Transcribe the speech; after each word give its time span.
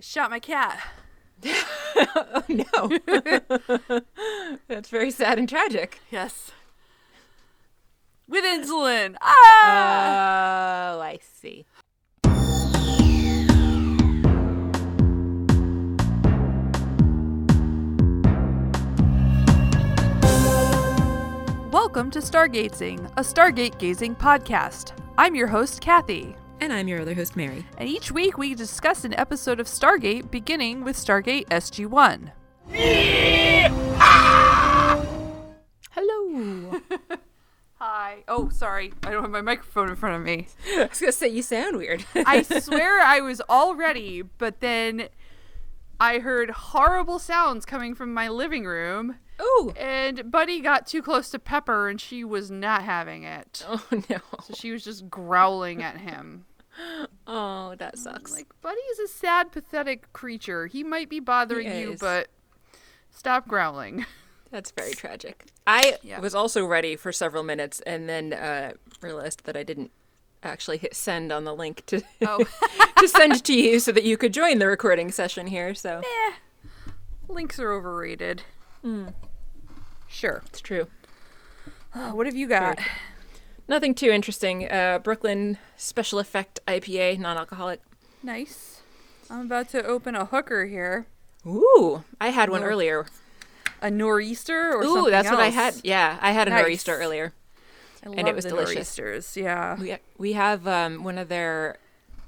I 0.00 0.02
shot 0.02 0.30
my 0.30 0.38
cat. 0.38 0.80
oh 1.44 2.42
no. 2.48 4.00
That's 4.66 4.88
very 4.88 5.10
sad 5.10 5.38
and 5.38 5.46
tragic. 5.46 6.00
Yes. 6.10 6.52
With 8.26 8.42
insulin. 8.42 9.16
Ah! 9.20 10.94
Oh, 10.94 11.00
I 11.02 11.18
see. 11.20 11.66
Welcome 21.70 22.10
to 22.12 22.20
Stargazing, 22.20 23.04
a 23.18 23.22
Stargate 23.22 23.78
gazing 23.78 24.16
podcast. 24.16 24.98
I'm 25.18 25.34
your 25.34 25.48
host, 25.48 25.82
Kathy. 25.82 26.36
And 26.60 26.72
I'm 26.72 26.88
your 26.88 27.00
other 27.00 27.14
host, 27.14 27.36
Mary. 27.36 27.64
And 27.78 27.88
each 27.88 28.12
week 28.12 28.36
we 28.36 28.54
discuss 28.54 29.04
an 29.04 29.14
episode 29.14 29.60
of 29.60 29.66
Stargate 29.66 30.30
beginning 30.30 30.84
with 30.84 30.96
Stargate 30.96 31.46
SG 31.48 31.86
1. 31.86 32.32
Hello. 35.92 36.80
Hi. 37.76 38.24
Oh, 38.28 38.50
sorry. 38.50 38.92
I 39.02 39.10
don't 39.10 39.22
have 39.22 39.30
my 39.30 39.40
microphone 39.40 39.88
in 39.88 39.96
front 39.96 40.16
of 40.16 40.22
me. 40.22 40.48
I 40.76 40.84
was 40.86 41.00
gonna 41.00 41.12
say 41.12 41.28
you 41.28 41.42
sound 41.42 41.76
weird. 41.78 42.04
I 42.14 42.42
swear 42.42 43.00
I 43.00 43.20
was 43.20 43.40
all 43.48 43.74
ready, 43.74 44.20
but 44.22 44.60
then 44.60 45.08
I 45.98 46.18
heard 46.18 46.50
horrible 46.50 47.18
sounds 47.18 47.64
coming 47.64 47.94
from 47.94 48.12
my 48.12 48.28
living 48.28 48.64
room. 48.66 49.16
oh. 49.38 49.72
And 49.78 50.30
Buddy 50.30 50.60
got 50.60 50.86
too 50.86 51.00
close 51.02 51.30
to 51.30 51.38
Pepper 51.38 51.88
and 51.88 51.98
she 51.98 52.22
was 52.22 52.50
not 52.50 52.82
having 52.82 53.24
it. 53.24 53.64
Oh 53.66 53.82
no. 54.10 54.18
So 54.44 54.54
she 54.54 54.72
was 54.72 54.84
just 54.84 55.08
growling 55.08 55.82
at 55.82 55.96
him. 55.96 56.44
Oh, 57.26 57.74
that 57.78 57.98
sucks. 57.98 58.32
Like, 58.32 58.46
Buddy 58.60 58.80
is 58.92 58.98
a 58.98 59.08
sad, 59.08 59.52
pathetic 59.52 60.12
creature. 60.12 60.66
He 60.66 60.82
might 60.84 61.08
be 61.08 61.20
bothering 61.20 61.70
you, 61.76 61.96
but 62.00 62.28
stop 63.10 63.46
growling. 63.48 64.04
That's 64.50 64.70
very 64.72 64.92
tragic. 64.92 65.44
I 65.66 65.98
Yeah. 66.02 66.18
was 66.20 66.34
also 66.34 66.66
ready 66.66 66.96
for 66.96 67.12
several 67.12 67.42
minutes 67.44 67.80
and 67.80 68.08
then 68.08 68.32
uh, 68.32 68.72
realized 69.00 69.44
that 69.44 69.56
I 69.56 69.62
didn't 69.62 69.92
actually 70.42 70.78
hit 70.78 70.96
send 70.96 71.30
on 71.30 71.44
the 71.44 71.54
link 71.54 71.84
to 71.86 72.00
Oh, 72.26 72.44
to 72.98 73.06
send 73.08 73.44
to 73.44 73.52
you 73.54 73.78
so 73.78 73.92
that 73.92 74.02
you 74.04 74.16
could 74.16 74.32
join 74.32 74.58
the 74.58 74.66
recording 74.66 75.12
session 75.12 75.46
here. 75.46 75.74
So 75.74 76.02
links 77.28 77.60
are 77.60 77.72
overrated. 77.72 78.42
Sure. 80.08 80.42
it's 80.46 80.60
true. 80.60 80.88
Oh, 81.94 82.14
what 82.14 82.26
have 82.26 82.34
you 82.36 82.48
got? 82.48 82.78
Nothing 83.70 83.94
too 83.94 84.10
interesting. 84.10 84.68
Uh, 84.68 84.98
Brooklyn 84.98 85.56
Special 85.76 86.18
Effect 86.18 86.58
IPA, 86.66 87.20
non-alcoholic. 87.20 87.80
Nice. 88.20 88.80
I'm 89.30 89.42
about 89.42 89.68
to 89.68 89.84
open 89.86 90.16
a 90.16 90.24
hooker 90.24 90.66
here. 90.66 91.06
Ooh, 91.46 92.02
I 92.20 92.30
had 92.30 92.50
one 92.50 92.64
Oh. 92.64 92.66
earlier. 92.66 93.06
A 93.80 93.88
nor'easter 93.88 94.72
or 94.74 94.82
Ooh, 94.82 94.94
something 94.94 95.12
that's 95.12 95.30
what 95.30 95.38
I 95.38 95.50
had. 95.50 95.76
Yeah, 95.84 96.18
I 96.20 96.32
had 96.32 96.48
a 96.48 96.50
Nice. 96.50 96.62
nor'easter 96.62 96.96
earlier. 96.98 97.32
I 98.04 98.08
and 98.10 98.26
it 98.26 98.34
was 98.34 98.44
delicious. 98.44 99.36
Yeah. 99.36 99.76
We 99.78 99.96
we 100.18 100.32
have 100.32 100.66
um, 100.66 101.04
one 101.04 101.16
of 101.16 101.28
their 101.28 101.76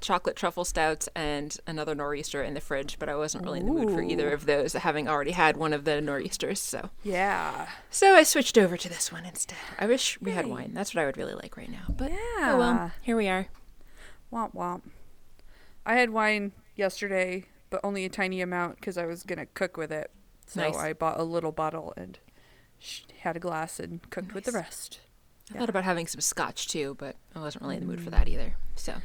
chocolate 0.03 0.35
truffle 0.35 0.65
stouts 0.65 1.07
and 1.15 1.57
another 1.65 1.95
nor'easter 1.95 2.43
in 2.43 2.53
the 2.53 2.59
fridge, 2.61 2.99
but 2.99 3.09
I 3.09 3.15
wasn't 3.15 3.43
really 3.45 3.61
in 3.61 3.65
the 3.65 3.71
mood 3.71 3.89
for 3.89 4.03
either 4.03 4.31
of 4.31 4.45
those, 4.45 4.73
having 4.73 5.07
already 5.07 5.31
had 5.31 5.57
one 5.57 5.73
of 5.73 5.85
the 5.85 6.01
nor'easters. 6.01 6.59
So 6.59 6.89
Yeah. 7.01 7.69
so 7.89 8.13
I 8.13 8.23
switched 8.23 8.57
over 8.57 8.77
to 8.77 8.89
this 8.89 9.11
one 9.11 9.25
instead. 9.25 9.57
I 9.79 9.87
wish 9.87 10.19
we 10.21 10.31
had 10.31 10.45
wine. 10.47 10.71
That's 10.73 10.93
what 10.93 11.01
I 11.01 11.05
would 11.05 11.17
really 11.17 11.33
like 11.33 11.57
right 11.57 11.71
now. 11.71 11.85
But 11.89 12.11
oh 12.11 12.15
Yeah. 12.39 12.53
oh 12.53 12.57
well, 12.59 12.91
here 13.01 13.15
we 13.17 13.27
are. 13.29 13.47
Womp 14.31 14.53
womp. 14.53 14.81
I 15.85 15.95
had 15.95 16.09
wine 16.09 16.51
yesterday, 16.75 17.45
but 17.69 17.79
only 17.83 18.03
a 18.05 18.09
tiny 18.09 18.41
amount 18.41 18.75
because 18.75 18.97
I 18.97 19.05
was 19.05 19.23
gonna 19.23 19.45
cook 19.45 19.77
with 19.77 19.91
it. 19.91 20.11
So 20.47 20.61
Nice. 20.61 20.75
I 20.75 20.93
bought 20.93 21.19
a 21.19 21.23
little 21.23 21.51
bottle 21.51 21.93
and 21.95 22.19
had 23.21 23.37
a 23.37 23.39
glass 23.39 23.79
and 23.79 24.07
cooked 24.09 24.33
with 24.33 24.43
the 24.43 24.51
rest. 24.51 24.99
I 25.49 25.53
Yeah. 25.53 25.59
thought 25.61 25.69
about 25.69 25.83
having 25.85 26.07
some 26.07 26.21
scotch 26.21 26.67
too, 26.67 26.95
but 26.99 27.15
I 27.35 27.39
wasn't 27.39 27.63
really 27.63 27.75
in 27.77 27.81
the 27.81 27.87
mood 27.87 28.01
for 28.01 28.09
mm. 28.09 28.17
that 28.17 28.27
either. 28.27 28.55
So 28.75 28.95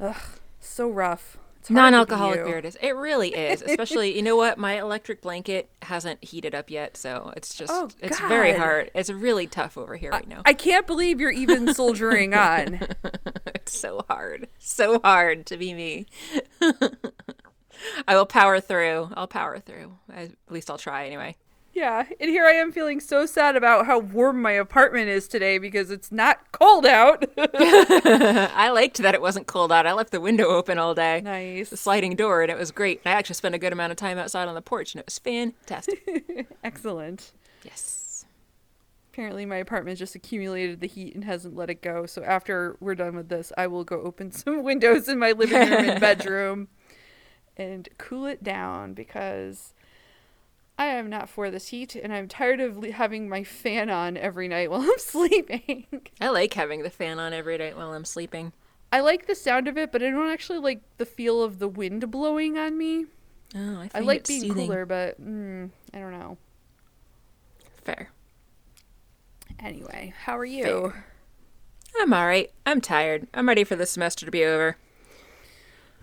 Ugh, 0.00 0.16
so 0.60 0.90
rough. 0.90 1.38
It's 1.60 1.68
hard 1.68 1.68
to 1.68 1.72
be 1.72 1.74
non-alcoholic 1.74 2.44
beer 2.44 2.58
it 2.58 2.64
is. 2.66 2.76
It 2.82 2.94
really 2.94 3.30
is. 3.30 3.62
Especially, 3.66 4.14
you 4.14 4.22
know 4.22 4.36
what? 4.36 4.58
My 4.58 4.78
electric 4.78 5.22
blanket 5.22 5.70
hasn't 5.80 6.22
heated 6.22 6.54
up 6.54 6.68
yet, 6.70 6.96
so 6.96 7.32
it's 7.36 7.54
just 7.54 7.72
Oh, 7.72 7.88
it's 8.02 8.20
very 8.20 8.52
hard. 8.52 8.90
It's 8.94 9.08
really 9.08 9.46
tough 9.46 9.78
over 9.78 9.96
here 9.96 10.10
right 10.10 10.28
now. 10.28 10.42
I 10.44 10.52
can't 10.52 10.86
believe 10.86 11.20
you're 11.20 11.30
even 11.30 11.72
soldiering 11.72 12.34
on. 12.34 12.80
it's 13.46 13.78
so 13.78 14.04
hard. 14.08 14.48
So 14.58 15.00
hard 15.02 15.46
to 15.46 15.56
be 15.56 15.72
me. 15.72 16.06
I 18.06 18.14
will 18.14 18.26
power 18.26 18.60
through. 18.60 19.10
I'll 19.14 19.26
power 19.26 19.58
through. 19.58 19.96
I, 20.14 20.22
at 20.24 20.32
least 20.50 20.70
I'll 20.70 20.78
try 20.78 21.06
anyway. 21.06 21.34
Yeah, 21.74 22.06
and 22.20 22.30
here 22.30 22.44
I 22.44 22.52
am 22.52 22.70
feeling 22.70 23.00
so 23.00 23.26
sad 23.26 23.56
about 23.56 23.86
how 23.86 23.98
warm 23.98 24.40
my 24.40 24.52
apartment 24.52 25.08
is 25.08 25.26
today 25.26 25.58
because 25.58 25.90
it's 25.90 26.12
not 26.12 26.52
cold 26.52 26.86
out. 26.86 27.24
I 27.36 28.70
liked 28.70 28.98
that 28.98 29.14
it 29.14 29.20
wasn't 29.20 29.48
cold 29.48 29.72
out. 29.72 29.84
I 29.84 29.92
left 29.92 30.12
the 30.12 30.20
window 30.20 30.46
open 30.46 30.78
all 30.78 30.94
day. 30.94 31.20
Nice. 31.22 31.70
The 31.70 31.76
sliding 31.76 32.14
door, 32.14 32.42
and 32.42 32.50
it 32.50 32.56
was 32.56 32.70
great. 32.70 33.00
I 33.04 33.10
actually 33.10 33.34
spent 33.34 33.56
a 33.56 33.58
good 33.58 33.72
amount 33.72 33.90
of 33.90 33.96
time 33.96 34.18
outside 34.18 34.46
on 34.46 34.54
the 34.54 34.62
porch, 34.62 34.94
and 34.94 35.00
it 35.00 35.06
was 35.06 35.18
fantastic. 35.18 36.46
Excellent. 36.64 37.32
yes. 37.64 38.24
Apparently, 39.12 39.44
my 39.44 39.56
apartment 39.56 39.98
just 39.98 40.14
accumulated 40.14 40.80
the 40.80 40.86
heat 40.88 41.14
and 41.14 41.24
hasn't 41.24 41.56
let 41.56 41.70
it 41.70 41.82
go. 41.82 42.06
So, 42.06 42.22
after 42.22 42.76
we're 42.78 42.94
done 42.94 43.16
with 43.16 43.28
this, 43.28 43.52
I 43.58 43.66
will 43.66 43.84
go 43.84 44.00
open 44.00 44.30
some 44.30 44.62
windows 44.62 45.08
in 45.08 45.18
my 45.18 45.32
living 45.32 45.58
room 45.58 45.88
and 45.88 46.00
bedroom 46.00 46.68
and 47.56 47.88
cool 47.98 48.26
it 48.26 48.42
down 48.42 48.94
because 48.94 49.73
I 50.76 50.86
am 50.86 51.08
not 51.08 51.28
for 51.28 51.50
this 51.50 51.68
heat 51.68 51.94
and 51.94 52.12
I'm 52.12 52.26
tired 52.26 52.60
of 52.60 52.76
le- 52.76 52.90
having 52.90 53.28
my 53.28 53.44
fan 53.44 53.90
on 53.90 54.16
every 54.16 54.48
night 54.48 54.70
while 54.70 54.82
I'm 54.82 54.98
sleeping. 54.98 55.86
I 56.20 56.28
like 56.28 56.54
having 56.54 56.82
the 56.82 56.90
fan 56.90 57.18
on 57.18 57.32
every 57.32 57.58
night 57.58 57.76
while 57.76 57.92
I'm 57.92 58.04
sleeping. 58.04 58.52
I 58.92 59.00
like 59.00 59.26
the 59.26 59.34
sound 59.34 59.66
of 59.66 59.76
it, 59.76 59.90
but 59.90 60.02
I 60.02 60.10
don't 60.10 60.30
actually 60.30 60.58
like 60.58 60.80
the 60.98 61.06
feel 61.06 61.42
of 61.42 61.58
the 61.58 61.68
wind 61.68 62.10
blowing 62.10 62.56
on 62.58 62.78
me. 62.78 63.06
Oh, 63.56 63.80
I, 63.80 63.90
I 63.94 64.00
like 64.00 64.26
being 64.26 64.42
soothing. 64.42 64.66
cooler, 64.66 64.86
but 64.86 65.20
mm, 65.20 65.70
I 65.92 65.98
don't 65.98 66.12
know. 66.12 66.38
Fair. 67.82 68.10
Anyway, 69.60 70.12
how 70.24 70.36
are 70.36 70.44
you? 70.44 70.64
Fair. 70.64 71.06
I'm 72.00 72.12
all 72.12 72.26
right. 72.26 72.50
I'm 72.66 72.80
tired. 72.80 73.28
I'm 73.34 73.48
ready 73.48 73.64
for 73.64 73.76
the 73.76 73.86
semester 73.86 74.26
to 74.26 74.32
be 74.32 74.44
over. 74.44 74.76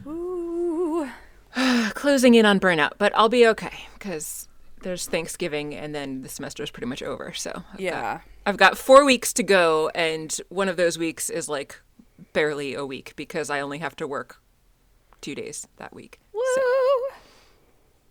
Ooh. 0.06 1.10
Closing 1.94 2.36
in 2.36 2.46
on 2.46 2.60
burnout, 2.60 2.94
but 2.98 3.12
I'll 3.16 3.30
be 3.30 3.46
okay 3.48 3.86
because 3.94 4.48
there's 4.84 5.06
Thanksgiving 5.08 5.76
and 5.76 5.94
then 5.94 6.22
the 6.22 6.30
semester 6.30 6.64
is 6.64 6.72
pretty 6.72 6.88
much 6.88 7.02
over. 7.04 7.34
So 7.34 7.52
I've 7.52 7.64
got- 7.74 7.80
Yeah. 7.80 8.20
I've 8.46 8.58
got 8.58 8.78
four 8.78 9.06
weeks 9.06 9.34
to 9.34 9.44
go, 9.44 9.90
and 9.94 10.36
one 10.50 10.68
of 10.68 10.76
those 10.76 10.98
weeks 10.98 11.30
is 11.30 11.48
like 11.48 11.80
barely 12.34 12.74
a 12.74 12.86
week 12.86 13.14
because 13.16 13.50
I 13.52 13.60
only 13.60 13.78
have 13.78 13.96
to 13.98 14.08
work 14.08 14.42
two 15.22 15.36
days 15.36 15.68
that 15.78 15.94
week. 15.94 16.20
Woo! 16.34 16.42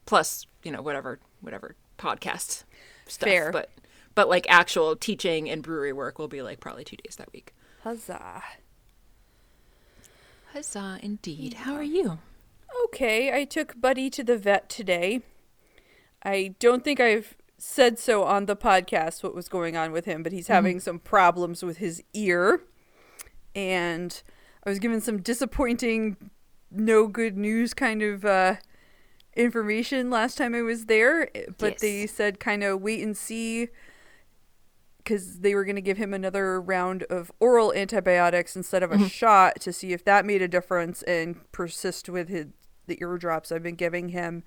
Plus, 0.06 0.47
you 0.62 0.70
know, 0.70 0.82
whatever 0.82 1.19
whatever 1.41 1.75
podcast 1.98 2.62
stuff. 3.08 3.28
Fair. 3.28 3.50
But 3.50 3.70
but 4.14 4.28
like 4.28 4.47
actual 4.48 4.94
teaching 4.94 5.50
and 5.50 5.62
brewery 5.64 5.92
work 5.92 6.19
will 6.20 6.28
be 6.28 6.42
like 6.42 6.60
probably 6.60 6.84
two 6.84 6.97
days 6.97 7.16
that 7.16 7.32
week. 7.32 7.52
Huzzah. 7.82 8.42
Huzzah, 10.52 10.98
indeed. 11.02 11.54
How 11.54 11.75
are 11.75 11.82
you? 11.82 12.19
Okay, 12.87 13.32
I 13.37 13.44
took 13.44 13.81
Buddy 13.81 14.10
to 14.10 14.22
the 14.25 14.37
vet 14.37 14.69
today. 14.69 15.22
I 16.22 16.54
don't 16.58 16.84
think 16.84 17.00
I've 17.00 17.36
said 17.58 17.98
so 17.98 18.25
on 18.25 18.47
the 18.47 18.56
podcast 18.56 19.22
what 19.22 19.34
was 19.34 19.48
going 19.48 19.76
on 19.76 19.92
with 19.92 20.04
him, 20.06 20.22
but 20.22 20.32
he's 20.32 20.48
having 20.48 20.81
some 20.81 20.98
problems 20.98 21.62
with 21.62 21.78
his 21.78 22.03
ear. 22.14 22.62
And 23.54 24.22
I 24.64 24.70
was 24.70 24.78
given 24.78 25.00
some 25.00 25.20
disappointing, 25.20 26.16
no 26.70 27.06
good 27.06 27.36
news 27.36 27.75
kind 27.75 28.03
of 28.03 28.25
uh, 28.25 28.56
information 29.36 30.11
last 30.11 30.37
time 30.38 30.55
I 30.55 30.62
was 30.62 30.87
there. 30.87 31.31
But 31.58 31.72
Yes. 31.72 31.81
they 31.81 32.06
said 32.06 32.40
kind 32.40 32.62
of 32.62 32.81
wait 32.81 33.02
and 33.02 33.17
see 33.17 33.69
because 34.99 35.40
they 35.40 35.55
were 35.55 35.64
going 35.64 35.76
to 35.76 35.82
give 35.82 35.96
him 35.96 36.12
another 36.12 36.61
round 36.61 37.02
of 37.05 37.32
oral 37.40 37.72
antibiotics 37.75 38.55
instead 38.55 38.82
of 38.82 38.93
a 38.93 39.08
shot 39.08 39.58
to 39.61 39.72
see 39.72 39.93
if 39.93 40.05
that 40.05 40.26
made 40.26 40.43
a 40.43 40.49
difference 40.49 41.02
and 41.02 41.50
persist 41.52 42.08
with 42.08 42.28
his, 42.28 42.46
the 42.87 42.99
ear 43.00 43.17
drops 43.17 43.50
I've 43.50 43.62
been 43.62 43.75
giving 43.76 44.11
him. 44.11 44.44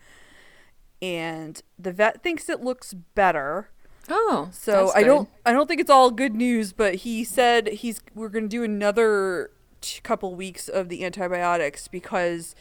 And 1.03 1.61
the 1.77 1.91
vet 1.91 2.23
thinks 2.23 2.47
it 2.47 2.61
looks 2.63 2.93
better. 2.93 3.69
Oh, 4.09 4.49
So 4.51 4.91
I 4.95 5.03
don't. 5.03 5.29
I 5.45 5.51
don't 5.53 5.67
think 5.67 5.81
it's 5.81 5.89
all 5.89 6.11
good 6.11 6.33
news, 6.35 6.71
but 6.73 6.95
he 6.95 7.23
said 7.25 7.67
he's 7.67 8.01
we're 8.15 8.29
going 8.29 8.43
to 8.45 8.49
do 8.49 8.63
another 8.63 9.51
t- 9.81 9.99
couple 10.01 10.33
weeks 10.35 10.67
of 10.69 10.87
the 10.89 11.03
antibiotics 11.05 11.87
because 11.89 12.55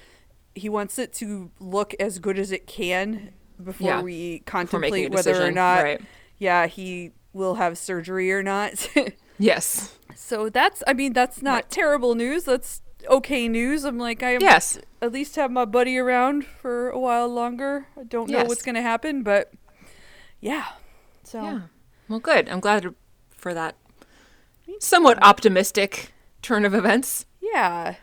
he 0.55 0.69
wants 0.69 0.99
it 0.99 1.13
to 1.15 1.51
look 1.61 1.95
as 2.01 2.19
good 2.19 2.39
as 2.39 2.51
it 2.53 2.67
can 2.67 3.31
before 3.63 3.87
Yeah, 3.89 4.03
we 4.03 4.13
for 4.13 4.19
making 4.19 4.37
a 4.37 4.45
contemplate 4.51 5.11
whether 5.13 5.43
or 5.45 5.51
not 5.53 5.83
right. 5.85 6.01
yeah, 6.39 6.67
he 6.67 7.13
will 7.33 7.55
have 7.55 7.79
surgery 7.79 8.33
or 8.33 8.43
not. 8.43 8.89
Yes. 9.39 9.99
so 10.15 10.49
that's 10.49 10.85
I 10.87 10.93
mean 10.93 11.15
that's 11.15 11.43
not 11.43 11.55
Right. 11.55 11.71
terrible 11.71 12.15
news. 12.15 12.45
That's 12.45 12.83
okay 13.09 13.49
news. 13.49 13.85
I'm 13.85 13.99
like, 13.99 14.23
I 14.23 14.31
am 14.35 14.41
Yes. 14.41 14.79
at 15.01 15.13
least 15.13 15.37
have 15.37 15.51
my 15.51 15.65
buddy 15.65 15.97
around 15.99 16.45
for 16.45 16.91
a 16.91 16.99
while 16.99 17.29
longer. 17.29 17.87
I 17.99 18.05
don't 18.05 18.31
know 18.31 18.39
Yes. 18.39 18.49
what's 18.49 18.63
going 18.63 18.75
to 18.77 18.83
happen, 18.83 19.23
but 19.23 19.53
yeah. 20.41 20.67
So 21.25 21.43
Yeah. 21.43 21.61
Well, 22.09 22.19
good. 22.21 22.49
I'm 22.49 22.61
glad 22.61 22.95
for 23.37 23.55
that 23.55 23.77
somewhat 24.81 25.23
optimistic 25.23 26.13
turn 26.43 26.65
of 26.65 26.75
events. 26.75 27.27
yeah. 27.41 27.97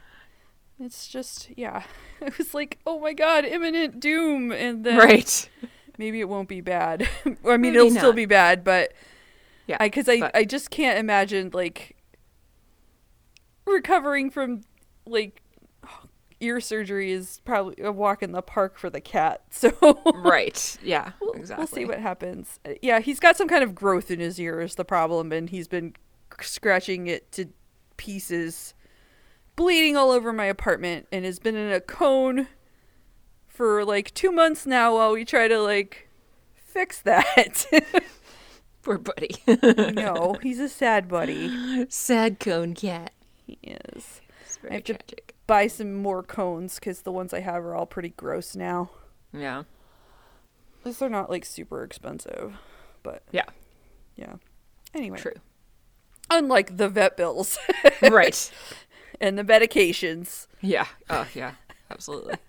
It's 0.81 1.07
just, 1.09 1.49
yeah. 1.57 1.83
I 2.21 2.31
was 2.37 2.53
like, 2.53 2.79
oh 2.87 2.99
my 3.01 3.11
god, 3.13 3.43
imminent 3.43 3.99
doom. 3.99 4.51
And 4.53 4.85
then 4.85 4.97
Right. 4.97 5.49
maybe 5.97 6.21
it 6.21 6.29
won't 6.29 6.47
be 6.47 6.61
bad. 6.61 7.07
I 7.25 7.29
mean, 7.57 7.61
Maybe 7.73 7.75
it'll 7.77 7.91
still 7.91 8.13
be 8.13 8.25
bad, 8.25 8.63
but 8.63 8.93
Yeah. 9.67 9.75
I 9.81 9.87
because 9.87 10.07
I 10.07 10.19
but- 10.21 10.35
I 10.35 10.45
just 10.45 10.69
can't 10.69 10.97
imagine 10.97 11.49
like 11.53 11.97
recovering 13.65 14.29
from 14.29 14.61
like 15.09 15.41
ear 16.39 16.61
surgery 16.61 17.11
is 17.11 17.41
probably 17.43 17.83
a 17.83 17.91
walk 17.91 18.23
in 18.23 18.31
the 18.31 18.41
park 18.41 18.77
for 18.77 18.89
the 18.89 19.01
cat. 19.01 19.41
So 19.51 19.71
right. 20.15 20.77
Yeah. 20.83 21.11
we'll, 21.21 21.33
exactly. 21.33 21.61
we'll 21.61 21.67
see 21.67 21.85
what 21.85 21.99
happens. 21.99 22.59
Uh, 22.65 22.73
Yeah, 22.81 22.99
he's 22.99 23.19
got 23.19 23.35
some 23.37 23.47
kind 23.47 23.63
of 23.63 23.75
growth 23.75 24.09
in 24.11 24.19
his 24.19 24.39
ear 24.39 24.61
is 24.61 24.75
the 24.75 24.85
problem, 24.85 25.31
and 25.31 25.49
he's 25.49 25.67
been 25.67 25.95
scratching 26.41 27.07
it 27.07 27.31
to 27.33 27.47
pieces, 27.97 28.73
bleeding 29.55 29.97
all 29.97 30.11
over 30.11 30.31
my 30.31 30.45
apartment, 30.45 31.07
and 31.11 31.25
has 31.25 31.39
been 31.39 31.55
in 31.55 31.71
a 31.71 31.81
cone 31.81 32.47
for 33.47 33.83
like 33.83 34.13
two 34.13 34.31
months 34.31 34.65
now 34.65 34.95
while 34.95 35.11
we 35.11 35.25
try 35.25 35.49
to 35.49 35.59
like 35.59 36.09
fix 36.55 37.01
that. 37.01 37.65
Poor 38.83 38.97
buddy. 38.97 39.35
no, 39.93 40.37
he's 40.41 40.59
a 40.59 40.69
sad 40.69 41.09
buddy. 41.09 41.85
Sad 41.89 42.39
cone 42.39 42.73
cat. 42.73 43.11
He 43.45 43.57
is. 43.63 44.21
It's 44.63 44.65
I 44.65 44.69
very 44.69 44.83
have 44.87 45.07
to- 45.07 45.15
Buy 45.47 45.65
some 45.67 45.95
more 45.95 46.21
cones 46.21 46.75
because 46.75 47.01
the 47.01 47.11
ones 47.11 47.33
I 47.33 47.39
have 47.39 47.63
are 47.65 47.73
all 47.73 47.87
pretty 47.87 48.09
gross 48.09 48.55
now. 48.55 48.91
Yeah. 49.33 49.59
At 49.59 50.85
least 50.85 50.99
they're 50.99 51.09
not 51.09 51.29
like 51.31 51.43
super 51.43 51.83
expensive, 51.83 52.53
but 53.01 53.23
Yeah. 53.31 53.45
yeah. 54.15 54.35
Anyway, 54.93 55.17
True. 55.17 55.33
unlike 56.29 56.77
the 56.77 56.87
vet 56.87 57.17
bills 57.17 57.57
right. 58.03 58.51
and 59.21 59.37
the 59.39 59.43
medications. 59.43 60.45
Yeah. 60.61 60.85
Oh, 61.09 61.27
yeah. 61.33 61.53
Absolutely. 61.89 62.35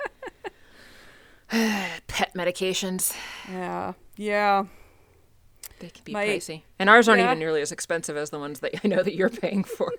Pet 1.49 2.33
medications. 2.37 3.15
Yeah, 3.51 3.95
yeah. 4.17 4.65
They 5.81 5.89
can 5.89 6.05
be 6.05 6.13
My- 6.13 6.27
pricey. 6.27 6.63
And 6.79 6.89
ours 6.91 7.09
aren't 7.09 7.21
Yeah. 7.21 7.27
even 7.29 7.39
nearly 7.39 7.63
as 7.63 7.73
expensive 7.73 8.17
as 8.17 8.31
the 8.31 8.39
ones 8.39 8.61
that 8.61 8.75
I 8.85 8.89
know 8.89 9.03
that 9.03 9.15
you're 9.15 9.31
paying 9.31 9.65
for. 9.65 9.91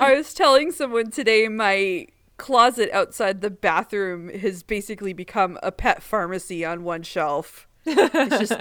I 0.00 0.14
was 0.14 0.34
telling 0.34 0.72
someone 0.72 1.10
today 1.10 1.48
my 1.48 2.06
closet 2.36 2.90
outside 2.92 3.40
the 3.40 3.50
bathroom 3.50 4.28
has 4.28 4.62
basically 4.62 5.12
become 5.12 5.58
a 5.62 5.72
pet 5.72 6.02
pharmacy 6.02 6.64
on 6.64 6.84
one 6.84 7.02
shelf. 7.02 7.66
It's 7.84 8.50
just 8.50 8.60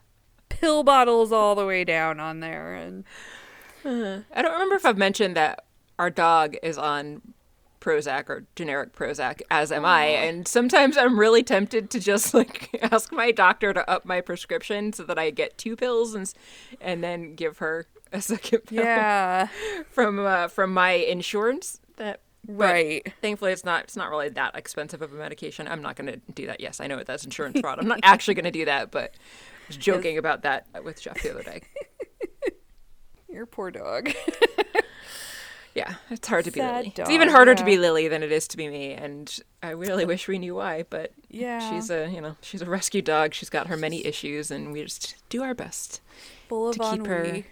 pill 0.48 0.82
bottles 0.82 1.32
all 1.32 1.54
the 1.54 1.66
way 1.66 1.84
down 1.84 2.20
on 2.20 2.40
there 2.40 2.74
and 2.74 3.04
I 3.84 4.42
don't 4.42 4.52
remember 4.52 4.76
if 4.76 4.86
I've 4.86 4.98
mentioned 4.98 5.36
that 5.36 5.64
our 5.98 6.10
dog 6.10 6.56
is 6.62 6.78
on 6.78 7.20
Prozac 7.84 8.30
or 8.30 8.46
generic 8.56 8.94
Prozac, 8.94 9.42
as 9.50 9.70
am 9.70 9.84
I. 9.84 10.06
And 10.06 10.48
sometimes 10.48 10.96
I'm 10.96 11.20
really 11.20 11.42
tempted 11.42 11.90
to 11.90 12.00
just 12.00 12.32
like 12.32 12.78
ask 12.92 13.12
my 13.12 13.30
doctor 13.30 13.74
to 13.74 13.88
up 13.88 14.06
my 14.06 14.22
prescription 14.22 14.92
so 14.94 15.02
that 15.04 15.18
I 15.18 15.30
get 15.30 15.58
two 15.58 15.76
pills 15.76 16.14
and 16.14 16.32
and 16.80 17.04
then 17.04 17.34
give 17.34 17.58
her 17.58 17.86
a 18.14 18.20
second 18.20 18.60
pill 18.66 18.84
yeah, 18.84 19.48
from 19.90 20.18
uh, 20.20 20.48
from 20.48 20.72
my 20.72 20.92
insurance. 20.92 21.80
That 21.96 22.20
right. 22.46 23.06
Thankfully, 23.20 23.52
it's 23.52 23.64
not 23.64 23.84
it's 23.84 23.96
not 23.96 24.10
really 24.10 24.28
that 24.30 24.56
expensive 24.56 25.02
of 25.02 25.12
a 25.12 25.16
medication. 25.16 25.68
I'm 25.68 25.82
not 25.82 25.96
going 25.96 26.06
to 26.12 26.20
do 26.32 26.46
that. 26.46 26.60
Yes, 26.60 26.80
I 26.80 26.86
know 26.86 26.98
it 26.98 27.06
that's 27.06 27.24
insurance 27.24 27.60
fraud. 27.60 27.78
I'm 27.78 27.88
not 27.88 28.00
actually 28.02 28.34
going 28.34 28.44
to 28.44 28.50
do 28.50 28.64
that, 28.64 28.90
but 28.90 29.14
I 29.14 29.66
was 29.68 29.76
joking 29.76 30.18
about 30.18 30.42
that 30.42 30.66
with 30.82 31.00
Jeff 31.02 31.22
the 31.22 31.30
other 31.30 31.42
day. 31.42 31.62
Your 33.28 33.46
poor 33.46 33.70
dog. 33.70 34.12
Yeah, 35.74 35.94
it's 36.08 36.28
hard 36.28 36.44
to 36.44 36.52
be 36.52 36.60
Sad 36.60 36.76
Lily. 36.76 36.90
dog, 36.90 37.00
it's 37.00 37.10
even 37.10 37.28
harder 37.28 37.52
to 37.56 37.64
be 37.64 37.78
Lily 37.78 38.06
than 38.06 38.22
it 38.22 38.30
is 38.30 38.46
to 38.48 38.56
be 38.56 38.68
me, 38.68 38.92
and 38.92 39.36
I 39.60 39.70
really 39.70 40.04
wish 40.04 40.28
we 40.28 40.38
knew 40.38 40.54
why. 40.54 40.84
But 40.88 41.12
Yeah. 41.28 41.68
she's 41.68 41.90
a 41.90 42.08
you 42.08 42.20
know 42.20 42.36
she's 42.42 42.62
a 42.62 42.66
rescue 42.66 43.02
dog. 43.02 43.34
She's 43.34 43.50
got 43.50 43.66
her 43.66 43.76
many 43.76 44.06
issues, 44.06 44.52
and 44.52 44.72
we 44.72 44.84
just 44.84 45.16
do 45.30 45.42
our 45.42 45.52
best 45.52 46.00
Full 46.48 46.68
of 46.68 46.76
to 46.76 46.90
keep 46.92 47.06
her 47.08 47.24
ennui. 47.24 47.46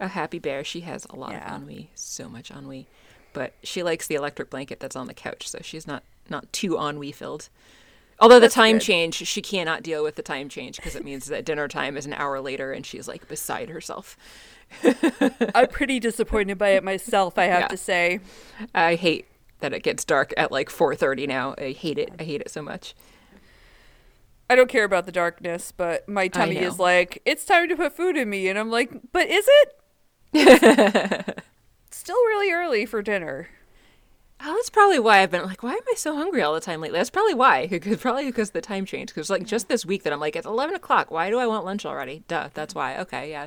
A 0.00 0.08
happy 0.08 0.38
bear. 0.38 0.62
She 0.64 0.80
has 0.82 1.06
a 1.10 1.16
lot 1.16 1.32
Yeah. 1.32 1.54
of 1.54 1.62
ennui, 1.62 1.90
so 1.94 2.28
much 2.28 2.50
ennui, 2.50 2.86
but 3.32 3.54
she 3.62 3.82
likes 3.82 4.06
the 4.06 4.14
electric 4.14 4.50
blanket 4.50 4.80
that's 4.80 4.96
on 4.96 5.06
the 5.06 5.14
couch, 5.14 5.48
so 5.48 5.58
she's 5.62 5.86
not 5.86 6.02
not 6.28 6.52
too 6.52 6.76
ennui 6.78 7.12
filled. 7.12 7.48
Although 8.18 8.40
the 8.40 8.48
time 8.48 8.76
good. 8.76 8.82
change, 8.82 9.14
she 9.14 9.42
cannot 9.42 9.82
deal 9.82 10.02
with 10.02 10.14
the 10.16 10.22
time 10.22 10.48
change 10.48 10.76
because 10.76 10.96
it 10.96 11.04
means 11.04 11.26
that 11.26 11.44
dinner 11.44 11.68
time 11.68 11.96
is 11.96 12.06
an 12.06 12.14
hour 12.14 12.40
later, 12.40 12.72
and 12.72 12.84
she's 12.86 13.06
like 13.06 13.28
beside 13.28 13.68
herself. 13.68 14.16
I'm 15.54 15.68
pretty 15.68 16.00
disappointed 16.00 16.58
by 16.58 16.70
it 16.70 16.82
myself, 16.82 17.38
I 17.38 17.44
have 17.44 17.60
Yeah. 17.62 17.68
to 17.68 17.76
say. 17.76 18.20
I 18.74 18.94
hate 18.96 19.26
that 19.60 19.72
it 19.72 19.82
gets 19.82 20.04
dark 20.04 20.32
at 20.36 20.50
like 20.50 20.68
4:30 20.70 21.26
now. 21.28 21.54
I 21.58 21.72
hate 21.72 21.98
it. 21.98 22.10
I 22.18 22.24
hate 22.24 22.40
it 22.40 22.50
so 22.50 22.62
much. 22.62 22.94
I 24.48 24.54
don't 24.54 24.68
care 24.68 24.84
about 24.84 25.06
the 25.06 25.12
darkness, 25.12 25.72
but 25.76 26.08
my 26.08 26.28
tummy 26.28 26.56
is 26.58 26.78
like, 26.78 27.20
it's 27.24 27.44
time 27.44 27.68
to 27.68 27.76
put 27.76 27.96
food 27.96 28.16
in 28.16 28.30
me. 28.30 28.48
And 28.48 28.56
I'm 28.58 28.70
like, 28.70 28.90
but 29.12 29.28
is 29.28 29.44
it? 29.48 29.72
Still 31.90 32.16
really 32.16 32.52
early 32.52 32.86
for 32.86 33.02
dinner. 33.02 33.48
Oh, 34.40 34.52
that's 34.54 34.70
probably 34.70 34.98
why 34.98 35.22
I've 35.22 35.30
been 35.30 35.46
like, 35.46 35.62
why 35.62 35.72
am 35.72 35.80
I 35.90 35.94
so 35.96 36.14
hungry 36.14 36.42
all 36.42 36.52
the 36.52 36.60
time 36.60 36.80
lately? 36.80 36.98
That's 36.98 37.10
probably 37.10 37.34
why. 37.34 37.68
Probably 38.00 38.26
because 38.26 38.50
the 38.50 38.60
time 38.60 38.84
change. 38.84 39.08
Because 39.08 39.30
like 39.30 39.46
just 39.46 39.68
this 39.68 39.86
week 39.86 40.02
that 40.02 40.12
I'm 40.12 40.20
like, 40.20 40.36
it's 40.36 40.46
11 40.46 40.74
o'clock. 40.74 41.10
Why 41.10 41.30
do 41.30 41.38
I 41.38 41.46
want 41.46 41.64
lunch 41.64 41.86
already? 41.86 42.22
Duh. 42.28 42.50
That's 42.52 42.74
why. 42.74 42.98
Okay, 42.98 43.30
yeah, 43.30 43.46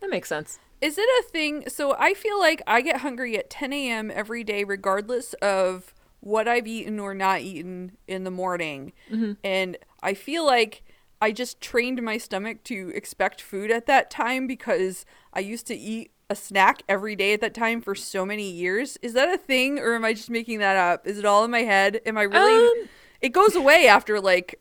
that 0.00 0.08
makes 0.08 0.28
sense. 0.28 0.58
Is 0.80 0.96
it 0.96 1.06
a 1.20 1.28
thing? 1.28 1.64
So 1.68 1.94
I 1.98 2.14
feel 2.14 2.38
like 2.38 2.62
I 2.66 2.80
get 2.80 2.98
hungry 2.98 3.36
at 3.36 3.50
10 3.50 3.72
a.m. 3.74 4.10
every 4.10 4.42
day, 4.42 4.64
regardless 4.64 5.34
of 5.34 5.92
what 6.20 6.48
I've 6.48 6.66
eaten 6.66 6.98
or 6.98 7.14
not 7.14 7.40
eaten 7.40 7.96
in 8.06 8.24
the 8.24 8.30
morning. 8.30 8.92
Mm-hmm. 9.10 9.32
And 9.44 9.76
I 10.02 10.14
feel 10.14 10.46
like 10.46 10.82
I 11.20 11.32
just 11.32 11.60
trained 11.60 12.00
my 12.02 12.16
stomach 12.16 12.64
to 12.64 12.92
expect 12.94 13.42
food 13.42 13.70
at 13.70 13.86
that 13.86 14.10
time 14.10 14.46
because 14.46 15.04
I 15.34 15.40
used 15.40 15.66
to 15.66 15.76
eat 15.76 16.12
a 16.30 16.36
snack 16.36 16.82
every 16.88 17.16
day 17.16 17.32
at 17.34 17.40
that 17.40 17.52
time 17.52 17.82
for 17.82 17.94
so 17.94 18.24
many 18.24 18.48
years. 18.48 18.96
Is 19.02 19.12
that 19.14 19.28
a 19.28 19.36
thing 19.36 19.80
or 19.80 19.94
am 19.94 20.04
I 20.04 20.14
just 20.14 20.30
making 20.30 20.60
that 20.60 20.76
up? 20.76 21.06
Is 21.06 21.18
it 21.18 21.24
all 21.24 21.44
in 21.44 21.50
my 21.50 21.62
head? 21.62 22.00
Am 22.06 22.16
I 22.16 22.22
really. 22.22 22.82
Um, 22.82 22.88
it 23.20 23.30
goes 23.30 23.56
away 23.56 23.88
after 23.88 24.20
like 24.20 24.60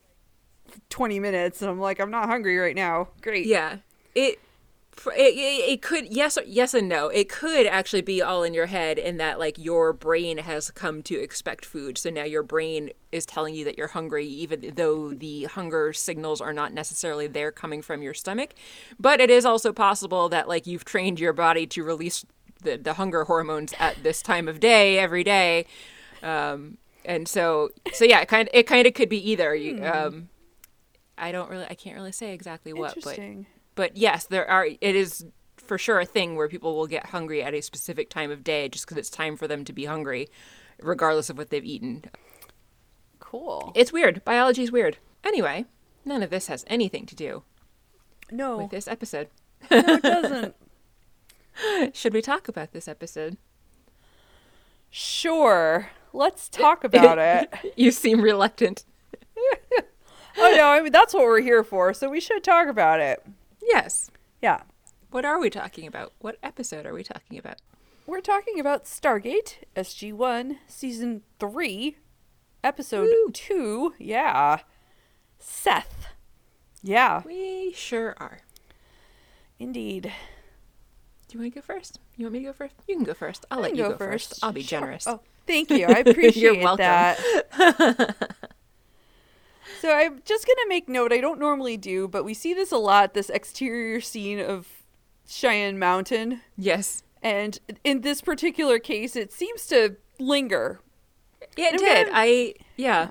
20 0.89 1.19
minutes 1.19 1.61
and 1.61 1.69
I'm 1.69 1.79
like, 1.79 2.01
I'm 2.01 2.09
not 2.09 2.27
hungry 2.27 2.57
right 2.57 2.75
now. 2.75 3.09
Great. 3.21 3.45
Yeah, 3.45 3.77
it. 4.15 4.39
It, 5.07 5.35
it, 5.35 5.69
it 5.71 5.81
could 5.81 6.13
yes 6.13 6.37
or- 6.37 6.43
yes 6.45 6.73
and 6.73 6.89
no. 6.89 7.07
It 7.09 7.29
could 7.29 7.65
actually 7.65 8.01
be 8.01 8.21
all 8.21 8.43
in 8.43 8.53
your 8.53 8.65
head 8.65 8.97
in 8.97 9.17
that 9.17 9.39
like 9.39 9.57
your 9.57 9.93
brain 9.93 10.39
has 10.39 10.71
come 10.71 11.01
to 11.03 11.15
expect 11.15 11.65
food. 11.65 11.97
So 11.97 12.09
now 12.09 12.23
your 12.23 12.43
brain 12.43 12.91
is 13.11 13.25
telling 13.25 13.55
you 13.55 13.65
that 13.65 13.77
you're 13.77 13.87
hungry 13.87 14.27
even 14.27 14.73
though 14.75 15.13
the 15.13 15.45
hunger 15.45 15.93
signals 15.93 16.41
are 16.41 16.53
not 16.53 16.73
necessarily 16.73 17.27
there 17.27 17.51
coming 17.51 17.81
from 17.81 18.01
your 18.01 18.13
stomach. 18.13 18.53
But 18.99 19.19
it 19.19 19.29
is 19.29 19.45
also 19.45 19.71
possible 19.73 20.29
that 20.29 20.47
like 20.47 20.67
you've 20.67 20.85
trained 20.85 21.19
your 21.19 21.33
body 21.33 21.65
to 21.67 21.83
release 21.83 22.25
the, 22.61 22.77
the 22.77 22.93
hunger 22.93 23.23
hormones 23.23 23.73
at 23.79 24.03
this 24.03 24.21
time 24.21 24.47
of 24.47 24.59
day 24.59 24.99
every 24.99 25.23
day. 25.23 25.65
Um, 26.21 26.77
and 27.05 27.27
so 27.27 27.69
so 27.93 28.05
yeah 28.05 28.19
it 28.21 28.27
kind 28.27 28.49
it 28.53 28.63
kind 28.63 28.85
of 28.85 28.93
could 28.93 29.09
be 29.09 29.31
either. 29.31 29.55
You 29.55 29.83
um, 29.85 30.29
I 31.17 31.31
don't 31.31 31.49
really 31.49 31.65
I 31.69 31.75
can't 31.75 31.95
really 31.95 32.11
say 32.11 32.33
exactly 32.33 32.73
what 32.73 32.95
but 32.95 32.97
Interesting. 32.97 33.45
But 33.79 33.95
yes, 33.95 34.25
there 34.25 34.45
are. 34.49 34.65
It 34.65 34.93
is 34.97 35.25
for 35.55 35.77
sure 35.77 36.01
a 36.01 36.05
thing 36.05 36.35
where 36.35 36.49
people 36.49 36.75
will 36.75 36.85
get 36.85 37.05
hungry 37.07 37.41
at 37.41 37.53
a 37.53 37.61
specific 37.61 38.09
time 38.09 38.29
of 38.29 38.43
day 38.43 38.67
just 38.67 38.85
because 38.85 38.97
it's 38.97 39.09
time 39.09 39.37
for 39.37 39.47
them 39.47 39.63
to 39.63 39.71
be 39.71 39.85
hungry, 39.85 40.27
regardless 40.81 41.29
of 41.29 41.37
what 41.37 41.49
they've 41.49 41.63
eaten. 41.63 42.03
Cool. 43.19 43.71
It's 43.75 43.93
weird. 43.93 44.21
Biology's 44.25 44.69
weird. 44.69 44.97
Anyway, 45.23 45.63
none 46.03 46.21
of 46.21 46.29
this 46.29 46.47
has 46.47 46.65
anything 46.67 47.05
to 47.05 47.15
do 47.15 47.43
No, 48.29 48.57
with 48.57 48.71
this 48.71 48.85
episode. 48.85 49.29
no, 49.71 49.77
it 49.77 50.01
doesn't. 50.01 50.55
Should 51.95 52.13
we 52.13 52.21
talk 52.21 52.49
about 52.49 52.73
this 52.73 52.89
episode? 52.89 53.37
Sure. 54.89 55.91
Let's 56.11 56.49
talk 56.49 56.83
about 56.83 57.17
it. 57.19 57.73
You 57.77 57.91
seem 57.91 58.19
reluctant. 58.21 58.83
Oh 60.41 60.53
no, 60.55 60.67
I 60.67 60.81
mean 60.81 60.93
that's 60.93 61.13
what 61.13 61.23
we're 61.23 61.41
here 61.41 61.65
for, 61.65 61.93
so 61.93 62.09
we 62.09 62.21
should 62.21 62.43
talk 62.45 62.67
about 62.69 63.01
it. 63.01 63.21
Yes. 63.69 64.09
Yeah. 64.41 64.61
What 65.11 65.25
are 65.25 65.39
we 65.39 65.49
talking 65.49 65.87
about? 65.87 66.13
What 66.19 66.37
episode 66.43 66.85
are 66.85 66.93
we 66.93 67.03
talking 67.03 67.37
about? 67.37 67.57
We're 68.05 68.21
talking 68.21 68.59
about 68.59 68.85
Stargate 68.85 69.55
SG1 69.75 70.57
season 70.67 71.21
3 71.39 71.97
episode 72.63 73.09
Woo. 73.09 73.31
2. 73.31 73.93
Yeah. 73.99 74.59
Seth. 75.37 76.07
Yeah, 76.81 77.23
We 77.25 77.73
sure 77.75 78.15
are. 78.19 78.39
indeed. 79.59 80.11
Do 81.27 81.37
you 81.37 81.41
want 81.41 81.53
to 81.53 81.59
go 81.59 81.65
first? 81.65 81.99
You 82.15 82.25
want 82.25 82.33
me 82.33 82.39
to 82.39 82.45
go 82.45 82.53
first? 82.53 82.73
You 82.87 82.95
can 82.95 83.03
go 83.03 83.13
first. 83.13 83.45
I'll 83.51 83.59
I 83.59 83.63
let 83.63 83.71
you 83.75 83.83
go 83.83 83.89
go 83.91 83.97
first. 83.97 84.29
first. 84.29 84.43
I'll 84.43 84.53
be 84.53 84.61
Sure. 84.63 84.79
generous. 84.79 85.05
Oh, 85.05 85.19
thank 85.45 85.69
you. 85.69 85.85
I 85.87 85.99
appreciate 86.05 86.35
it. 86.35 86.35
You're 86.37 86.63
welcome. 86.63 86.77
that. 86.77 88.35
so 89.81 89.91
I'm 89.93 90.21
just 90.25 90.45
gonna 90.47 90.67
make 90.67 90.89
note. 90.89 91.11
I 91.13 91.19
don't 91.21 91.39
normally 91.39 91.77
do, 91.77 92.07
but 92.07 92.23
we 92.23 92.33
see 92.33 92.53
this 92.53 92.71
a 92.71 92.77
lot. 92.77 93.13
This 93.13 93.29
exterior 93.29 94.01
scene 94.01 94.39
of 94.39 94.67
Cheyenne 95.27 95.77
Mountain, 95.79 96.41
Yes. 96.57 97.03
and 97.21 97.59
in 97.83 98.01
this 98.01 98.21
particular 98.21 98.79
case, 98.79 99.15
it 99.15 99.31
seems 99.31 99.65
to 99.67 99.95
linger. 100.19 100.81
Yeah, 101.57 101.67
it 101.67 101.73
I'm 101.73 101.77
did. 101.79 102.05
gonna- 102.07 102.17
I 102.17 102.53
yeah. 102.77 103.07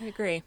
I 0.00 0.04
agree. 0.06 0.42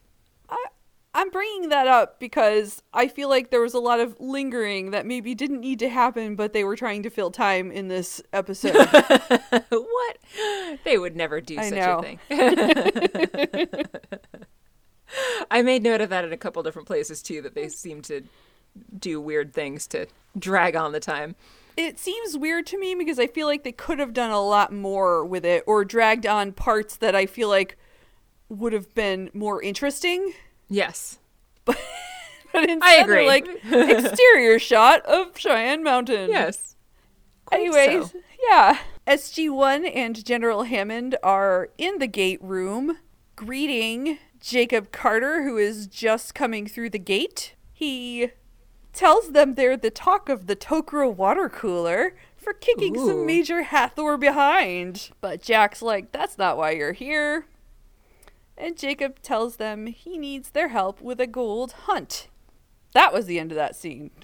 I, 0.49 0.65
I'm 1.13 1.29
bringing 1.29 1.69
that 1.69 1.87
up 1.87 2.19
because 2.21 2.81
I 2.93 3.07
feel 3.09 3.27
like 3.27 3.51
there 3.51 3.59
was 3.59 3.73
a 3.73 3.79
lot 3.79 3.99
of 3.99 4.15
lingering 4.19 4.91
that 4.91 5.05
maybe 5.05 5.35
didn't 5.35 5.59
need 5.59 5.79
to 5.79 5.89
happen, 5.89 6.35
but 6.37 6.53
they 6.53 6.63
were 6.63 6.77
trying 6.77 7.03
to 7.03 7.09
fill 7.09 7.31
time 7.31 7.69
in 7.71 7.89
this 7.89 8.21
episode. 8.31 8.75
what? 9.69 10.17
They 10.85 10.97
would 10.97 11.17
never 11.17 11.41
do 11.41 11.57
I 11.59 11.69
such 11.69 11.77
know. 11.79 11.99
a 12.29 13.77
thing. 13.77 13.85
I 15.49 15.61
made 15.61 15.83
note 15.83 16.01
of 16.01 16.09
that 16.09 16.23
in 16.25 16.33
a 16.33 16.37
couple 16.37 16.61
different 16.63 16.87
places 16.87 17.21
too 17.21 17.41
that 17.41 17.55
they 17.55 17.69
seem 17.69 18.01
to 18.03 18.21
do 18.97 19.19
weird 19.19 19.53
things 19.53 19.87
to 19.87 20.07
drag 20.37 20.75
on 20.75 20.91
the 20.93 20.99
time. 20.99 21.35
it 21.75 21.99
seems 21.99 22.37
weird 22.37 22.65
to 22.67 22.77
me 22.79 22.95
because 22.95 23.19
I 23.19 23.27
feel 23.27 23.47
like 23.47 23.63
they 23.63 23.71
could 23.73 23.99
have 23.99 24.13
done 24.13 24.31
a 24.31 24.41
lot 24.41 24.71
more 24.71 25.25
with 25.25 25.43
it 25.45 25.63
or 25.67 25.83
dragged 25.83 26.25
on 26.25 26.53
parts 26.53 26.95
that 26.97 27.15
I 27.15 27.25
feel 27.25 27.49
like 27.49 27.77
would 28.49 28.73
have 28.73 28.93
been 28.95 29.29
more 29.33 29.61
interesting. 29.61 30.33
Yes. 30.69 31.19
But 32.53 32.69
instead, 32.69 33.03
agree. 33.03 33.15
They're 33.15 33.25
like 33.25 33.47
exterior 34.03 34.59
shot 34.59 35.05
of 35.05 35.37
Cheyenne 35.37 35.83
Mountain. 35.83 36.29
Yes. 36.29 36.75
Quite 37.45 37.61
Anyways, 37.61 38.11
so. 38.11 38.19
yeah. 38.49 38.77
SG1 39.07 39.89
and 39.95 40.25
General 40.25 40.63
Hammond 40.63 41.15
are 41.23 41.69
in 41.77 41.99
the 41.99 42.07
gate 42.07 42.43
room 42.43 42.97
greeting 43.37 44.17
Jacob 44.41 44.91
Carter, 44.91 45.43
who 45.43 45.57
is 45.57 45.87
just 45.87 46.35
coming 46.35 46.67
through 46.67 46.89
the 46.89 46.99
gate. 46.99 47.55
He 47.71 48.31
tells 48.91 49.31
them 49.31 49.53
they're 49.53 49.77
the 49.77 49.91
talk 49.91 50.27
of 50.27 50.47
the 50.47 50.55
Tok'ra 50.55 51.09
water 51.13 51.47
cooler 51.47 52.15
for 52.35 52.53
kicking 52.53 52.97
Ooh. 52.97 53.07
some 53.07 53.25
Major 53.25 53.61
Hathor 53.63 54.17
behind. 54.17 55.11
But 55.21 55.41
Jack's 55.41 55.81
like, 55.81 56.11
that's 56.11 56.37
not 56.37 56.57
why 56.57 56.71
you're 56.71 56.93
here. 56.93 57.45
And 58.57 58.77
Jacob 58.77 59.21
tells 59.21 59.55
them 59.57 59.85
he 59.85 60.17
needs 60.17 60.49
their 60.49 60.69
help 60.69 61.01
with 61.01 61.21
a 61.21 61.27
gold 61.27 61.71
hunt. 61.83 62.27
That 62.93 63.13
was 63.13 63.27
the 63.27 63.39
end 63.39 63.51
of 63.51 63.55
that 63.55 63.75
scene. 63.75 64.11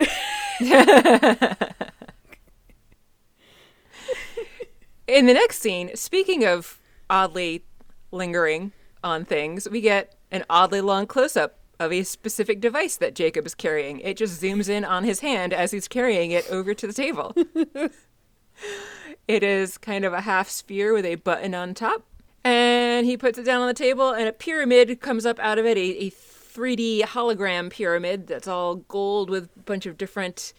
In 5.07 5.25
the 5.25 5.33
next 5.33 5.59
scene, 5.61 5.95
speaking 5.95 6.43
of 6.43 6.81
oddly 7.09 7.63
lingering 8.11 8.73
on 9.07 9.25
things, 9.25 9.67
we 9.69 9.81
get 9.81 10.15
an 10.31 10.43
oddly 10.49 10.81
long 10.81 11.07
close 11.07 11.35
up 11.35 11.59
of 11.79 11.91
a 11.91 12.03
specific 12.03 12.59
device 12.59 12.97
that 12.97 13.15
Jacob 13.15 13.45
is 13.45 13.55
carrying. 13.55 13.99
It 13.99 14.17
just 14.17 14.41
zooms 14.41 14.69
in 14.69 14.83
on 14.83 15.03
his 15.03 15.19
hand 15.21 15.53
as 15.53 15.71
he's 15.71 15.87
carrying 15.87 16.31
it 16.31 16.49
over 16.49 16.73
to 16.73 16.87
the 16.87 16.93
table. 16.93 17.35
it 19.27 19.43
is 19.43 19.77
kind 19.77 20.05
of 20.05 20.13
a 20.13 20.21
half 20.21 20.49
sphere 20.49 20.93
with 20.93 21.05
a 21.05 21.15
button 21.15 21.53
on 21.53 21.73
top. 21.73 22.03
And 22.43 23.05
he 23.05 23.17
puts 23.17 23.37
it 23.37 23.43
down 23.43 23.61
on 23.61 23.67
the 23.67 23.73
table, 23.73 24.11
and 24.11 24.27
a 24.27 24.31
pyramid 24.31 25.01
comes 25.01 25.25
up 25.25 25.37
out 25.39 25.59
of 25.59 25.65
it 25.65 25.77
a, 25.77 26.05
a 26.05 26.11
3D 26.11 27.01
hologram 27.01 27.69
pyramid 27.69 28.27
that's 28.27 28.47
all 28.47 28.75
gold 28.75 29.29
with 29.29 29.49
a 29.55 29.59
bunch 29.59 29.85
of 29.85 29.97
different 29.97 30.53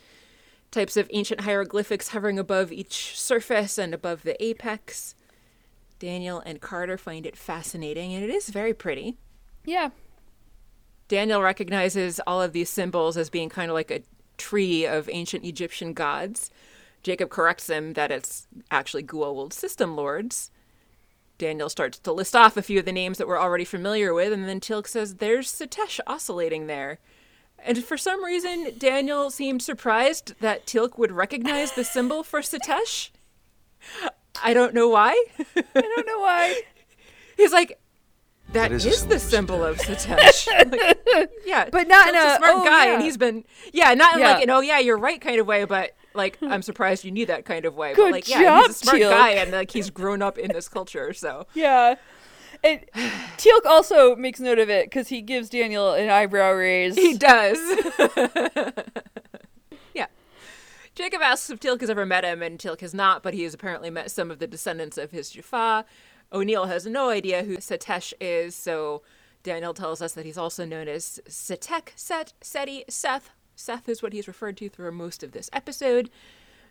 types 0.71 0.97
of 0.97 1.09
ancient 1.13 1.41
hieroglyphics 1.41 2.09
hovering 2.09 2.39
above 2.39 2.71
each 2.71 3.19
surface 3.19 3.79
and 3.79 3.95
above 3.95 4.23
the 4.23 4.43
apex. 4.45 5.15
Daniel 5.99 6.43
and 6.45 6.61
Carter 6.61 6.97
find 6.97 7.27
it 7.27 7.37
fascinating, 7.37 8.15
and 8.15 8.25
it 8.25 8.31
is 8.31 8.49
very 8.51 8.75
pretty. 8.75 9.17
yeah. 9.65 9.91
Daniel 11.09 11.41
recognizes 11.41 12.21
all 12.27 12.43
of 12.43 12.53
these 12.53 12.69
symbols 12.69 13.17
as 13.17 13.31
being 13.31 13.49
kind 13.49 13.71
of 13.71 13.75
like 13.75 13.91
a 13.91 14.03
tree 14.37 14.87
of 14.87 15.09
ancient 15.11 15.43
Egyptian 15.43 15.95
gods. 15.95 16.51
Jacob 17.03 17.31
corrects 17.31 17.71
him 17.71 17.95
that 17.95 18.11
it's 18.11 18.47
actually 18.71 19.03
Goa'uld 19.03 19.55
system 19.55 19.97
lords. 19.97 20.51
Daniel 21.39 21.71
starts 21.71 21.99
to 22.01 22.13
list 22.13 22.37
off 22.37 22.59
a 22.59 22.63
few 22.63 22.79
of 22.81 22.85
the 22.85 22.93
names 22.93 23.17
that 23.17 23.27
we're 23.27 23.41
already 23.41 23.65
familiar 23.65 24.13
with, 24.13 24.35
and 24.35 24.47
then 24.47 24.61
Teal'c 24.61 24.87
says, 24.87 25.15
There's 25.15 25.51
Setesh 25.51 25.99
oscillating 26.07 26.67
there. 26.67 26.99
And 27.65 27.83
for 27.83 27.97
some 27.97 28.23
reason, 28.23 28.73
Daniel 28.77 29.31
seemed 29.31 29.63
surprised 29.63 30.35
that 30.41 30.67
Teal'c 30.67 30.99
would 30.99 31.13
recognize 31.13 31.73
the 31.73 31.85
symbol 31.85 32.23
for 32.23 32.41
Setesh. 32.41 33.11
I 34.43 34.55
don't 34.55 34.75
know 34.75 34.89
why. 34.89 35.11
I 35.57 35.65
don't 35.81 36.07
know 36.07 36.21
why. 36.21 36.61
He's 37.37 37.53
like, 37.53 37.79
that 38.53 38.71
That 38.71 38.73
is 38.73 38.87
is, 38.87 39.07
the 39.07 39.19
symbol 39.19 39.65
of 39.65 39.77
Setesh. 39.79 40.49
Like, 40.71 41.31
yeah, 41.45 41.69
But 41.71 41.87
not 41.89 42.09
in 42.09 42.15
Teal'c's 42.15 42.35
a, 42.35 42.37
smart 42.39 42.53
"Oh, 42.57 42.65
guy, 42.65 42.87
yeah." 42.87 42.95
and 42.95 43.03
he's 43.03 43.17
been 43.17 43.45
yeah, 43.73 43.93
not 43.95 44.15
in 44.15 44.21
Yeah. 44.21 44.33
like 44.33 44.43
an 44.43 44.51
oh 44.51 44.61
yeah, 44.61 44.79
you're 44.79 44.97
right 44.99 45.21
kind 45.21 45.39
of 45.41 45.47
way, 45.47 45.65
but 45.65 45.91
like 46.15 46.39
hmm. 46.39 46.51
I'm 46.51 46.63
surprised 46.63 47.05
you 47.05 47.11
knew 47.11 47.27
that 47.27 47.45
kind 47.45 47.65
of 47.67 47.75
way. 47.77 47.93
Good 47.95 48.07
but 48.07 48.13
like 48.13 48.29
yeah, 48.29 48.43
job, 48.43 48.67
he's 48.67 48.77
a 48.77 48.79
smart 48.79 48.99
Teal'c. 48.99 49.11
guy, 49.11 49.31
and 49.33 49.53
like 49.53 49.71
he's 49.71 49.91
grown 49.91 50.23
up 50.23 50.39
in 50.39 50.51
this 50.53 50.69
culture, 50.69 51.13
so 51.13 51.47
Yeah. 51.55 51.97
And 52.65 52.81
Teal'c 53.37 53.67
also 53.67 54.17
makes 54.17 54.41
note 54.41 54.59
of 54.59 54.69
it 54.71 54.87
because 54.87 55.09
he 55.09 55.21
gives 55.23 55.49
Daniel 55.51 55.93
an 55.93 56.09
eyebrow 56.11 56.53
raise. 56.53 56.97
he 56.97 57.15
does. 57.17 57.59
Jacob 60.99 61.23
asks 61.23 61.49
if 61.49 61.61
Teal'c 61.61 61.81
has 61.81 61.91
ever 61.91 62.05
met 62.05 62.25
him, 62.25 62.43
and 62.43 62.59
Teal'c 62.59 62.81
has 62.81 62.93
not, 62.93 63.23
but 63.23 63.33
he 63.33 63.45
has 63.45 63.55
apparently 63.55 63.89
met 63.89 64.11
some 64.11 64.33
of 64.33 64.41
the 64.41 64.49
descendants 64.49 64.99
of 64.99 65.13
his 65.13 65.31
Jaffa. 65.31 65.85
O'Neill 66.33 66.65
has 66.65 66.87
no 66.87 67.09
idea 67.09 67.45
who 67.45 67.59
Setesh 67.59 68.13
is, 68.21 68.57
so 68.57 69.03
Daniel 69.45 69.73
tells 69.73 70.03
us 70.03 70.15
that 70.15 70.27
he's 70.27 70.37
also 70.37 70.65
known 70.65 70.89
as 70.89 71.21
Setek, 71.29 71.91
Set, 71.95 72.33
Seti, 72.41 72.85
Seth. 72.89 73.31
Seth 73.55 73.89
is 73.89 74.03
what 74.03 74.13
he's 74.13 74.27
referred 74.27 74.57
to 74.57 74.69
through 74.69 74.91
most 74.91 75.23
of 75.23 75.31
this 75.31 75.49
episode. 75.53 76.11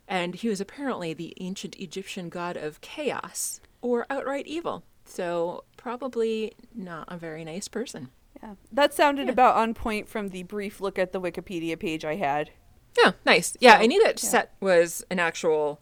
And 0.09 0.35
he 0.35 0.49
was 0.49 0.59
apparently 0.59 1.13
the 1.13 1.33
ancient 1.39 1.79
Egyptian 1.79 2.27
god 2.27 2.57
of 2.57 2.81
chaos 2.81 3.61
or 3.81 4.05
outright 4.09 4.45
evil. 4.45 4.83
So, 5.05 5.63
probably 5.77 6.51
not 6.75 7.05
a 7.07 7.15
very 7.15 7.45
nice 7.45 7.69
person. 7.69 8.09
Yeah. 8.43 8.55
That 8.73 8.93
sounded 8.93 9.27
Yeah. 9.27 9.31
about 9.31 9.55
on 9.55 9.73
point 9.73 10.09
from 10.09 10.29
the 10.29 10.43
brief 10.43 10.81
look 10.81 10.99
at 10.99 11.13
the 11.13 11.21
Wikipedia 11.21 11.79
page 11.79 12.03
I 12.03 12.15
had. 12.15 12.51
Yeah, 12.97 13.11
nice. 13.25 13.55
Yeah, 13.59 13.77
So, 13.77 13.83
I 13.83 13.85
knew 13.85 14.03
that 14.03 14.21
yeah. 14.21 14.29
Set 14.29 14.53
was 14.59 15.03
an 15.09 15.19
actual, 15.19 15.79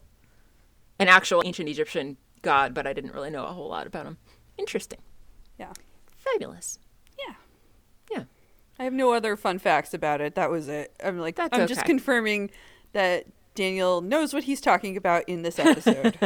an 0.98 1.08
actual 1.08 1.42
ancient 1.44 1.68
Egyptian 1.68 2.16
god, 2.42 2.74
but 2.74 2.86
I 2.86 2.92
didn't 2.92 3.12
really 3.12 3.30
know 3.30 3.44
a 3.44 3.52
whole 3.52 3.68
lot 3.68 3.86
about 3.86 4.06
him. 4.06 4.18
Interesting. 4.58 4.98
Yeah. 5.58 5.72
Fabulous. 6.16 6.78
Yeah. 7.18 7.34
Yeah. 8.10 8.24
I 8.78 8.84
have 8.84 8.92
no 8.92 9.12
other 9.12 9.36
fun 9.36 9.58
facts 9.58 9.94
about 9.94 10.20
it. 10.20 10.34
That 10.34 10.50
was 10.50 10.68
it. 10.68 10.94
I'm 11.02 11.18
like, 11.18 11.36
That's 11.36 11.56
I'm 11.56 11.66
just 11.66 11.84
confirming 11.84 12.50
that 12.92 13.26
Daniel 13.54 14.00
knows 14.02 14.34
what 14.34 14.44
he's 14.44 14.60
talking 14.60 14.96
about 14.96 15.24
in 15.26 15.42
this 15.42 15.58
episode. 15.58 16.18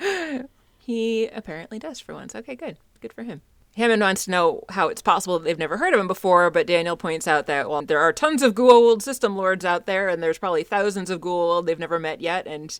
He 0.88 1.26
apparently 1.26 1.78
does 1.78 2.00
for 2.00 2.14
once. 2.14 2.34
Okay, 2.34 2.54
good. 2.54 2.78
Good 3.02 3.12
for 3.12 3.22
him. 3.22 3.42
Hammond 3.78 4.02
wants 4.02 4.24
to 4.24 4.32
know 4.32 4.64
how 4.70 4.88
it's 4.88 5.00
possible 5.00 5.38
that 5.38 5.44
they've 5.44 5.56
never 5.56 5.76
heard 5.76 5.94
of 5.94 6.00
him 6.00 6.08
before, 6.08 6.50
but 6.50 6.66
Daniel 6.66 6.96
points 6.96 7.28
out 7.28 7.46
that, 7.46 7.70
well, 7.70 7.80
there 7.80 8.00
are 8.00 8.12
tons 8.12 8.42
of 8.42 8.54
Goa'uld 8.54 9.02
system 9.02 9.36
lords 9.36 9.64
out 9.64 9.86
there, 9.86 10.08
and 10.08 10.20
there's 10.20 10.36
probably 10.36 10.64
thousands 10.64 11.10
of 11.10 11.20
Goa'uld 11.20 11.66
they've 11.66 11.78
never 11.78 12.00
met 12.00 12.20
yet, 12.20 12.48
and 12.48 12.78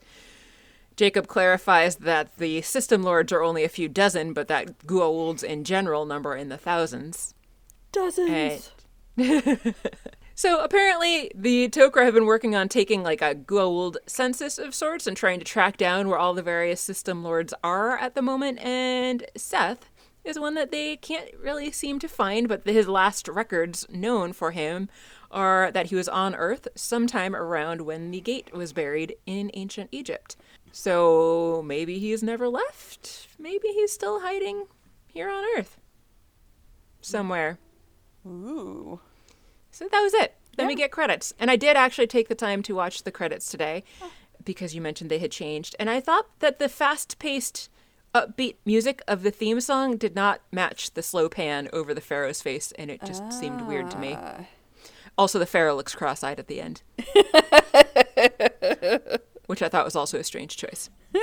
Jacob 0.96 1.28
clarifies 1.28 1.96
that 1.96 2.36
the 2.38 2.62
system 2.62 3.04
lords 3.04 3.32
are 3.32 3.44
only 3.44 3.62
a 3.62 3.68
few 3.68 3.88
dozen, 3.88 4.32
but 4.32 4.48
that 4.48 4.86
Goa'ulds 4.86 5.44
in 5.44 5.62
general 5.62 6.04
number 6.04 6.34
in 6.34 6.48
the 6.48 6.58
thousands. 6.58 7.32
Dozens. 7.92 8.72
So 10.38 10.62
apparently, 10.62 11.32
the 11.34 11.68
Tok'ra 11.68 12.04
have 12.04 12.14
been 12.14 12.24
working 12.24 12.54
on 12.54 12.68
taking 12.68 13.02
like 13.02 13.20
a 13.20 13.34
Goa'uld 13.34 13.96
census 14.06 14.56
of 14.56 14.72
sorts 14.72 15.08
and 15.08 15.16
trying 15.16 15.40
to 15.40 15.44
track 15.44 15.76
down 15.76 16.08
where 16.08 16.16
all 16.16 16.32
the 16.32 16.44
various 16.44 16.80
system 16.80 17.24
lords 17.24 17.52
are 17.64 17.98
at 17.98 18.14
the 18.14 18.22
moment. 18.22 18.60
And 18.60 19.26
Seth 19.36 19.87
is 20.28 20.38
one 20.38 20.54
that 20.54 20.70
they 20.70 20.96
can't 20.96 21.30
really 21.40 21.72
seem 21.72 21.98
to 22.00 22.08
find, 22.08 22.48
but 22.48 22.66
his 22.66 22.88
last 22.88 23.28
records 23.28 23.86
known 23.90 24.32
for 24.32 24.52
him 24.52 24.88
are 25.30 25.70
that 25.72 25.86
he 25.86 25.94
was 25.94 26.08
on 26.08 26.34
Earth 26.34 26.68
sometime 26.74 27.34
around 27.34 27.82
when 27.82 28.10
the 28.10 28.20
gate 28.20 28.52
was 28.52 28.72
buried 28.72 29.16
in 29.26 29.50
ancient 29.54 29.88
Egypt. 29.92 30.36
So 30.72 31.62
maybe 31.64 31.98
he's 31.98 32.22
never 32.22 32.48
left. 32.48 33.28
Maybe 33.38 33.68
he's 33.68 33.92
still 33.92 34.20
hiding 34.20 34.66
here 35.06 35.28
on 35.28 35.44
Earth 35.56 35.78
somewhere. 37.00 37.58
Ooh. 38.26 39.00
So 39.70 39.88
that 39.90 40.00
was 40.00 40.14
it. 40.14 40.34
Then 40.56 40.66
we 40.66 40.74
get 40.74 40.90
credits. 40.90 41.32
And 41.38 41.50
I 41.50 41.56
did 41.56 41.76
actually 41.76 42.08
take 42.08 42.28
the 42.28 42.34
time 42.34 42.62
to 42.64 42.74
watch 42.74 43.04
the 43.04 43.12
credits 43.12 43.48
today 43.48 43.84
oh. 44.02 44.10
because 44.44 44.74
you 44.74 44.80
mentioned 44.80 45.08
they 45.08 45.20
had 45.20 45.30
changed. 45.30 45.76
And 45.78 45.88
I 45.88 46.00
thought 46.00 46.26
that 46.40 46.58
the 46.58 46.68
fast 46.68 47.18
paced, 47.20 47.70
upbeat 48.14 48.56
music 48.64 49.02
of 49.06 49.22
the 49.22 49.30
theme 49.30 49.60
song 49.60 49.96
did 49.96 50.14
not 50.14 50.40
match 50.52 50.94
the 50.94 51.02
slow 51.02 51.28
pan 51.28 51.68
over 51.72 51.94
the 51.94 52.00
Pharaoh's 52.00 52.42
face. 52.42 52.72
And 52.78 52.90
it 52.90 53.02
just 53.04 53.32
seemed 53.32 53.62
weird 53.62 53.90
to 53.90 53.98
me. 53.98 54.16
Ah. 54.18 54.46
Also, 55.16 55.38
the 55.38 55.46
Pharaoh 55.46 55.74
looks 55.74 55.94
cross 55.94 56.22
eyed 56.22 56.38
at 56.38 56.46
the 56.46 56.60
end. 56.60 56.82
which 59.46 59.62
I 59.62 59.68
thought 59.68 59.84
was 59.84 59.96
also 59.96 60.18
a 60.18 60.24
strange 60.24 60.56
choice. 60.56 60.90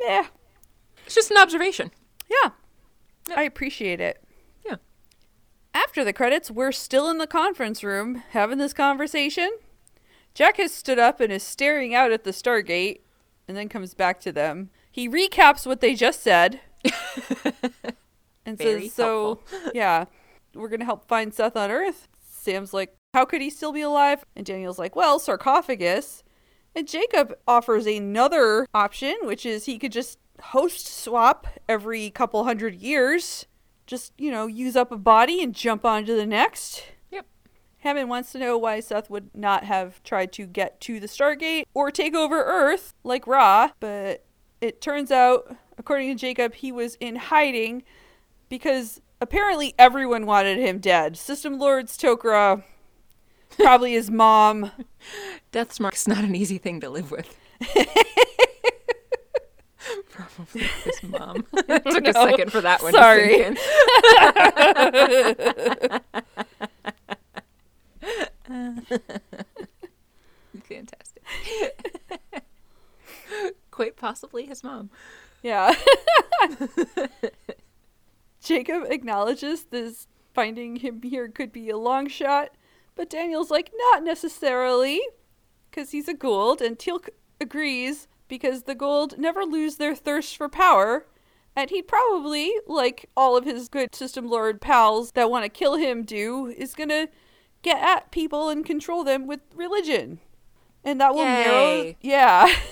Yeah. 0.00 0.26
It's 1.04 1.14
just 1.14 1.30
an 1.30 1.38
observation. 1.38 1.90
Yeah. 2.30 2.50
I 3.34 3.42
appreciate 3.42 4.00
it. 4.00 4.22
Yeah. 4.64 4.76
After 5.74 6.04
the 6.04 6.12
credits, 6.12 6.50
we're 6.50 6.72
still 6.72 7.08
in 7.10 7.18
the 7.18 7.26
conference 7.26 7.82
room 7.82 8.22
having 8.30 8.58
this 8.58 8.72
conversation. 8.72 9.50
Jack 10.34 10.56
has 10.58 10.72
stood 10.72 10.98
up 10.98 11.20
and 11.20 11.32
is 11.32 11.42
staring 11.42 11.94
out 11.94 12.12
at 12.12 12.24
the 12.24 12.30
Stargate 12.30 13.00
and 13.46 13.56
then 13.56 13.68
comes 13.68 13.94
back 13.94 14.20
to 14.20 14.32
them. 14.32 14.70
He 14.98 15.08
recaps 15.08 15.64
what 15.64 15.80
they 15.80 15.94
just 15.94 16.24
said 16.24 16.58
and 18.44 18.58
Very 18.58 18.88
says, 18.88 18.94
So, 18.94 19.38
yeah, 19.72 20.06
we're 20.56 20.68
going 20.68 20.80
to 20.80 20.86
help 20.86 21.06
find 21.06 21.32
Seth 21.32 21.56
on 21.56 21.70
Earth. 21.70 22.08
Sam's 22.28 22.74
like, 22.74 22.96
How 23.14 23.24
could 23.24 23.40
he 23.40 23.48
still 23.48 23.72
be 23.72 23.80
alive? 23.80 24.24
And 24.34 24.44
Daniel's 24.44 24.76
like, 24.76 24.96
Well, 24.96 25.20
sarcophagus. 25.20 26.24
And 26.74 26.88
Jacob 26.88 27.38
offers 27.46 27.86
another 27.86 28.66
option, 28.74 29.14
which 29.22 29.46
is 29.46 29.66
he 29.66 29.78
could 29.78 29.92
just 29.92 30.18
host 30.46 30.88
swap 30.88 31.46
every 31.68 32.10
couple 32.10 32.42
hundred 32.42 32.74
years. 32.74 33.46
Just, 33.86 34.12
you 34.18 34.32
know, 34.32 34.48
use 34.48 34.74
up 34.74 34.90
a 34.90 34.96
body 34.96 35.44
and 35.44 35.54
jump 35.54 35.84
on 35.84 36.06
to 36.06 36.14
the 36.16 36.26
next. 36.26 36.84
Yep. 37.12 37.24
Hammond 37.78 38.08
wants 38.08 38.32
to 38.32 38.38
know 38.38 38.58
why 38.58 38.80
Seth 38.80 39.08
would 39.10 39.30
not 39.32 39.62
have 39.62 40.02
tried 40.02 40.32
to 40.32 40.44
get 40.44 40.80
to 40.80 40.98
the 40.98 41.06
Stargate 41.06 41.66
or 41.72 41.92
take 41.92 42.16
over 42.16 42.42
Earth 42.42 42.94
like 43.04 43.28
Ra, 43.28 43.70
but 43.78 44.24
it 44.60 44.80
turns 44.80 45.10
out, 45.10 45.56
according 45.76 46.08
to 46.08 46.14
Jacob, 46.14 46.54
he 46.54 46.72
was 46.72 46.96
in 46.96 47.16
hiding 47.16 47.82
because 48.48 49.00
apparently 49.20 49.74
everyone 49.78 50.26
wanted 50.26 50.58
him 50.58 50.78
dead. 50.78 51.16
System 51.16 51.58
Lords 51.58 51.96
Tok'ra, 51.96 52.62
probably 53.50 53.92
his 53.92 54.10
mom. 54.10 54.70
Death's 55.52 55.80
mark's 55.80 56.06
not 56.08 56.24
an 56.24 56.34
easy 56.34 56.58
thing 56.58 56.80
to 56.80 56.90
live 56.90 57.10
with. 57.10 57.36
Probably 60.10 60.62
his 60.84 61.02
mom. 61.02 61.46
it 61.54 61.84
took 61.90 62.06
a 62.06 62.12
second 62.12 62.52
for 62.52 62.60
that 62.60 62.82
one 62.82 62.92
Sorry. 62.92 63.38
to 63.38 63.56
sink 63.56 63.58
in. 70.60 70.60
Fantastic. 70.62 71.22
Quite 73.78 73.94
possibly 73.94 74.44
his 74.44 74.64
mom. 74.64 74.90
Yeah. 75.40 75.72
Jacob 78.42 78.86
acknowledges 78.90 79.66
this 79.66 80.08
finding 80.34 80.74
him 80.74 81.00
here 81.00 81.28
could 81.28 81.52
be 81.52 81.70
a 81.70 81.78
long 81.78 82.08
shot, 82.08 82.48
but 82.96 83.08
Daniel's 83.08 83.52
like, 83.52 83.70
not 83.92 84.02
necessarily, 84.02 85.00
because 85.70 85.92
he's 85.92 86.08
a 86.08 86.14
Goa'uld, 86.14 86.60
and 86.60 86.76
Teal'c 86.76 87.08
agrees 87.40 88.08
because 88.26 88.64
the 88.64 88.74
Goa'uld 88.74 89.16
never 89.16 89.44
lose 89.44 89.76
their 89.76 89.94
thirst 89.94 90.36
for 90.36 90.48
power, 90.48 91.06
and 91.54 91.70
he'd 91.70 91.86
probably, 91.86 92.52
like 92.66 93.08
all 93.16 93.36
of 93.36 93.44
his 93.44 93.68
good 93.68 93.94
System 93.94 94.28
Lord 94.28 94.60
pals 94.60 95.12
that 95.12 95.30
want 95.30 95.44
to 95.44 95.48
kill 95.48 95.76
him 95.76 96.02
do, 96.02 96.48
is 96.48 96.74
gonna 96.74 97.06
get 97.62 97.80
at 97.80 98.10
people 98.10 98.48
and 98.48 98.66
control 98.66 99.04
them 99.04 99.28
with 99.28 99.42
religion. 99.54 100.18
And 100.82 101.00
that 101.00 101.14
will 101.14 101.22
narrow 101.22 101.94
Yeah. 102.00 102.52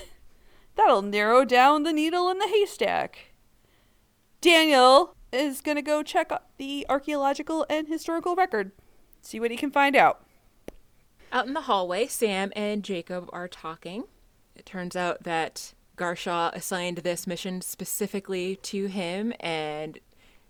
That'll 0.76 1.02
narrow 1.02 1.44
down 1.44 1.82
the 1.82 1.92
needle 1.92 2.30
in 2.30 2.38
the 2.38 2.48
haystack. 2.48 3.32
Daniel 4.40 5.16
is 5.32 5.60
going 5.60 5.76
to 5.76 5.82
go 5.82 6.02
check 6.02 6.30
the 6.58 6.86
archaeological 6.88 7.66
and 7.68 7.88
historical 7.88 8.36
record. 8.36 8.72
See 9.22 9.40
what 9.40 9.50
he 9.50 9.56
can 9.56 9.70
find 9.70 9.96
out. 9.96 10.24
Out 11.32 11.46
in 11.46 11.54
the 11.54 11.62
hallway, 11.62 12.06
Sam 12.06 12.52
and 12.54 12.84
Jacob 12.84 13.28
are 13.32 13.48
talking. 13.48 14.04
It 14.54 14.64
turns 14.64 14.94
out 14.94 15.24
that 15.24 15.74
Garshaw 15.96 16.54
assigned 16.54 16.98
this 16.98 17.26
mission 17.26 17.60
specifically 17.60 18.56
to 18.56 18.86
him, 18.86 19.32
and 19.40 19.98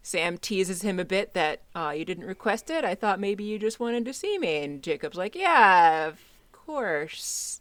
Sam 0.03 0.39
teases 0.39 0.83
him 0.83 1.01
a 1.01 1.05
bit 1.05 1.35
that, 1.35 1.63
uh, 1.75 1.95
you 1.97 2.05
didn't 2.05 2.27
request 2.27 2.69
it. 2.69 2.85
I 2.85 2.95
thought 2.95 3.19
maybe 3.19 3.45
you 3.45 3.59
just 3.59 3.81
wanted 3.81 4.05
to 4.05 4.13
see 4.13 4.39
me. 4.39 4.63
And 4.63 4.83
Jacob's 4.83 5.17
like, 5.17 5.35
yeah, 5.35 6.07
of 6.09 6.21
course. 6.53 7.61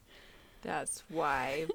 That's 0.66 1.04
why. 1.10 1.68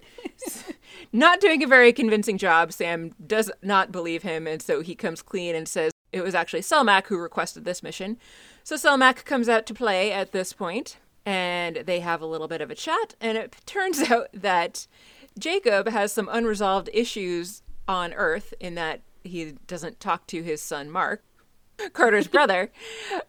not 1.13 1.41
doing 1.41 1.63
a 1.63 1.67
very 1.67 1.93
convincing 1.93 2.39
job. 2.39 2.73
Sam 2.73 3.13
does 3.25 3.51
not 3.63 3.93
believe 3.93 4.23
him, 4.23 4.47
and 4.47 4.61
so 4.61 4.81
he 4.81 4.95
comes 4.95 5.23
clean 5.23 5.55
and 5.55 5.69
says 5.69 5.93
it 6.13 6.23
was 6.23 6.35
actually 6.35 6.63
Selmak 6.63 7.07
who 7.07 7.19
requested 7.19 7.65
this 7.65 7.83
mission. 7.83 8.19
So 8.65 8.75
Selmak 8.75 9.25
comes 9.25 9.49
out 9.49 9.65
to 9.67 9.75
play 9.75 10.13
at 10.13 10.33
this 10.33 10.53
point, 10.53 10.99
and 11.25 11.77
they 11.77 12.01
have 12.01 12.21
a 12.21 12.27
little 12.27 12.49
bit 12.49 12.61
of 12.61 12.71
a 12.71 12.75
chat, 12.75 13.15
and 13.21 13.39
it 13.39 13.57
turns 13.67 14.11
out 14.11 14.29
that 14.35 14.87
Jacob 15.39 15.89
has 15.89 16.13
some 16.13 16.29
unresolved 16.31 16.91
issues 16.93 17.63
on 17.87 18.13
Earth 18.13 18.53
in 18.61 18.75
that 18.75 19.03
he 19.23 19.55
doesn't 19.67 20.01
talk 20.01 20.27
to 20.27 20.43
his 20.43 20.61
son 20.61 20.91
Mark, 20.91 21.23
Carter's 21.93 22.29
brother, 22.29 22.71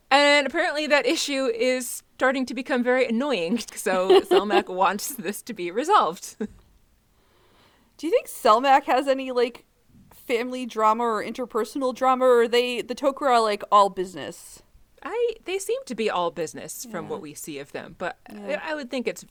and 0.09 0.47
apparently 0.47 0.87
that 0.87 1.05
issue 1.05 1.45
is 1.45 2.03
starting 2.15 2.45
to 2.45 2.53
become 2.53 2.83
very 2.83 3.05
annoying. 3.07 3.59
So 3.75 4.21
Selmak 4.21 4.67
wants 4.73 5.15
this 5.15 5.41
to 5.43 5.53
be 5.53 5.71
resolved. 5.71 6.35
Do 7.97 8.07
you 8.07 8.11
think 8.11 8.27
Selmak 8.27 8.83
has 8.85 9.07
any 9.07 9.31
like 9.31 9.65
family 10.11 10.65
drama 10.65 11.03
or 11.03 11.23
interpersonal 11.23 11.93
drama 11.93 12.25
or 12.25 12.41
are 12.43 12.47
they 12.47 12.81
the 12.81 12.95
Tok'ra 12.95 13.31
are 13.31 13.41
like 13.41 13.63
all 13.71 13.89
business? 13.89 14.63
I 15.03 15.33
they 15.45 15.57
seem 15.59 15.79
to 15.85 15.95
be 15.95 16.09
all 16.09 16.31
business 16.31 16.85
from 16.89 17.09
what 17.09 17.21
we 17.21 17.33
see 17.33 17.57
of 17.59 17.71
them, 17.71 17.95
but 17.97 18.17
Yeah. 18.31 18.61
I, 18.63 18.71
I 18.71 18.75
would 18.75 18.89
think 18.91 19.07
it's 19.07 19.25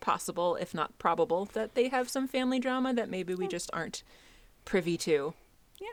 possible, 0.00 0.54
if 0.56 0.72
not 0.72 0.96
probable, 0.98 1.46
that 1.54 1.74
they 1.74 1.88
have 1.88 2.08
some 2.08 2.28
family 2.28 2.60
drama 2.60 2.94
that 2.94 3.10
maybe 3.10 3.34
we 3.34 3.48
just 3.48 3.70
aren't 3.72 4.04
privy 4.64 4.96
to. 4.98 5.34
Yeah. 5.80 5.88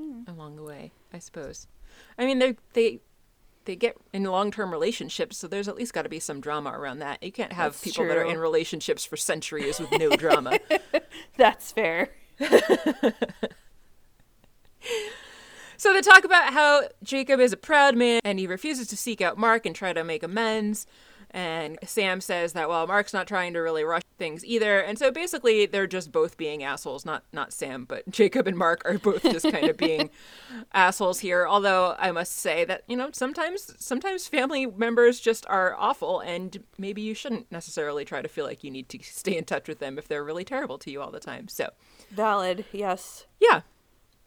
Mm. 0.00 0.28
along 0.28 0.54
the 0.56 0.62
way, 0.62 0.92
I 1.12 1.18
suppose. 1.18 1.66
I 2.18 2.24
mean, 2.26 2.38
they 2.38 2.56
they 2.72 3.00
they 3.64 3.76
get 3.76 3.96
in 4.12 4.24
long 4.24 4.50
term 4.50 4.70
relationships, 4.70 5.36
so 5.36 5.46
there's 5.46 5.68
at 5.68 5.76
least 5.76 5.92
got 5.92 6.02
to 6.02 6.08
be 6.08 6.20
some 6.20 6.40
drama 6.40 6.70
around 6.70 7.00
that. 7.00 7.22
You 7.22 7.32
can't 7.32 7.52
have 7.52 7.72
That's 7.72 7.84
people 7.84 8.06
that 8.06 8.16
are 8.16 8.24
in 8.24 8.38
relationships 8.38 9.04
for 9.04 9.16
centuries 9.16 9.78
with 9.78 9.92
no 9.92 10.10
drama. 10.10 10.58
That's 11.36 11.72
fair. 11.72 12.10
So 15.78 15.92
they 15.92 16.00
talk 16.00 16.24
about 16.24 16.52
how 16.52 16.88
Jacob 17.04 17.38
is 17.38 17.52
a 17.52 17.56
proud 17.56 17.96
man 17.96 18.20
and 18.24 18.40
he 18.40 18.48
refuses 18.48 18.88
to 18.88 18.96
seek 18.96 19.20
out 19.20 19.38
Mark 19.38 19.64
and 19.64 19.76
try 19.76 19.92
to 19.92 20.02
make 20.02 20.24
amends. 20.24 20.88
And 21.30 21.78
Sam 21.84 22.20
says 22.20 22.54
that 22.54 22.68
well, 22.68 22.86
Mark's 22.86 23.12
not 23.12 23.26
trying 23.26 23.52
to 23.52 23.60
really 23.60 23.84
rush 23.84 24.02
things 24.16 24.44
either. 24.44 24.80
And 24.80 24.98
so 24.98 25.10
basically, 25.10 25.66
they're 25.66 25.86
just 25.86 26.10
both 26.10 26.36
being 26.36 26.62
assholes. 26.62 27.04
Not 27.04 27.24
not 27.32 27.52
Sam, 27.52 27.84
but 27.84 28.08
Jacob 28.10 28.46
and 28.46 28.56
Mark 28.56 28.82
are 28.84 28.98
both 28.98 29.22
just 29.22 29.50
kind 29.50 29.68
of 29.68 29.76
being 29.76 30.10
assholes 30.72 31.20
here. 31.20 31.46
Although 31.46 31.96
I 31.98 32.12
must 32.12 32.32
say 32.36 32.64
that 32.64 32.84
you 32.86 32.96
know 32.96 33.10
sometimes 33.12 33.74
sometimes 33.78 34.26
family 34.26 34.66
members 34.66 35.20
just 35.20 35.46
are 35.48 35.74
awful, 35.78 36.20
and 36.20 36.64
maybe 36.78 37.02
you 37.02 37.14
shouldn't 37.14 37.50
necessarily 37.52 38.04
try 38.04 38.22
to 38.22 38.28
feel 38.28 38.44
like 38.44 38.64
you 38.64 38.70
need 38.70 38.88
to 38.88 38.98
stay 39.02 39.36
in 39.36 39.44
touch 39.44 39.68
with 39.68 39.78
them 39.78 39.98
if 39.98 40.08
they're 40.08 40.24
really 40.24 40.44
terrible 40.44 40.78
to 40.78 40.90
you 40.90 41.02
all 41.02 41.10
the 41.10 41.20
time. 41.20 41.48
So 41.48 41.70
Valid. 42.10 42.64
Yes. 42.72 43.26
yeah. 43.40 43.62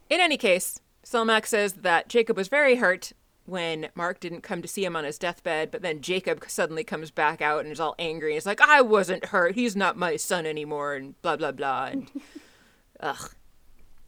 In 0.09 0.19
any 0.19 0.37
case, 0.37 0.79
Selmac 1.05 1.45
says 1.45 1.73
that 1.73 2.09
Jacob 2.09 2.37
was 2.37 2.47
very 2.47 2.75
hurt 2.75 3.13
when 3.45 3.89
Mark 3.95 4.19
didn't 4.19 4.41
come 4.41 4.61
to 4.61 4.67
see 4.67 4.85
him 4.85 4.95
on 4.95 5.03
his 5.03 5.17
deathbed, 5.17 5.71
but 5.71 5.81
then 5.81 6.01
Jacob 6.01 6.43
suddenly 6.47 6.83
comes 6.83 7.11
back 7.11 7.41
out 7.41 7.63
and 7.63 7.71
is 7.71 7.79
all 7.79 7.95
angry. 7.97 8.31
And 8.31 8.35
he's 8.35 8.45
like, 8.45 8.61
I 8.61 8.81
wasn't 8.81 9.25
hurt. 9.25 9.55
He's 9.55 9.75
not 9.75 9.97
my 9.97 10.15
son 10.15 10.45
anymore, 10.45 10.93
and 10.93 11.19
blah, 11.21 11.35
blah, 11.35 11.51
blah. 11.51 11.85
And 11.85 12.11
ugh. 12.99 13.31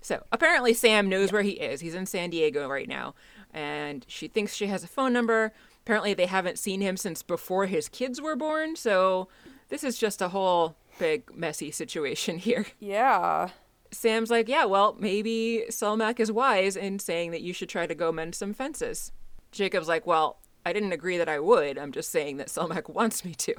So 0.01 0.23
apparently, 0.31 0.73
Sam 0.73 1.09
knows 1.09 1.31
where 1.31 1.41
he 1.41 1.51
is. 1.51 1.81
He's 1.81 1.95
in 1.95 2.05
San 2.05 2.29
Diego 2.29 2.67
right 2.67 2.89
now, 2.89 3.15
and 3.53 4.05
she 4.07 4.27
thinks 4.27 4.53
she 4.53 4.67
has 4.67 4.83
a 4.83 4.87
phone 4.87 5.13
number. 5.13 5.53
Apparently, 5.81 6.13
they 6.13 6.25
haven't 6.25 6.59
seen 6.59 6.81
him 6.81 6.97
since 6.97 7.23
before 7.23 7.65
his 7.65 7.89
kids 7.89 8.21
were 8.21 8.35
born, 8.35 8.75
so 8.75 9.29
this 9.69 9.83
is 9.83 9.97
just 9.97 10.21
a 10.21 10.29
whole 10.29 10.75
big, 10.99 11.35
messy 11.35 11.71
situation 11.71 12.37
here. 12.39 12.65
Yeah. 12.79 13.49
Sam's 13.91 14.31
like, 14.31 14.49
yeah, 14.49 14.65
well, 14.65 14.95
maybe 14.99 15.65
Selmak 15.69 16.19
is 16.19 16.31
wise 16.31 16.75
in 16.75 16.99
saying 16.99 17.31
that 17.31 17.41
you 17.41 17.53
should 17.53 17.69
try 17.69 17.85
to 17.87 17.95
go 17.95 18.11
mend 18.11 18.35
some 18.35 18.53
fences. 18.53 19.11
Jacob's 19.53 19.87
like, 19.87 20.05
well, 20.05 20.37
I 20.65 20.73
didn't 20.73 20.91
agree 20.91 21.17
that 21.17 21.29
I 21.29 21.39
would. 21.39 21.77
I'm 21.77 21.91
just 21.91 22.11
saying 22.11 22.37
that 22.37 22.47
Selmak 22.47 22.89
wants 22.93 23.23
me 23.23 23.33
to. 23.35 23.55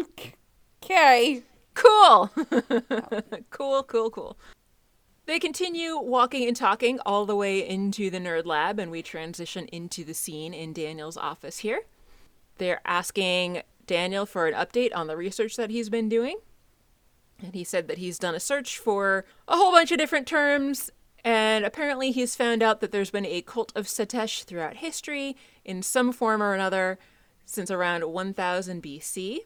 Okay. 0.00 1.42
Cool. 1.74 2.30
cool, 3.50 3.82
cool, 3.84 4.10
cool. 4.10 4.36
They 5.26 5.38
continue 5.38 5.96
walking 5.96 6.48
and 6.48 6.56
talking 6.56 6.98
all 7.06 7.24
the 7.24 7.36
way 7.36 7.66
into 7.66 8.10
the 8.10 8.18
nerd 8.18 8.46
lab, 8.46 8.78
and 8.78 8.90
we 8.90 9.02
transition 9.02 9.66
into 9.66 10.02
the 10.02 10.14
scene 10.14 10.52
in 10.52 10.72
Daniel's 10.72 11.16
office 11.16 11.58
here. 11.58 11.82
They're 12.58 12.80
asking 12.84 13.62
Daniel 13.86 14.26
for 14.26 14.46
an 14.48 14.54
update 14.54 14.94
on 14.94 15.06
the 15.06 15.16
research 15.16 15.56
that 15.56 15.70
he's 15.70 15.88
been 15.88 16.08
doing. 16.08 16.38
And 17.42 17.54
he 17.54 17.64
said 17.64 17.88
that 17.88 17.98
he's 17.98 18.18
done 18.18 18.34
a 18.34 18.40
search 18.40 18.78
for 18.78 19.24
a 19.46 19.56
whole 19.56 19.72
bunch 19.72 19.92
of 19.92 19.98
different 19.98 20.26
terms, 20.26 20.90
and 21.24 21.64
apparently 21.64 22.10
he's 22.10 22.34
found 22.36 22.62
out 22.62 22.80
that 22.80 22.92
there's 22.92 23.10
been 23.10 23.26
a 23.26 23.42
cult 23.42 23.72
of 23.74 23.86
Setesh 23.86 24.44
throughout 24.44 24.76
history 24.76 25.36
in 25.64 25.82
some 25.82 26.12
form 26.12 26.42
or 26.42 26.54
another 26.54 26.98
since 27.44 27.70
around 27.70 28.04
1000 28.04 28.82
BC. 28.82 29.40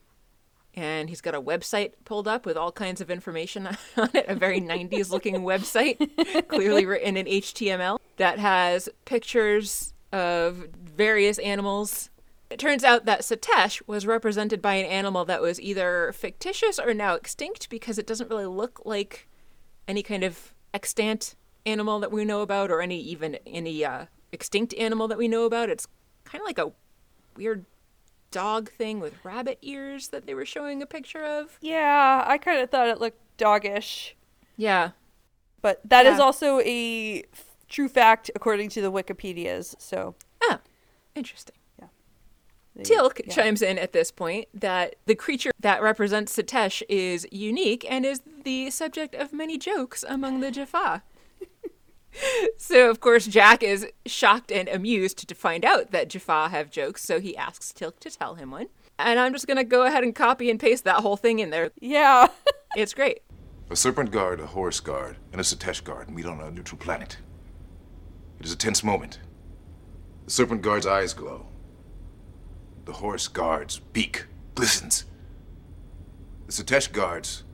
and 0.75 1.09
he's 1.09 1.21
got 1.21 1.35
a 1.35 1.41
website 1.41 1.93
pulled 2.05 2.27
up 2.29 2.45
with 2.45 2.57
all 2.57 2.73
kinds 2.73 3.01
of 3.01 3.11
information 3.11 3.67
on 3.97 4.11
it, 4.15 4.27
a 4.29 4.35
very 4.35 4.61
90s 4.61 5.11
looking 5.11 5.37
website, 5.41 6.49
clearly 6.49 6.85
written 6.85 7.17
in 7.17 7.27
HTML, 7.27 7.99
that 8.17 8.39
has 8.39 8.89
pictures 9.05 9.95
of 10.13 10.69
various 10.75 11.39
animals. 11.39 12.11
It 12.51 12.59
turns 12.59 12.85
out 12.85 13.05
that 13.07 13.23
Setesh 13.23 13.83
was 13.87 14.07
represented 14.07 14.61
by 14.63 14.75
an 14.75 14.87
animal 14.87 15.25
that 15.25 15.41
was 15.41 15.61
either 15.61 16.13
fictitious 16.13 16.79
or 16.79 16.95
now 16.95 17.15
extinct 17.15 17.69
because 17.71 17.99
it 17.99 18.07
doesn't 18.07 18.31
really 18.31 18.47
look 18.47 18.83
like 18.85 19.29
any 19.89 20.03
kind 20.03 20.23
of 20.23 20.55
extant 20.73 21.35
animal 21.67 22.01
that 22.01 22.13
we 22.13 22.25
know 22.25 22.41
about 22.43 22.71
or 22.71 22.81
any 22.81 23.01
even 23.01 23.37
any 23.47 23.85
uh, 23.85 24.07
extinct 24.33 24.75
animal 24.75 25.09
that 25.09 25.19
we 25.19 25.29
know 25.29 25.45
about. 25.45 25.71
It's 25.71 25.87
kind 26.25 26.41
of 26.43 26.47
like 26.47 26.59
a 26.59 26.73
weird 27.37 27.65
dog 28.31 28.71
thing 28.71 29.01
with 29.01 29.15
rabbit 29.25 29.59
ears 29.63 30.09
that 30.09 30.27
they 30.27 30.35
were 30.35 30.45
showing 30.45 30.83
a 30.83 30.87
picture 30.87 31.25
of. 31.25 31.59
Yeah, 31.61 32.25
I 32.27 32.39
kind 32.39 32.61
of 32.61 32.71
thought 32.71 32.89
it 32.89 33.01
looked 33.01 33.21
doggish. 33.39 34.15
Yeah. 34.57 34.91
But 35.63 35.81
that 35.89 36.05
is 36.07 36.19
Yeah. 36.19 36.25
also 36.25 36.61
a 36.61 37.23
f- 37.33 37.57
true 37.69 37.89
fact 37.89 38.31
according 38.35 38.69
to 38.71 38.83
the 38.83 38.93
Wikipedias. 38.93 39.75
So, 39.81 40.15
Oh, 40.43 40.59
interesting. 41.15 41.55
they- 42.77 42.83
Teal'c 42.83 43.21
yeah. 43.27 43.33
chimes 43.33 43.63
in 43.63 43.79
at 43.79 43.93
this 43.93 44.11
point 44.11 44.49
that 44.53 44.97
the 45.07 45.15
creature 45.15 45.53
that 45.61 45.81
represents 45.81 46.37
Setesh 46.37 46.83
is 46.89 47.25
unique 47.31 47.87
and 47.89 48.05
is 48.05 48.21
the 48.43 48.69
subject 48.71 49.15
of 49.15 49.33
many 49.33 49.57
jokes 49.59 50.05
among 50.07 50.41
the 50.41 50.51
Jaffa. 50.51 51.03
So, 52.57 52.91
of 52.91 53.01
course, 53.01 53.27
Jack 53.27 53.63
is 53.63 53.87
shocked 54.07 54.51
and 54.51 54.69
amused 54.69 55.29
to 55.29 55.35
find 55.35 55.65
out 55.65 55.91
that 55.91 56.09
Jaffa 56.09 56.49
have 56.49 56.71
jokes, 56.71 57.05
so 57.05 57.21
he 57.21 57.37
asks 57.37 57.73
Teal'c 57.73 57.99
to 58.01 58.11
tell 58.11 58.37
him 58.37 58.51
one. 58.51 58.69
And 58.99 59.19
I'm 59.19 59.33
just 59.33 59.47
going 59.47 59.57
to 59.57 59.65
go 59.65 59.83
ahead 59.85 60.05
and 60.05 60.15
copy 60.15 60.51
and 60.51 60.59
paste 60.59 60.85
that 60.85 61.01
whole 61.01 61.17
thing 61.17 61.41
in 61.41 61.51
there. 61.51 61.71
Yeah. 61.81 62.29
It's 62.77 62.93
great. 62.93 63.21
A 63.71 63.77
serpent 63.77 64.11
guard, 64.11 64.41
a 64.41 64.47
horse 64.47 64.81
guard, 64.81 65.17
and 65.31 65.41
a 65.41 65.45
Setesh 65.45 65.85
guard 65.85 66.11
meet 66.11 66.27
on 66.27 66.41
a 66.41 66.51
neutral 66.51 66.77
planet. 66.77 67.19
It 68.41 68.47
is 68.47 68.53
a 68.53 68.57
tense 68.57 68.83
moment. 68.83 69.21
The 70.25 70.33
serpent 70.33 70.61
guard's 70.61 70.85
eyes 70.87 71.15
glow. 71.15 71.47
The 72.85 72.95
horse 72.95 73.29
guard's 73.29 73.79
beak 73.79 74.27
glistens. 74.57 75.05
The 76.47 76.53
Setesh 76.53 76.91
guard's 76.91 77.45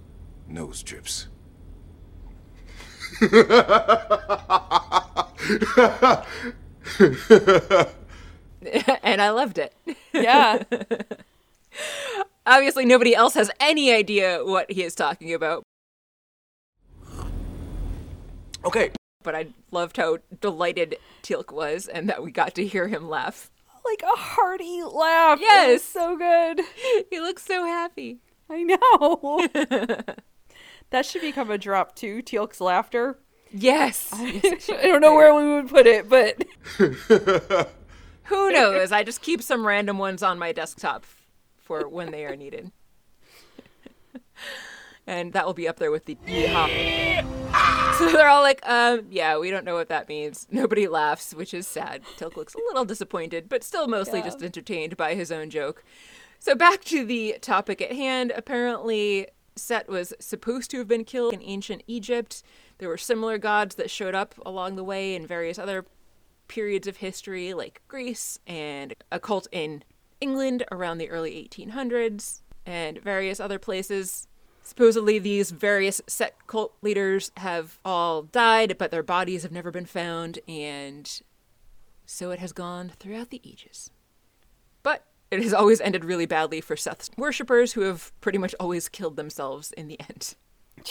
nose 0.49 0.83
drips. 0.83 1.29
and 9.03 9.21
I 9.23 9.31
loved 9.31 9.59
it. 9.59 9.75
yeah. 10.13 10.63
Obviously, 12.47 12.85
nobody 12.85 13.15
else 13.15 13.35
has 13.35 13.51
any 13.61 13.93
idea 13.93 14.41
what 14.45 14.71
he 14.71 14.83
is 14.83 14.95
talking 14.95 15.33
about, 15.35 15.63
Okay. 18.65 18.91
but 19.23 19.35
I 19.35 19.47
loved 19.71 19.97
how 19.97 20.19
delighted 20.41 20.97
Teal'c 21.23 21.53
was 21.53 21.87
and 21.87 22.09
that 22.09 22.23
we 22.23 22.31
got 22.31 22.55
to 22.57 22.67
hear 22.67 22.89
him 22.89 23.09
laugh. 23.09 23.51
like 23.85 24.03
a 24.03 24.17
hearty 24.19 24.83
laugh. 24.83 25.39
It 25.39 25.43
Yes. 25.45 25.83
so 25.85 26.17
good. 26.17 26.61
He 27.11 27.21
looks 27.21 27.45
so 27.45 27.65
happy. 27.65 28.19
I 28.51 28.63
know. 28.65 29.47
that 30.91 31.07
should 31.07 31.23
become 31.23 31.51
a 31.51 31.59
drop 31.59 31.95
too. 31.97 32.23
Teal'c's 32.23 32.61
laughter. 32.61 33.19
Yes. 33.53 34.11
I 34.13 34.41
don't 34.83 35.01
know 35.01 35.15
where 35.15 35.35
we 35.35 35.55
would 35.55 35.69
put 35.69 35.87
it, 35.87 36.09
but 36.09 36.45
Who 38.25 38.53
knows? 38.53 38.93
I 38.93 39.03
just 39.03 39.23
keep 39.23 39.43
some 39.43 39.67
random 39.67 39.99
ones 39.99 40.23
on 40.23 40.39
my 40.39 40.53
desktop 40.53 41.05
for 41.59 41.89
when 41.89 42.13
they 42.13 42.25
are 42.25 42.37
needed. 42.37 42.71
and 45.07 45.33
that 45.33 45.47
will 45.47 45.55
be 45.55 45.67
up 45.69 45.79
there 45.79 45.91
with 45.91 46.05
the 46.05 46.17
yeehaw. 46.27 47.27
So 47.99 48.11
they're 48.13 48.29
all 48.29 48.43
like, 48.43 48.61
um, 48.69 49.07
yeah, 49.11 49.37
we 49.37 49.51
don't 49.51 49.65
know 49.65 49.75
what 49.75 49.89
that 49.89 50.09
means. 50.09 50.47
Nobody 50.51 50.87
laughs, 50.87 51.35
which 51.35 51.53
is 51.53 51.67
sad. 51.67 52.03
Teal'c 52.17 52.37
looks 52.37 52.55
a 52.55 52.59
little 52.69 52.85
disappointed, 52.85 53.49
but 53.49 53.65
still 53.65 53.89
mostly 53.89 54.21
Yeah. 54.21 54.27
just 54.27 54.43
entertained 54.43 54.97
by 54.97 55.15
his 55.15 55.33
own 55.33 55.51
joke. 55.51 55.85
So 56.39 56.55
back 56.55 56.85
to 56.85 57.05
the 57.05 57.37
topic 57.43 57.83
at 57.83 57.93
hand. 57.93 58.33
Apparently, 58.35 59.27
Set 59.57 59.89
was 59.89 60.15
supposed 60.21 60.71
to 60.71 60.79
have 60.79 60.89
been 60.89 61.05
killed 61.05 61.35
in 61.35 61.43
ancient 61.43 61.83
Egypt. 61.87 62.43
There 62.79 62.89
were 62.89 62.97
similar 62.97 63.39
gods 63.39 63.75
that 63.77 63.91
showed 63.91 64.15
up 64.15 64.35
along 64.45 64.77
the 64.77 64.85
way 64.85 65.15
in 65.15 65.27
various 65.27 65.59
other 65.59 65.85
periods 66.49 66.87
of 66.87 66.99
history, 66.99 67.55
like 67.55 67.83
Greece 67.89 68.39
and 68.47 68.95
a 69.13 69.21
cult 69.21 69.47
in 69.53 69.85
England 70.21 70.65
around 70.73 70.99
the 70.99 71.11
early 71.11 71.49
1800s, 71.49 72.41
and 72.67 72.99
various 72.99 73.41
other 73.41 73.59
places. 73.59 74.27
Supposedly, 74.63 75.19
these 75.19 75.51
various 75.51 76.01
Set 76.07 76.47
cult 76.47 76.75
leaders 76.83 77.33
have 77.39 77.79
all 77.85 78.23
died, 78.23 78.77
but 78.79 78.91
their 78.91 79.03
bodies 79.03 79.43
have 79.43 79.53
never 79.53 79.71
been 79.71 79.87
found, 79.87 80.39
and 80.47 81.23
so 82.07 82.31
it 82.31 82.39
has 82.39 82.53
gone 82.53 82.93
throughout 82.99 83.31
the 83.31 83.41
ages. 83.45 83.91
But 84.83 85.05
it 85.31 85.43
has 85.43 85.53
always 85.55 85.81
ended 85.81 86.05
really 86.05 86.27
badly 86.27 86.61
for 86.61 86.77
Seth's 86.77 87.11
worshippers, 87.17 87.73
who 87.75 87.83
have 87.83 88.13
pretty 88.21 88.39
much 88.39 88.55
always 88.61 88.89
killed 88.89 89.17
themselves 89.17 89.73
in 89.73 89.89
the 89.89 89.99
end. 90.01 90.35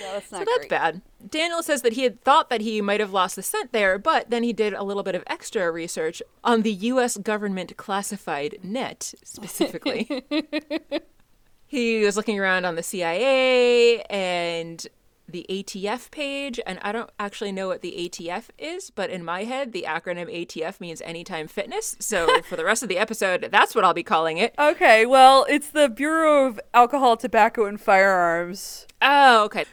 yeah, 0.00 0.12
that's 0.14 0.32
not 0.32 0.38
So 0.40 0.44
that's 0.44 0.58
great. 0.58 0.70
bad. 0.70 1.02
Daniel 1.28 1.62
says 1.62 1.82
that 1.82 1.94
he 1.94 2.02
had 2.02 2.20
thought 2.22 2.50
that 2.50 2.60
he 2.60 2.80
might 2.80 3.00
have 3.00 3.12
lost 3.12 3.36
the 3.36 3.42
scent 3.42 3.72
there, 3.72 3.98
but 3.98 4.30
then 4.30 4.42
he 4.42 4.52
did 4.52 4.72
a 4.72 4.82
little 4.82 5.02
bit 5.02 5.14
of 5.14 5.22
extra 5.26 5.70
research 5.70 6.22
on 6.44 6.62
the 6.62 6.72
U.S. 6.72 7.16
government 7.16 7.76
classified 7.76 8.58
net 8.62 9.12
specifically. 9.24 10.24
he 11.66 12.04
was 12.04 12.16
looking 12.16 12.38
around 12.38 12.64
on 12.64 12.74
the 12.76 12.82
CIA 12.82 14.02
and 14.02 14.86
the 15.28 15.46
ATF 15.50 16.10
page, 16.10 16.60
and 16.66 16.78
I 16.82 16.92
don't 16.92 17.10
actually 17.18 17.52
know 17.52 17.68
what 17.68 17.82
the 17.82 17.92
ATF 17.98 18.44
is, 18.58 18.90
but 18.90 19.10
in 19.10 19.24
my 19.24 19.44
head, 19.44 19.72
the 19.72 19.84
acronym 19.88 20.32
ATF 20.32 20.80
means 20.80 21.00
Anytime 21.02 21.48
Fitness. 21.48 21.96
So 21.98 22.40
for 22.48 22.56
the 22.56 22.64
rest 22.64 22.82
of 22.82 22.88
the 22.88 22.98
episode, 22.98 23.48
that's 23.50 23.74
what 23.74 23.84
I'll 23.84 23.94
be 23.94 24.02
calling 24.02 24.38
it. 24.38 24.54
Okay, 24.58 25.06
well, 25.06 25.46
it's 25.48 25.70
the 25.70 25.88
Bureau 25.88 26.46
of 26.46 26.60
Alcohol, 26.72 27.16
Tobacco, 27.16 27.66
and 27.66 27.80
Firearms. 27.80 28.86
Oh, 29.02 29.44
okay. 29.44 29.64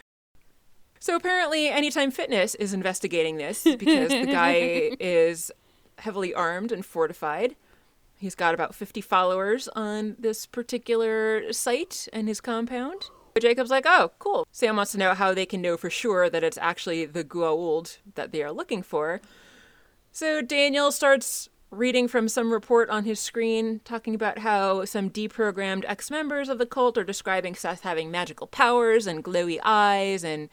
So 0.98 1.14
apparently, 1.16 1.68
Anytime 1.68 2.10
Fitness 2.10 2.54
is 2.54 2.72
investigating 2.72 3.36
this 3.36 3.62
because 3.78 4.10
the 4.10 4.26
guy 4.26 4.90
is 4.98 5.50
heavily 5.98 6.34
armed 6.34 6.72
and 6.72 6.84
fortified. 6.84 7.56
He's 8.16 8.34
got 8.34 8.54
about 8.54 8.74
50 8.74 9.00
followers 9.00 9.68
on 9.68 10.16
this 10.18 10.46
particular 10.46 11.52
site 11.52 12.08
and 12.12 12.26
his 12.26 12.40
compound. 12.40 13.10
Jacob's 13.40 13.70
like, 13.70 13.84
oh, 13.84 14.12
cool. 14.20 14.46
Sam 14.52 14.76
wants 14.76 14.92
to 14.92 14.98
know 14.98 15.12
how 15.12 15.34
they 15.34 15.44
can 15.44 15.60
know 15.60 15.76
for 15.76 15.90
sure 15.90 16.30
that 16.30 16.44
it's 16.44 16.58
actually 16.58 17.04
the 17.04 17.24
Goa'uld 17.24 17.98
that 18.14 18.30
they 18.30 18.44
are 18.44 18.52
looking 18.52 18.80
for. 18.82 19.20
So 20.12 20.40
Daniel 20.40 20.92
starts 20.92 21.48
reading 21.72 22.06
from 22.06 22.28
some 22.28 22.52
report 22.52 22.88
on 22.90 23.04
his 23.04 23.18
screen 23.18 23.80
talking 23.84 24.14
about 24.14 24.38
how 24.38 24.84
some 24.84 25.10
deprogrammed 25.10 25.84
ex 25.88 26.12
members 26.12 26.48
of 26.48 26.58
the 26.58 26.66
cult 26.66 26.96
are 26.96 27.02
describing 27.02 27.56
Seth 27.56 27.80
having 27.80 28.08
magical 28.08 28.46
powers 28.46 29.08
and 29.08 29.24
glowy 29.24 29.58
eyes 29.64 30.22
and 30.22 30.48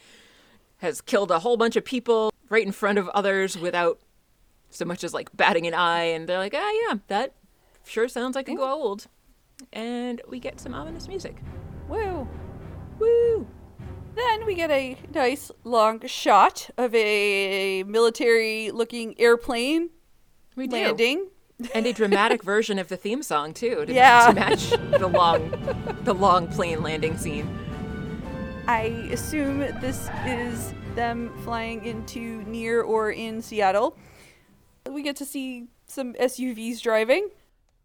has 0.77 1.01
killed 1.01 1.29
a 1.29 1.39
whole 1.39 1.57
bunch 1.57 1.75
of 1.75 1.85
people 1.85 2.33
right 2.49 2.65
in 2.65 2.71
front 2.71 2.97
of 2.97 3.07
others 3.09 3.55
without 3.55 3.99
so 4.71 4.85
much 4.85 5.03
as 5.03 5.13
like 5.13 5.29
batting 5.37 5.67
an 5.67 5.75
eye. 5.75 6.05
And 6.05 6.27
they're 6.27 6.39
like, 6.39 6.55
ah, 6.55 6.71
yeah, 6.87 6.95
that 7.09 7.35
sure 7.85 8.07
sounds 8.07 8.35
like 8.35 8.49
a 8.49 8.53
Goa'uld. 8.53 9.05
And 9.71 10.19
we 10.27 10.39
get 10.39 10.59
some 10.59 10.73
ominous 10.73 11.07
music. 11.07 11.35
Woo. 11.87 12.27
Woo! 13.01 13.47
Then 14.15 14.45
we 14.45 14.55
get 14.55 14.71
a 14.71 14.95
nice 15.13 15.51
long 15.63 16.05
shot 16.07 16.69
of 16.77 16.93
a 16.95 17.83
military 17.83 18.71
looking 18.71 19.19
airplane 19.19 19.89
We 20.55 20.67
do. 20.67 20.75
landing. 20.75 21.27
and 21.75 21.85
a 21.85 21.93
dramatic 21.93 22.43
version 22.43 22.79
of 22.79 22.87
the 22.89 22.97
theme 22.97 23.21
song 23.23 23.53
too 23.53 23.85
to, 23.85 23.93
Yeah. 23.93 24.27
to 24.27 24.33
match 24.33 24.69
the 24.69 25.07
long 25.07 25.49
the 26.03 26.13
long 26.13 26.47
plane 26.47 26.81
landing 26.81 27.17
scene 27.17 27.47
I 28.67 29.09
assume 29.11 29.59
this 29.81 30.07
is 30.25 30.73
them 30.95 31.31
flying 31.43 31.83
into 31.85 32.43
near 32.43 32.81
or 32.81 33.11
in 33.11 33.41
Seattle. 33.41 33.97
We 34.89 35.01
get 35.01 35.15
to 35.17 35.25
see 35.25 35.67
some 35.87 36.13
SUVs 36.13 36.79
driving. 36.81 37.29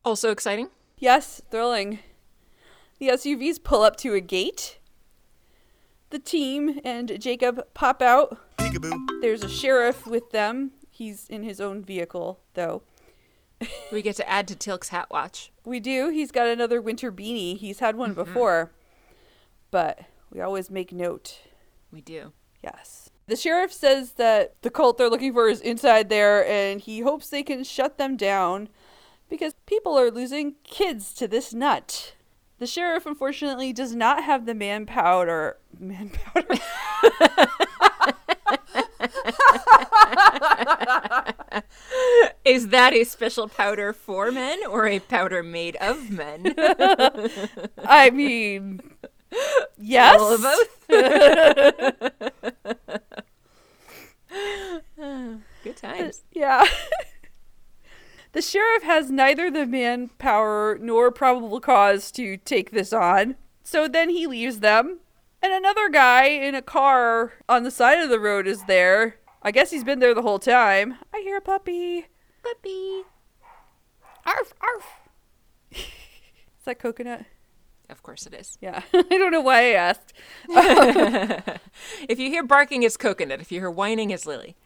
also 0.04 0.30
exciting 0.30 0.68
Yes, 0.98 1.40
thrilling. 1.50 1.98
The 2.98 3.08
SUVs 3.08 3.62
pull 3.62 3.82
up 3.82 3.96
to 3.98 4.14
a 4.14 4.20
gate. 4.20 4.78
The 6.16 6.22
team 6.22 6.80
and 6.82 7.20
Jacob 7.20 7.66
pop 7.74 8.00
out. 8.00 8.38
There's 9.20 9.44
a 9.44 9.50
sheriff 9.50 10.06
with 10.06 10.30
them. 10.30 10.70
He's 10.90 11.28
in 11.28 11.42
his 11.42 11.60
own 11.60 11.84
vehicle, 11.84 12.40
though. 12.54 12.80
we 13.92 14.00
get 14.00 14.16
to 14.16 14.26
add 14.26 14.48
to 14.48 14.54
Teal'c's 14.54 14.88
hat 14.88 15.08
watch 15.10 15.52
We 15.66 15.78
do. 15.78 16.08
He's 16.08 16.32
got 16.32 16.46
another 16.46 16.80
winter 16.80 17.12
beanie. 17.12 17.58
He's 17.58 17.80
had 17.80 17.96
one 17.96 18.14
mm-hmm. 18.14 18.24
before. 18.24 18.72
But 19.70 20.06
we 20.32 20.40
always 20.40 20.70
make 20.70 20.90
note. 20.90 21.38
we 21.92 22.00
do 22.00 22.32
Yes. 22.64 23.10
The 23.26 23.36
sheriff 23.36 23.74
says 23.74 24.12
that 24.12 24.54
the 24.62 24.70
cult 24.70 24.96
they're 24.96 25.10
looking 25.10 25.34
for 25.34 25.50
is 25.50 25.60
inside 25.60 26.08
there 26.08 26.48
and 26.48 26.80
he 26.80 27.00
hopes 27.00 27.28
they 27.28 27.42
can 27.42 27.62
shut 27.62 27.98
them 27.98 28.16
down 28.16 28.70
because 29.28 29.52
people 29.66 29.98
are 29.98 30.10
losing 30.10 30.54
kids 30.64 31.12
to 31.12 31.28
this 31.28 31.52
nut. 31.52 32.14
The 32.58 32.66
sheriff, 32.66 33.04
unfortunately, 33.04 33.72
does 33.72 33.94
not 33.94 34.24
have 34.24 34.46
the 34.46 34.54
manpower. 34.54 35.58
Manpower. 35.78 36.42
Is 42.44 42.68
that 42.68 42.92
a 42.94 43.04
special 43.04 43.48
powder 43.48 43.92
for 43.92 44.30
men 44.30 44.64
or 44.66 44.86
a 44.86 45.00
powder 45.00 45.42
made 45.42 45.76
of 45.76 46.10
men? 46.10 46.54
I 47.84 48.10
mean, 48.10 48.80
yes. 49.76 50.20
All 50.20 50.34
of 50.34 50.42
both. 50.42 50.88
Good 55.64 55.76
times. 55.76 56.22
Yeah. 56.32 56.64
The 58.36 58.42
sheriff 58.42 58.82
has 58.82 59.10
neither 59.10 59.50
the 59.50 59.64
manpower 59.64 60.76
nor 60.78 61.10
probable 61.10 61.58
cause 61.58 62.10
to 62.10 62.36
take 62.36 62.70
this 62.70 62.92
on. 62.92 63.34
So 63.64 63.88
then 63.88 64.10
he 64.10 64.26
leaves 64.26 64.60
them. 64.60 64.98
And 65.40 65.54
another 65.54 65.88
guy 65.88 66.26
in 66.26 66.54
a 66.54 66.60
car 66.60 67.32
on 67.48 67.62
the 67.62 67.70
side 67.70 67.98
of 67.98 68.10
the 68.10 68.20
road 68.20 68.46
is 68.46 68.64
there. 68.64 69.16
I 69.42 69.52
guess 69.52 69.70
he's 69.70 69.84
been 69.84 70.00
there 70.00 70.12
the 70.12 70.20
whole 70.20 70.38
time. 70.38 70.96
I 71.14 71.20
hear 71.20 71.38
a 71.38 71.40
puppy. 71.40 72.08
Puppy. 72.42 73.04
Arf, 74.26 74.52
arf. 74.60 74.86
is 75.70 75.84
that 76.66 76.78
coconut? 76.78 77.24
Of 77.88 78.02
course 78.02 78.26
it 78.26 78.34
is. 78.34 78.58
Yeah. 78.60 78.82
I 78.92 79.02
don't 79.02 79.32
know 79.32 79.40
why 79.40 79.70
I 79.70 79.94
asked. 79.94 80.12
If 82.06 82.18
you 82.18 82.28
hear 82.28 82.42
barking, 82.42 82.82
it's 82.82 82.98
coconut. 82.98 83.40
If 83.40 83.50
you 83.50 83.60
hear 83.60 83.70
whining, 83.70 84.10
it's 84.10 84.26
Lily. 84.26 84.56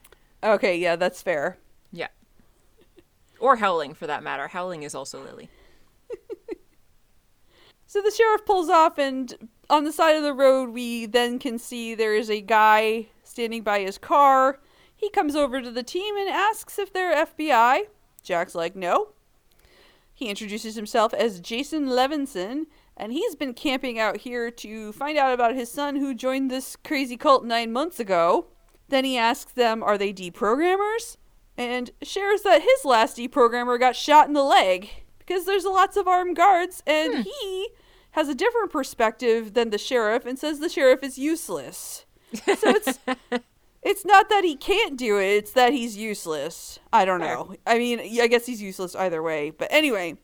Okay, 0.42 0.76
yeah, 0.76 0.96
that's 0.96 1.22
fair. 1.22 1.58
Yeah. 1.92 2.08
Or 3.40 3.56
howling, 3.56 3.94
for 3.94 4.06
that 4.06 4.22
matter. 4.22 4.48
Howling 4.48 4.82
is 4.82 4.94
also 4.94 5.22
Lily. 5.22 5.48
So 7.90 8.00
the 8.00 8.12
sheriff 8.12 8.46
pulls 8.46 8.68
off, 8.68 8.98
and 8.98 9.50
on 9.68 9.82
the 9.82 9.90
side 9.90 10.14
of 10.14 10.22
the 10.22 10.32
road, 10.32 10.70
we 10.70 11.06
then 11.06 11.40
can 11.40 11.58
see 11.58 11.92
there 11.92 12.14
is 12.14 12.30
a 12.30 12.40
guy 12.40 13.08
standing 13.24 13.64
by 13.64 13.80
his 13.80 13.98
car. 13.98 14.60
He 14.94 15.10
comes 15.10 15.34
over 15.34 15.60
to 15.60 15.72
the 15.72 15.82
team 15.82 16.16
and 16.16 16.28
asks 16.28 16.78
if 16.78 16.92
they're 16.92 17.26
FBI. 17.26 17.86
Jack's 18.22 18.54
like, 18.54 18.76
no. 18.76 19.08
He 20.14 20.28
introduces 20.28 20.76
himself 20.76 21.12
as 21.12 21.40
Jason 21.40 21.88
Levinson, 21.88 22.66
and 22.96 23.12
he's 23.12 23.34
been 23.34 23.54
camping 23.54 23.98
out 23.98 24.18
here 24.18 24.52
to 24.52 24.92
find 24.92 25.18
out 25.18 25.34
about 25.34 25.56
his 25.56 25.68
son 25.68 25.96
who 25.96 26.14
joined 26.14 26.48
this 26.48 26.76
crazy 26.84 27.16
cult 27.16 27.44
nine 27.44 27.72
months 27.72 27.98
ago. 27.98 28.46
Then 28.88 29.04
he 29.04 29.18
asks 29.18 29.50
them, 29.50 29.82
are 29.82 29.98
they 29.98 30.12
deprogrammers? 30.12 31.16
And 31.60 31.90
shares 32.02 32.40
that 32.40 32.62
his 32.62 32.86
last 32.86 33.18
deprogrammer 33.18 33.78
got 33.78 33.94
shot 33.94 34.26
in 34.28 34.32
the 34.32 34.42
leg 34.42 34.88
because 35.18 35.44
there's 35.44 35.66
lots 35.66 35.94
of 35.94 36.08
armed 36.08 36.34
guards, 36.34 36.82
and 36.86 37.16
hmm. 37.16 37.20
he 37.20 37.68
has 38.12 38.30
a 38.30 38.34
different 38.34 38.72
perspective 38.72 39.52
than 39.52 39.68
the 39.68 39.76
sheriff 39.76 40.24
and 40.24 40.38
says 40.38 40.58
the 40.58 40.70
sheriff 40.70 41.02
is 41.02 41.18
useless. 41.18 42.06
So 42.32 42.70
it's 42.70 42.98
it's 43.82 44.06
not 44.06 44.30
that 44.30 44.42
he 44.42 44.56
can't 44.56 44.96
do 44.96 45.18
it, 45.18 45.26
it's 45.26 45.52
that 45.52 45.74
he's 45.74 45.98
useless. 45.98 46.78
I 46.94 47.04
don't 47.04 47.20
know. 47.20 47.54
I 47.66 47.76
mean, 47.76 48.00
I 48.00 48.26
guess 48.26 48.46
he's 48.46 48.62
useless 48.62 48.96
either 48.96 49.22
way. 49.22 49.50
But 49.50 49.68
anyway, 49.70 50.16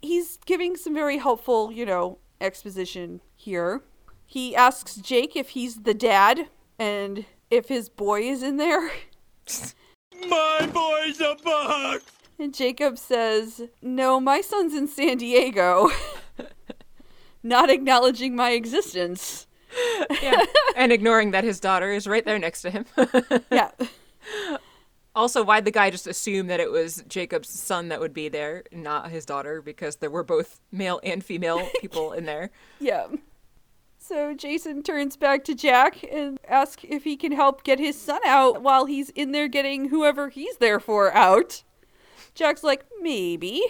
he's 0.00 0.38
giving 0.46 0.76
some 0.76 0.94
very 0.94 1.18
helpful, 1.18 1.70
you 1.70 1.84
know, 1.84 2.16
exposition 2.40 3.20
here. 3.36 3.82
He 4.24 4.56
asks 4.56 4.96
Jake 4.96 5.36
if 5.36 5.50
he's 5.50 5.82
the 5.82 5.92
dad 5.92 6.48
and 6.78 7.26
if 7.50 7.68
his 7.68 7.90
boy 7.90 8.22
is 8.22 8.42
in 8.42 8.56
there. 8.56 8.90
My 10.28 10.68
boy's 10.72 11.20
a 11.20 11.36
buck! 11.42 12.02
And 12.38 12.54
Jacob 12.54 12.98
says, 12.98 13.62
No, 13.82 14.18
my 14.20 14.40
son's 14.40 14.74
in 14.74 14.88
San 14.88 15.18
Diego. 15.18 15.90
Not 17.42 17.70
acknowledging 17.70 18.34
my 18.36 18.50
existence. 18.52 19.46
Yeah. 20.22 20.42
and 20.76 20.90
ignoring 20.92 21.30
that 21.30 21.44
his 21.44 21.60
daughter 21.60 21.92
is 21.92 22.06
right 22.06 22.24
there 22.24 22.38
next 22.38 22.62
to 22.62 22.70
him. 22.70 22.84
Yeah. 23.50 23.70
also, 25.14 25.42
why'd 25.44 25.64
the 25.64 25.70
guy 25.70 25.90
just 25.90 26.06
assume 26.06 26.48
that 26.48 26.60
it 26.60 26.70
was 26.70 27.04
Jacob's 27.08 27.48
son 27.48 27.88
that 27.88 28.00
would 28.00 28.12
be 28.14 28.28
there, 28.28 28.64
not 28.72 29.10
his 29.10 29.24
daughter, 29.24 29.62
because 29.62 29.96
there 29.96 30.10
were 30.10 30.24
both 30.24 30.60
male 30.72 31.00
and 31.02 31.24
female 31.24 31.68
people 31.80 32.12
in 32.12 32.24
there. 32.26 32.50
Yeah. 32.80 33.06
So 34.10 34.34
Jason 34.34 34.82
turns 34.82 35.16
back 35.16 35.44
to 35.44 35.54
Jack 35.54 36.02
and 36.02 36.40
asks 36.48 36.84
if 36.88 37.04
he 37.04 37.16
can 37.16 37.30
help 37.30 37.62
get 37.62 37.78
his 37.78 37.96
son 37.96 38.18
out 38.26 38.60
while 38.60 38.86
he's 38.86 39.10
in 39.10 39.30
there 39.30 39.46
getting 39.46 39.90
whoever 39.90 40.30
he's 40.30 40.56
there 40.56 40.80
for 40.80 41.14
out. 41.14 41.62
Jack's 42.34 42.64
like, 42.64 42.84
maybe. 43.00 43.62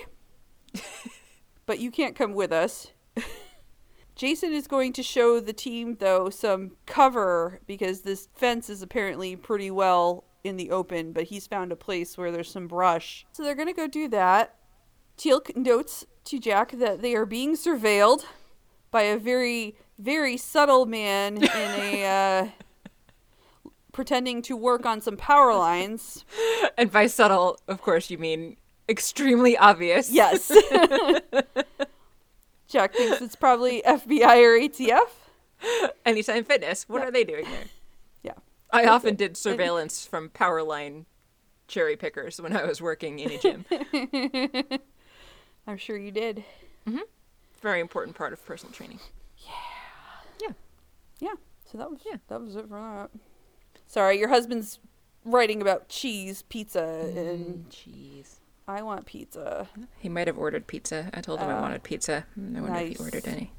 but 1.67 1.79
you 1.79 1.91
can't 1.91 2.17
come 2.17 2.33
with 2.33 2.53
us. 2.53 2.93
Jason 4.17 4.55
is 4.55 4.67
going 4.67 4.95
to 4.95 5.03
show 5.03 5.41
the 5.41 5.53
team, 5.53 5.99
though, 6.01 6.31
some 6.31 6.71
cover 6.87 7.61
because 7.67 8.01
this 8.01 8.29
fence 8.35 8.71
is 8.71 8.81
apparently 8.81 9.37
pretty 9.37 9.71
well 9.71 10.25
in 10.43 10.57
the 10.57 10.71
open, 10.71 11.13
but 11.13 11.25
he's 11.25 11.47
found 11.47 11.71
a 11.71 11.77
place 11.77 12.17
where 12.17 12.33
there's 12.33 12.51
some 12.51 12.67
brush. 12.67 13.27
So 13.33 13.43
they're 13.43 13.55
going 13.55 13.69
to 13.69 13.75
go 13.75 13.87
do 13.87 14.09
that. 14.09 14.55
Teal'c 15.19 15.55
notes 15.55 16.07
to 16.25 16.39
Jack 16.39 16.73
that 16.79 17.03
they 17.03 17.15
are 17.15 17.27
being 17.27 17.57
surveilled 17.57 18.25
by 18.91 19.03
a 19.03 19.19
very, 19.19 19.77
very 20.01 20.37
subtle 20.37 20.87
man 20.87 21.37
in 21.37 21.51
a. 21.51 22.05
Uh, 22.05 22.49
pretending 23.93 24.41
to 24.43 24.57
work 24.57 24.87
on 24.87 25.01
some 25.01 25.17
power 25.17 25.55
lines. 25.55 26.25
And 26.79 26.91
by 26.91 27.07
subtle, 27.07 27.59
of 27.69 27.83
course, 27.83 28.11
you 28.11 28.19
mean 28.19 28.57
extremely 28.89 29.57
obvious. 29.59 30.11
Yes. 30.11 30.49
Jack 32.69 32.95
thinks 32.95 33.21
it's 33.21 33.37
probably 33.37 33.83
FBI 33.83 34.43
or 34.43 34.59
ATF. 34.59 35.09
Anytime 36.07 36.45
Fitness. 36.45 36.89
What 36.89 37.03
are 37.03 37.11
they 37.11 37.25
doing 37.25 37.45
there? 37.45 37.65
Yeah. 38.23 38.35
I 38.73 38.87
often 38.87 39.17
did 39.17 39.37
surveillance 39.37 40.07
from 40.07 40.31
power 40.31 40.63
line 40.63 41.07
cherry 41.69 41.97
pickers 41.97 42.41
when 42.41 42.57
I 42.57 42.65
was 42.65 42.81
working 42.81 43.19
in 43.19 43.33
a 43.33 43.39
gym. 43.39 43.65
I'm 45.67 45.77
sure 45.77 45.97
you 45.97 46.11
did. 46.11 46.45
Mm-hmm. 46.89 47.01
Very 47.61 47.81
important 47.81 48.17
part 48.17 48.33
of 48.33 48.45
personal 48.47 48.73
training. 48.73 49.01
Yeah. 49.37 49.70
So 51.71 51.79
that 51.79 51.91
was 51.91 52.01
Yeah. 52.05 52.17
that 52.29 52.41
was 52.41 52.57
it 52.57 52.69
for 52.69 52.81
that. 52.81 53.11
Sorry, 53.87 54.19
your 54.19 54.29
husband's 54.29 54.79
writing 55.25 55.61
about 55.61 55.89
cheese 55.89 56.43
pizza 56.43 56.81
mm, 56.81 57.17
and 57.17 57.71
Jeez. 57.71 58.41
I 58.67 58.83
want 58.83 59.07
pizza. 59.07 59.69
He 59.99 60.09
might 60.09 60.27
have 60.27 60.39
ordered 60.39 60.67
pizza. 60.67 61.11
I 61.13 61.21
told 61.21 61.41
him 61.41 61.49
I 61.49 61.59
Oh. 61.59 61.61
wanted 61.61 61.83
pizza. 61.83 62.27
Mm, 62.39 62.57
I 62.57 62.61
wonder 62.61 62.79
if 62.79 62.89
Nice. 62.89 62.97
he 62.99 63.03
ordered 63.05 63.29
any. 63.29 63.53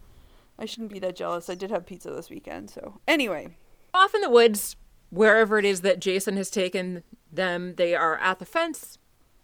I 0.58 0.66
shouldn't 0.66 0.92
be 0.92 1.00
that 1.00 1.16
jealous. 1.16 1.50
I 1.50 1.56
did 1.56 1.72
have 1.72 1.86
pizza 1.86 2.12
this 2.12 2.30
weekend. 2.30 2.70
So, 2.70 3.00
anyway. 3.08 3.58
Off 3.94 4.14
in 4.16 4.22
the 4.22 4.30
woods, 4.30 4.76
wherever 5.10 5.58
it 5.58 5.66
is 5.66 5.82
that 5.82 6.00
Jason 6.00 6.38
has 6.38 6.50
taken 6.50 7.04
them, 7.32 7.76
they 7.76 7.94
are 7.96 8.18
at 8.20 8.40
the 8.40 8.46
fence, 8.46 8.98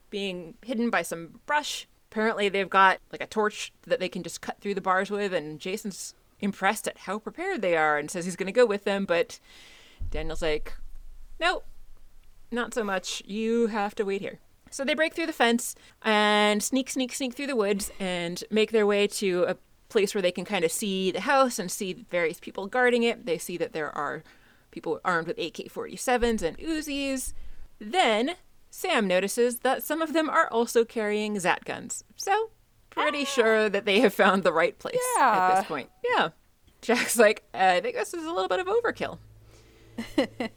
being 0.10 0.56
hidden 0.64 0.90
by 0.90 1.02
some 1.02 1.42
brush. 1.46 1.88
Apparently, 2.12 2.48
they've 2.50 2.70
got 2.70 3.00
like 3.12 3.22
a 3.22 3.28
torch 3.28 3.74
that 3.86 4.00
they 4.00 4.10
can 4.10 4.24
just 4.24 4.42
cut 4.42 4.62
through 4.62 4.76
the 4.76 4.82
bars 4.82 5.10
with, 5.12 5.34
and 5.34 5.60
Jason's 5.60 6.14
impressed 6.40 6.88
at 6.88 7.00
how 7.00 7.20
prepared 7.20 7.62
they 7.62 7.76
are 7.76 7.98
and 7.98 8.10
says 8.10 8.26
he's 8.26 8.36
going 8.36 8.48
to 8.48 8.52
go 8.52 8.66
with 8.66 8.84
them. 8.84 9.06
But 9.06 9.40
Daniel's 10.10 10.42
like, 10.42 10.74
nope, 11.40 11.66
not 12.52 12.74
so 12.74 12.84
much. 12.84 13.22
You 13.26 13.68
have 13.68 13.96
to 13.96 14.06
wait 14.06 14.22
here. 14.22 14.40
So 14.70 14.84
they 14.84 14.94
break 14.94 15.14
through 15.14 15.28
the 15.28 15.34
fence 15.34 15.76
and 16.02 16.62
sneak, 16.62 16.90
sneak, 16.90 17.14
sneak 17.14 17.34
through 17.34 17.48
the 17.48 17.56
woods 17.56 17.92
and 18.00 18.44
make 18.52 18.72
their 18.72 18.86
way 18.86 19.08
to 19.08 19.46
a 19.48 19.58
place 19.90 20.14
where 20.14 20.22
they 20.22 20.32
can 20.32 20.46
kind 20.46 20.66
of 20.66 20.72
see 20.72 21.12
the 21.12 21.22
house 21.22 21.60
and 21.60 21.72
see 21.72 22.06
various 22.10 22.40
people 22.40 22.68
guarding 22.68 23.04
it. 23.04 23.26
They 23.26 23.38
see 23.38 23.58
that 23.58 23.74
there 23.74 23.96
are 23.98 24.24
people 24.72 25.00
armed 25.06 25.28
with 25.28 25.38
AK 25.38 25.72
47s 25.72 26.42
and 26.42 26.58
Uzis. 26.58 27.34
Then 27.80 28.36
Sam 28.70 29.08
notices 29.08 29.60
that 29.60 29.84
some 29.84 30.02
of 30.02 30.14
them 30.14 30.30
are 30.30 30.50
also 30.52 30.84
carrying 30.84 31.40
Zat 31.40 31.64
guns. 31.66 32.04
So, 32.16 32.52
pretty 32.98 33.26
sure 33.26 33.70
that 33.70 33.86
they 33.86 34.00
have 34.00 34.14
found 34.14 34.44
the 34.44 34.54
right 34.54 34.78
place 34.78 35.00
at 35.20 35.56
this 35.56 35.68
point. 35.68 35.90
Yeah. 36.16 36.30
Jack's 36.82 37.18
like, 37.18 37.44
I 37.54 37.80
think 37.80 37.96
this 37.96 38.14
is 38.14 38.26
a 38.26 38.32
little 38.32 38.48
bit 38.48 38.60
of 38.60 38.68
overkill. 38.68 39.20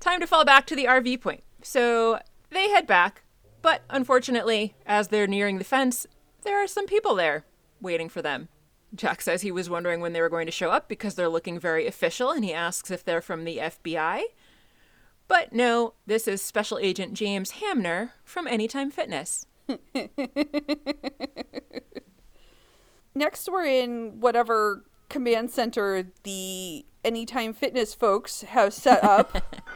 Time 0.00 0.20
to 0.20 0.26
fall 0.26 0.44
back 0.44 0.66
to 0.66 0.76
the 0.76 0.86
RV 0.86 1.20
point. 1.20 1.42
So 1.62 2.18
they 2.50 2.70
head 2.70 2.86
back, 2.86 3.22
but 3.62 3.82
unfortunately, 3.90 4.74
as 4.86 5.08
they're 5.08 5.26
nearing 5.26 5.58
the 5.58 5.64
fence, 5.64 6.06
there 6.42 6.62
are 6.62 6.66
some 6.66 6.86
people 6.86 7.14
there 7.14 7.44
waiting 7.80 8.08
for 8.08 8.22
them. 8.22 8.48
Jack 8.94 9.20
says 9.20 9.42
he 9.42 9.52
was 9.52 9.70
wondering 9.70 10.00
when 10.00 10.12
they 10.12 10.20
were 10.20 10.28
going 10.28 10.46
to 10.46 10.52
show 10.52 10.70
up 10.70 10.88
because 10.88 11.14
they're 11.14 11.28
looking 11.28 11.60
very 11.60 11.86
official, 11.86 12.30
and 12.30 12.44
he 12.44 12.52
asks 12.52 12.90
if 12.90 13.04
they're 13.04 13.20
from 13.20 13.44
the 13.44 13.58
FBI. 13.58 14.22
But 15.28 15.52
no, 15.52 15.94
this 16.06 16.26
is 16.26 16.42
Special 16.42 16.78
Agent 16.78 17.14
James 17.14 17.52
Hamner 17.52 18.14
from 18.24 18.48
Anytime 18.48 18.90
Fitness. 18.90 19.46
Next, 23.14 23.48
we're 23.50 23.64
in 23.64 24.20
whatever 24.20 24.84
command 25.08 25.50
center 25.50 26.06
the 26.22 26.86
Anytime 27.04 27.52
Fitness 27.52 27.94
folks 27.94 28.42
have 28.42 28.72
set 28.72 29.02
up. 29.02 29.58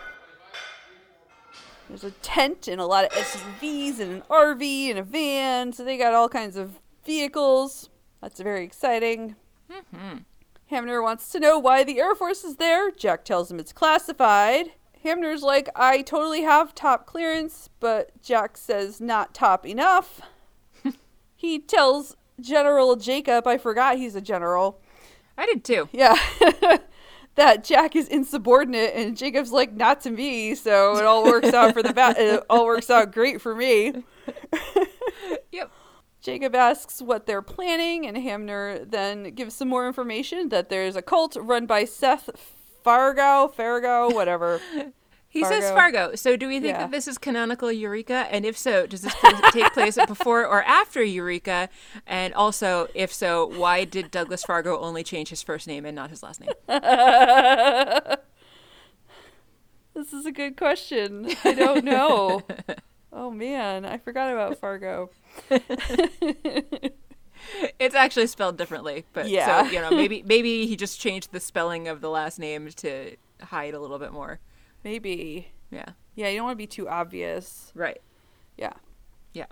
There's 1.88 2.04
a 2.04 2.12
tent 2.12 2.68
and 2.68 2.80
a 2.80 2.86
lot 2.86 3.04
of 3.04 3.12
SUVs 3.12 4.00
and 4.00 4.12
an 4.12 4.22
RV 4.30 4.90
and 4.90 4.98
a 4.98 5.02
van, 5.02 5.72
so 5.72 5.84
they 5.84 5.98
got 5.98 6.14
all 6.14 6.28
kinds 6.28 6.56
of 6.56 6.78
vehicles. 7.04 7.90
That's 8.22 8.40
very 8.40 8.64
exciting. 8.64 9.36
Mm-hmm. 9.70 10.18
Hamner 10.68 11.02
wants 11.02 11.28
to 11.30 11.40
know 11.40 11.58
why 11.58 11.84
the 11.84 12.00
Air 12.00 12.14
Force 12.14 12.42
is 12.42 12.56
there. 12.56 12.90
Jack 12.90 13.24
tells 13.24 13.50
him 13.50 13.58
it's 13.58 13.72
classified. 13.72 14.72
Hamner's 15.04 15.42
like, 15.42 15.68
I 15.76 16.02
totally 16.02 16.42
have 16.42 16.74
top 16.74 17.06
clearance, 17.06 17.68
but 17.78 18.10
Jack 18.22 18.56
says 18.56 19.00
not 19.00 19.34
top 19.34 19.66
enough. 19.66 20.20
he 21.36 21.58
tells 21.58 22.16
General 22.40 22.96
Jacob, 22.96 23.46
I 23.46 23.58
forgot 23.58 23.98
he's 23.98 24.16
a 24.16 24.20
general, 24.20 24.80
I 25.38 25.46
did 25.46 25.62
too. 25.62 25.88
yeah, 25.92 26.16
that 27.36 27.64
Jack 27.64 27.94
is 27.94 28.08
insubordinate, 28.08 28.94
and 28.94 29.16
Jacob's 29.16 29.52
like, 29.52 29.72
not 29.72 30.00
to 30.02 30.10
me, 30.10 30.54
so 30.54 30.96
it 30.96 31.04
all 31.04 31.24
works 31.24 31.52
out 31.52 31.74
for 31.74 31.82
the 31.82 31.92
ba- 31.92 32.14
it 32.16 32.42
all 32.50 32.64
works 32.64 32.90
out 32.90 33.12
great 33.12 33.40
for 33.40 33.54
me. 33.54 33.92
Yep. 35.52 35.70
Jacob 36.20 36.54
asks 36.54 37.00
what 37.00 37.26
they're 37.26 37.42
planning, 37.42 38.06
and 38.06 38.16
Hamner 38.16 38.84
then 38.84 39.34
gives 39.34 39.54
some 39.54 39.68
more 39.68 39.86
information 39.86 40.48
that 40.48 40.68
there's 40.68 40.96
a 40.96 41.02
cult 41.02 41.36
run 41.38 41.66
by 41.66 41.84
Seth 41.84 42.30
Fargo, 42.84 43.48
Fargo, 43.48 44.10
whatever. 44.14 44.60
He 45.28 45.42
says 45.42 45.64
Fargo. 45.72 45.98
Fargo. 45.98 46.14
So 46.14 46.36
do 46.36 46.46
we 46.46 46.60
think 46.60 46.74
Yeah. 46.74 46.82
that 46.82 46.92
this 46.92 47.08
is 47.08 47.18
canonical 47.18 47.72
Eureka? 47.72 48.28
And 48.30 48.46
if 48.46 48.56
so, 48.56 48.86
does 48.86 49.00
this 49.00 49.12
take 49.50 49.72
place 49.72 49.98
before 50.06 50.46
or 50.46 50.62
after 50.62 51.02
Eureka? 51.02 51.70
And 52.06 52.32
also, 52.34 52.86
if 52.94 53.12
so, 53.12 53.44
why 53.44 53.84
did 53.84 54.12
Douglas 54.12 54.44
Fargo 54.44 54.78
only 54.78 55.02
change 55.02 55.30
his 55.30 55.42
first 55.42 55.66
name 55.66 55.84
and 55.84 55.96
not 55.96 56.10
his 56.10 56.22
last 56.22 56.40
name? 56.40 56.50
This 59.94 60.12
is 60.12 60.24
a 60.26 60.32
good 60.32 60.56
question. 60.56 61.28
I 61.44 61.52
don't 61.54 61.84
know. 61.84 62.42
oh 63.12 63.30
man, 63.32 63.84
I 63.84 63.98
forgot 63.98 64.32
about 64.32 64.58
Fargo. 64.60 65.10
It's 67.78 67.94
actually 67.94 68.26
spelled 68.28 68.56
differently, 68.56 69.04
but 69.12 69.28
Yeah. 69.28 69.64
so 69.66 69.70
you 69.70 69.80
know, 69.80 69.90
maybe 69.90 70.22
maybe 70.26 70.66
he 70.66 70.76
just 70.76 71.00
changed 71.00 71.32
the 71.32 71.40
spelling 71.40 71.88
of 71.88 72.00
the 72.00 72.10
last 72.10 72.38
name 72.38 72.68
to 72.76 73.16
hide 73.42 73.74
a 73.74 73.80
little 73.80 73.98
bit 73.98 74.12
more. 74.12 74.40
Maybe. 74.84 75.48
Yeah. 75.70 75.86
Yeah, 76.14 76.28
you 76.28 76.36
don't 76.36 76.46
want 76.46 76.54
to 76.54 76.62
be 76.62 76.66
too 76.66 76.88
obvious. 76.88 77.72
Right. 77.74 78.00
Yeah. 78.56 78.74
Yeah. 79.32 79.46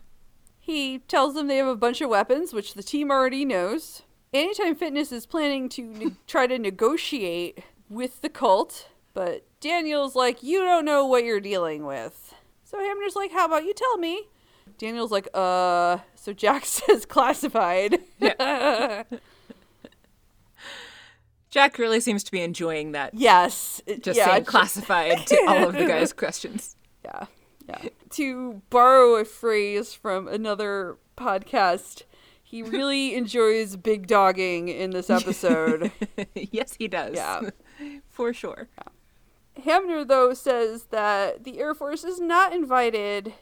He 0.60 0.98
tells 1.00 1.34
them 1.34 1.48
they 1.48 1.56
have 1.56 1.66
a 1.66 1.74
bunch 1.76 2.00
of 2.00 2.08
weapons, 2.10 2.52
which 2.52 2.74
the 2.74 2.82
team 2.82 3.10
already 3.10 3.44
knows. 3.44 4.02
Anytime 4.32 4.76
Fitness 4.76 5.10
is 5.10 5.26
planning 5.26 5.68
to 5.70 5.82
ne- 5.82 6.16
try 6.26 6.46
to 6.46 6.58
negotiate 6.58 7.58
with 7.90 8.20
the 8.20 8.28
cult, 8.28 8.88
but 9.14 9.44
Daniel's 9.60 10.14
like, 10.14 10.42
You 10.42 10.60
don't 10.60 10.84
know 10.84 11.04
what 11.06 11.24
you're 11.24 11.40
dealing 11.40 11.84
with. 11.84 12.34
So 12.64 12.78
Hamner's 12.78 13.16
like, 13.16 13.32
How 13.32 13.46
about 13.46 13.64
you 13.64 13.74
tell 13.74 13.98
me? 13.98 14.28
Daniel's 14.78 15.10
like, 15.10 15.28
Uh. 15.34 15.98
So 16.14 16.32
Jack 16.32 16.64
says 16.66 17.04
classified. 17.06 17.98
Jack 21.50 21.78
really 21.78 22.00
seems 22.00 22.24
to 22.24 22.32
be 22.32 22.40
enjoying 22.40 22.92
that. 22.92 23.12
yes. 23.14 23.82
it- 23.86 24.02
Just 24.02 24.16
yeah, 24.16 24.26
saying 24.30 24.44
classified 24.44 25.26
to 25.26 25.36
all 25.46 25.68
of 25.68 25.74
the 25.74 25.84
guys' 25.86 26.12
questions. 26.12 26.76
Yeah. 27.04 27.26
Yeah. 27.68 27.88
to 28.10 28.60
borrow 28.70 29.14
a 29.16 29.24
phrase 29.24 29.94
from 29.94 30.26
another 30.28 30.96
podcast, 31.16 32.02
he 32.42 32.62
really 32.62 33.14
enjoys 33.14 33.76
big 33.76 34.06
dogging 34.08 34.68
in 34.68 34.90
this 34.90 35.08
episode. 35.10 35.92
yes, 36.34 36.74
he 36.74 36.88
does. 36.88 37.14
Yeah. 37.14 37.50
For 38.08 38.32
sure. 38.34 38.68
Hamner, 39.64 40.04
though, 40.04 40.34
says 40.34 40.84
that 40.86 41.44
the 41.44 41.60
Air 41.60 41.72
Force 41.74 42.02
is 42.02 42.18
not 42.20 42.52
invited 42.52 43.34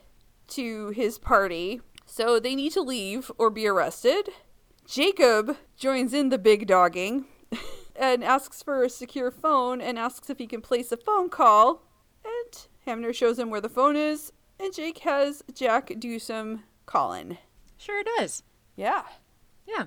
to 0.51 0.91
his 0.91 1.19
party, 1.19 1.81
so 2.07 2.39
they 2.39 2.55
need 2.55 2.73
to 2.73 2.83
leave 2.83 3.31
or 3.39 3.51
be 3.51 3.67
arrested. 3.67 4.29
Jacob 4.87 5.57
joins 5.77 6.13
in 6.13 6.31
the 6.31 6.39
big 6.39 6.67
dogging 6.67 7.27
and 7.97 8.25
asks 8.25 8.63
for 8.63 8.83
a 8.83 8.91
secure 8.91 9.31
phone 9.31 9.81
and 9.81 9.99
asks 9.99 10.31
if 10.31 10.39
he 10.39 10.47
can 10.47 10.61
place 10.61 10.91
a 10.91 10.97
phone 10.97 11.29
call. 11.29 11.83
And 12.25 12.67
Hamner 12.87 13.13
shows 13.13 13.39
him 13.39 13.51
where 13.51 13.61
the 13.61 13.69
phone 13.69 13.97
is, 13.97 14.33
and 14.59 14.75
Jake 14.75 14.99
has 14.99 15.43
Jack 15.55 15.93
do 15.99 16.19
some 16.19 16.65
calling. 16.87 17.39
Sure 17.77 18.03
does. 18.17 18.43
Yeah. 18.77 19.05
Yeah. 19.67 19.87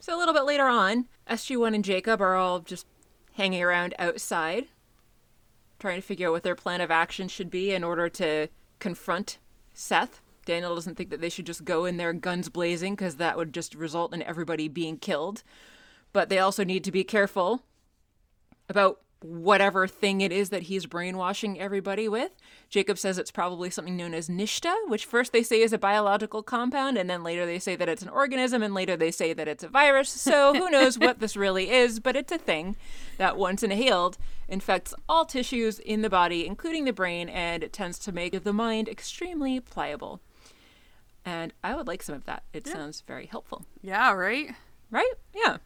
So 0.00 0.16
a 0.16 0.18
little 0.18 0.34
bit 0.34 0.44
later 0.44 0.66
on, 0.66 1.06
SG1 1.28 1.74
and 1.74 1.84
Jacob 1.84 2.20
are 2.20 2.34
all 2.34 2.60
just 2.60 2.86
hanging 3.34 3.62
around 3.62 3.94
outside, 3.98 4.66
trying 5.78 5.96
to 5.96 6.06
figure 6.06 6.28
out 6.28 6.32
what 6.32 6.42
their 6.42 6.54
plan 6.54 6.80
of 6.80 6.90
action 6.90 7.28
should 7.28 7.50
be 7.50 7.72
in 7.72 7.84
order 7.84 8.08
to 8.08 8.48
confront 8.78 9.38
Seth. 9.80 10.20
Daniel 10.44 10.74
doesn't 10.74 10.96
think 10.96 11.10
that 11.10 11.20
they 11.20 11.28
should 11.28 11.46
just 11.46 11.64
go 11.64 11.84
in 11.84 11.96
there 11.96 12.12
guns 12.12 12.48
blazing 12.48 12.94
because 12.94 13.16
that 13.16 13.36
would 13.36 13.52
just 13.54 13.74
result 13.74 14.12
in 14.12 14.22
everybody 14.22 14.68
being 14.68 14.96
killed. 14.96 15.42
But 16.12 16.28
they 16.28 16.38
also 16.38 16.64
need 16.64 16.84
to 16.84 16.92
be 16.92 17.04
careful 17.04 17.62
about 18.68 19.00
whatever 19.22 19.86
thing 19.86 20.22
it 20.22 20.32
is 20.32 20.48
that 20.48 20.62
he's 20.62 20.86
brainwashing 20.86 21.60
everybody 21.60 22.08
with. 22.08 22.34
Jacob 22.70 22.98
says 22.98 23.18
it's 23.18 23.30
probably 23.30 23.68
something 23.68 23.96
known 23.96 24.14
as 24.14 24.28
Nish'ta, 24.28 24.74
which 24.88 25.04
first 25.04 25.32
they 25.32 25.42
say 25.42 25.60
is 25.60 25.74
a 25.74 25.78
biological 25.78 26.42
compound, 26.42 26.96
and 26.96 27.10
then 27.10 27.22
later 27.22 27.44
they 27.44 27.58
say 27.58 27.76
that 27.76 27.88
it's 27.88 28.02
an 28.02 28.08
organism, 28.08 28.62
and 28.62 28.72
later 28.72 28.96
they 28.96 29.10
say 29.10 29.34
that 29.34 29.46
it's 29.46 29.62
a 29.62 29.68
virus. 29.68 30.08
So 30.08 30.54
who 30.54 30.70
knows 30.70 30.98
what 30.98 31.20
this 31.20 31.36
really 31.36 31.70
is, 31.70 32.00
but 32.00 32.16
it's 32.16 32.32
a 32.32 32.38
thing 32.38 32.76
that, 33.18 33.36
once 33.36 33.62
inhaled, 33.62 34.16
infects 34.50 34.94
all 35.08 35.24
tissues 35.24 35.78
in 35.78 36.02
the 36.02 36.10
body, 36.10 36.46
including 36.46 36.84
the 36.84 36.92
brain, 36.92 37.28
and 37.28 37.64
it 37.64 37.72
tends 37.72 37.98
to 38.00 38.12
make 38.12 38.42
the 38.44 38.52
mind 38.52 38.88
extremely 38.88 39.60
pliable. 39.60 40.20
And 41.24 41.52
I 41.62 41.74
would 41.74 41.86
like 41.86 42.02
some 42.02 42.14
of 42.14 42.24
that. 42.24 42.42
It 42.52 42.66
sounds 42.66 43.02
very 43.06 43.26
helpful. 43.26 43.64
Yeah, 43.82 44.12
right? 44.12 44.54
Right? 44.90 45.12
Yeah. 45.34 45.58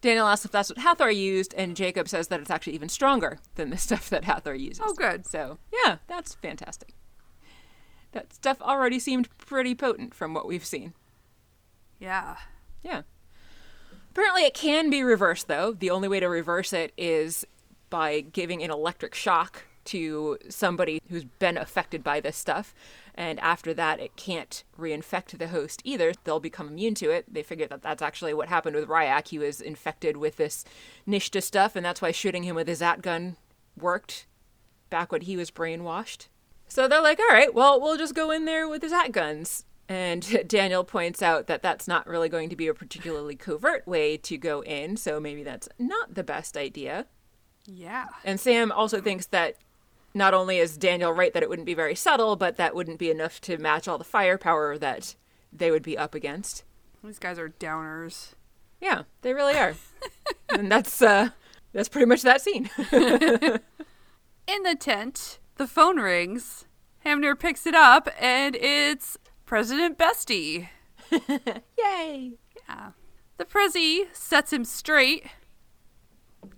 Daniel 0.00 0.26
asks 0.26 0.46
if 0.46 0.50
that's 0.50 0.70
what 0.70 0.78
Hathor 0.78 1.10
used, 1.10 1.52
and 1.54 1.76
Jacob 1.76 2.08
says 2.08 2.28
that 2.28 2.40
it's 2.40 2.50
actually 2.50 2.74
even 2.74 2.88
stronger 2.88 3.38
than 3.56 3.70
the 3.70 3.76
stuff 3.78 4.08
that 4.10 4.24
Hathor 4.24 4.54
uses. 4.54 4.82
Oh, 4.84 4.94
good. 4.94 5.26
So, 5.26 5.58
yeah, 5.84 5.96
that's 6.06 6.34
fantastic. 6.34 6.94
That 8.12 8.32
stuff 8.32 8.60
already 8.62 8.98
seemed 8.98 9.28
pretty 9.38 9.74
potent 9.74 10.14
from 10.14 10.32
what 10.34 10.46
we've 10.46 10.64
seen. 10.64 10.94
Yeah. 11.98 12.36
Yeah. 12.82 13.02
Apparently, 14.10 14.44
it 14.44 14.54
can 14.54 14.90
be 14.90 15.02
reversed, 15.02 15.48
though. 15.48 15.72
The 15.72 15.90
only 15.90 16.08
way 16.08 16.18
to 16.18 16.28
reverse 16.28 16.72
it 16.72 16.92
is 16.96 17.46
by 17.90 18.20
giving 18.20 18.62
an 18.62 18.70
electric 18.70 19.14
shock 19.14 19.64
to 19.86 20.38
somebody 20.48 21.00
who's 21.08 21.24
been 21.24 21.56
affected 21.56 22.04
by 22.04 22.20
this 22.20 22.36
stuff. 22.36 22.74
And 23.14 23.40
after 23.40 23.74
that, 23.74 24.00
it 24.00 24.16
can't 24.16 24.62
reinfect 24.78 25.36
the 25.36 25.48
host 25.48 25.82
either. 25.84 26.12
They'll 26.24 26.40
become 26.40 26.68
immune 26.68 26.94
to 26.96 27.10
it. 27.10 27.32
They 27.32 27.42
figured 27.42 27.70
that 27.70 27.82
that's 27.82 28.02
actually 28.02 28.34
what 28.34 28.48
happened 28.48 28.76
with 28.76 28.88
Rya'c. 28.88 29.28
He 29.28 29.38
was 29.38 29.60
infected 29.60 30.16
with 30.16 30.36
this 30.36 30.64
Nish'ta 31.08 31.42
stuff, 31.42 31.76
and 31.76 31.84
that's 31.84 32.00
why 32.00 32.12
shooting 32.12 32.44
him 32.44 32.56
with 32.56 32.68
his 32.68 32.78
Zat 32.78 33.02
gun 33.02 33.36
worked 33.76 34.26
back 34.90 35.12
when 35.12 35.22
he 35.22 35.36
was 35.36 35.50
brainwashed. 35.50 36.28
So 36.68 36.86
they're 36.86 37.02
like, 37.02 37.18
all 37.18 37.34
right, 37.34 37.52
well, 37.52 37.80
we'll 37.80 37.98
just 37.98 38.14
go 38.14 38.30
in 38.30 38.44
there 38.44 38.68
with 38.68 38.82
the 38.82 38.88
Zat 38.88 39.12
guns. 39.12 39.64
And 39.88 40.46
Daniel 40.48 40.84
points 40.84 41.20
out 41.20 41.48
that 41.48 41.62
that's 41.62 41.88
not 41.88 42.06
really 42.06 42.28
going 42.28 42.48
to 42.50 42.56
be 42.56 42.68
a 42.68 42.74
particularly 42.74 43.34
covert 43.34 43.86
way 43.86 44.16
to 44.18 44.38
go 44.38 44.62
in, 44.62 44.96
so 44.96 45.18
maybe 45.18 45.42
that's 45.42 45.68
not 45.78 46.14
the 46.14 46.22
best 46.22 46.56
idea. 46.56 47.06
Yeah. 47.72 48.06
And 48.24 48.40
Sam 48.40 48.72
also 48.72 49.00
thinks 49.00 49.26
that 49.26 49.56
not 50.14 50.34
only 50.34 50.58
is 50.58 50.76
Daniel 50.76 51.12
right 51.12 51.32
that 51.32 51.42
it 51.42 51.48
wouldn't 51.48 51.66
be 51.66 51.74
very 51.74 51.94
subtle, 51.94 52.36
but 52.36 52.56
that 52.56 52.74
wouldn't 52.74 52.98
be 52.98 53.10
enough 53.10 53.40
to 53.42 53.58
match 53.58 53.86
all 53.86 53.98
the 53.98 54.04
firepower 54.04 54.76
that 54.78 55.14
they 55.52 55.70
would 55.70 55.82
be 55.82 55.96
up 55.96 56.14
against. 56.14 56.64
These 57.02 57.18
guys 57.18 57.38
are 57.38 57.48
downers. 57.48 58.32
Yeah, 58.80 59.02
they 59.22 59.32
really 59.32 59.54
are. 59.54 59.74
and 60.48 60.70
that's 60.70 61.00
uh 61.00 61.30
that's 61.72 61.88
pretty 61.88 62.06
much 62.06 62.22
that 62.22 62.40
scene. 62.40 62.70
In 64.46 64.62
the 64.64 64.76
tent, 64.78 65.38
the 65.56 65.66
phone 65.66 65.98
rings. 65.98 66.66
Hamner 67.00 67.34
picks 67.34 67.66
it 67.66 67.74
up, 67.74 68.08
and 68.20 68.56
it's 68.56 69.16
President 69.46 69.96
Bestie. 69.96 70.68
Yay. 71.10 72.32
Yeah. 72.68 72.90
The 73.38 73.44
Prezi 73.44 74.04
sets 74.12 74.52
him 74.52 74.64
straight. 74.64 75.26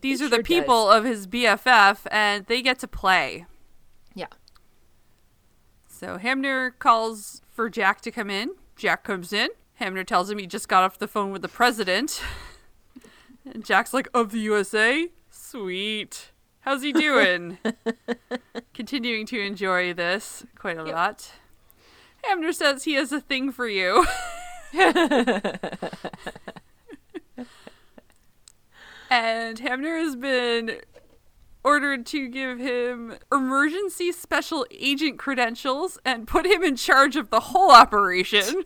These 0.00 0.20
He 0.20 0.26
are 0.26 0.28
the 0.28 0.36
sure 0.36 0.42
people 0.44 0.90
of 0.90 1.04
his 1.04 1.26
BFF, 1.26 2.06
and 2.10 2.46
they 2.46 2.62
get 2.62 2.78
to 2.80 2.88
play. 2.88 3.46
Yeah. 4.14 4.26
So 5.88 6.18
Hamner 6.18 6.70
calls 6.72 7.42
for 7.50 7.68
Jack 7.70 8.00
to 8.02 8.10
come 8.10 8.30
in. 8.30 8.50
Jack 8.76 9.04
comes 9.04 9.32
in. 9.32 9.48
Hamner 9.74 10.04
tells 10.04 10.30
him 10.30 10.38
he 10.38 10.46
just 10.46 10.68
got 10.68 10.82
off 10.84 10.98
the 10.98 11.08
phone 11.08 11.30
with 11.32 11.42
the 11.42 11.48
president. 11.48 12.22
And 13.44 13.64
Jack's 13.64 13.92
like, 13.92 14.06
of 14.14 14.30
the 14.30 14.38
USA? 14.38 15.08
Sweet. 15.28 16.30
How's 16.60 16.82
he 16.82 16.92
doing? 16.92 17.58
Continuing 18.72 19.26
to 19.26 19.40
enjoy 19.40 19.92
this 19.92 20.46
quite 20.56 20.78
a 20.78 20.84
Yep. 20.84 20.94
lot. 20.94 21.30
Hamner 22.22 22.52
says 22.52 22.84
he 22.84 22.92
has 22.94 23.10
a 23.10 23.20
thing 23.20 23.50
for 23.50 23.66
you. 23.66 24.06
and 29.12 29.58
Hamner 29.58 29.98
has 29.98 30.16
been 30.16 30.78
ordered 31.62 32.06
to 32.06 32.28
give 32.28 32.58
him 32.58 33.14
emergency 33.30 34.10
special 34.10 34.66
agent 34.70 35.18
credentials 35.18 35.98
and 36.02 36.26
put 36.26 36.46
him 36.46 36.62
in 36.62 36.76
charge 36.76 37.14
of 37.16 37.28
the 37.28 37.40
whole 37.40 37.70
operation. 37.70 38.64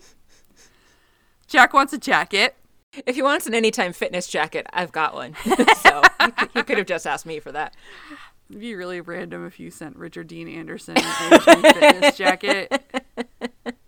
Jack 1.49 1.75
wants 1.75 1.93
a 1.93 1.99
jacket. 1.99 2.55
If 3.07 3.17
he 3.17 3.23
wants 3.23 3.49
an 3.49 3.55
anytime 3.55 3.93
fitness 3.93 4.29
jacket, 4.29 4.67
I've 4.73 4.93
got 4.93 5.15
one. 5.15 5.35
so 5.83 6.03
he 6.55 6.63
could, 6.63 6.79
have 6.79 6.87
just 6.87 7.09
asked 7.09 7.27
me 7.27 7.41
for 7.41 7.51
that. 7.51 7.75
It'd 8.49 8.61
be 8.61 8.77
really 8.77 9.01
random 9.01 9.45
if 9.47 9.59
you 9.59 9.73
sent 9.73 9.97
Richard 9.97 10.29
Dean 10.29 10.49
Anderson 10.49 10.97
an 10.97 11.33
Anytime 11.33 11.63
fitness 11.75 12.17
jacket. 12.17 12.85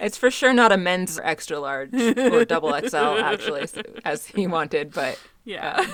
It's 0.00 0.16
for 0.16 0.30
sure 0.30 0.52
not 0.52 0.72
a 0.72 0.76
men's 0.76 1.18
extra 1.22 1.58
large 1.58 1.92
or 1.94 2.44
double 2.44 2.70
XL, 2.70 2.96
actually, 2.96 3.66
so- 3.66 3.82
as 4.04 4.26
he 4.26 4.46
wanted, 4.46 4.92
but 4.92 5.18
Yeah. 5.44 5.76
Um, 5.80 5.86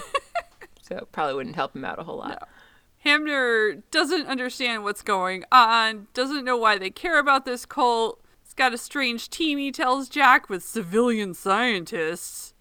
so 0.83 0.97
it 0.97 1.13
probably 1.13 1.35
wouldn't 1.35 1.57
help 1.57 1.75
him 1.77 1.85
out 1.85 1.99
a 1.99 2.03
whole 2.03 2.19
lot. 2.19 2.49
Hamner 3.05 3.75
doesn't 3.91 4.27
understand 4.27 4.83
what's 4.85 5.03
going 5.03 5.45
on, 5.53 6.09
doesn't 6.15 6.45
know 6.45 6.57
why 6.57 6.79
they 6.79 6.91
care 6.91 7.19
about 7.19 7.45
this 7.45 7.65
cult. 7.65 8.21
It's 8.45 8.55
got 8.55 8.75
a 8.75 8.79
strange 8.79 9.31
team, 9.31 9.59
he 9.59 9.71
tells 9.71 10.09
Jack, 10.09 10.49
with 10.49 10.65
civilian 10.65 11.35
scientists. 11.35 12.55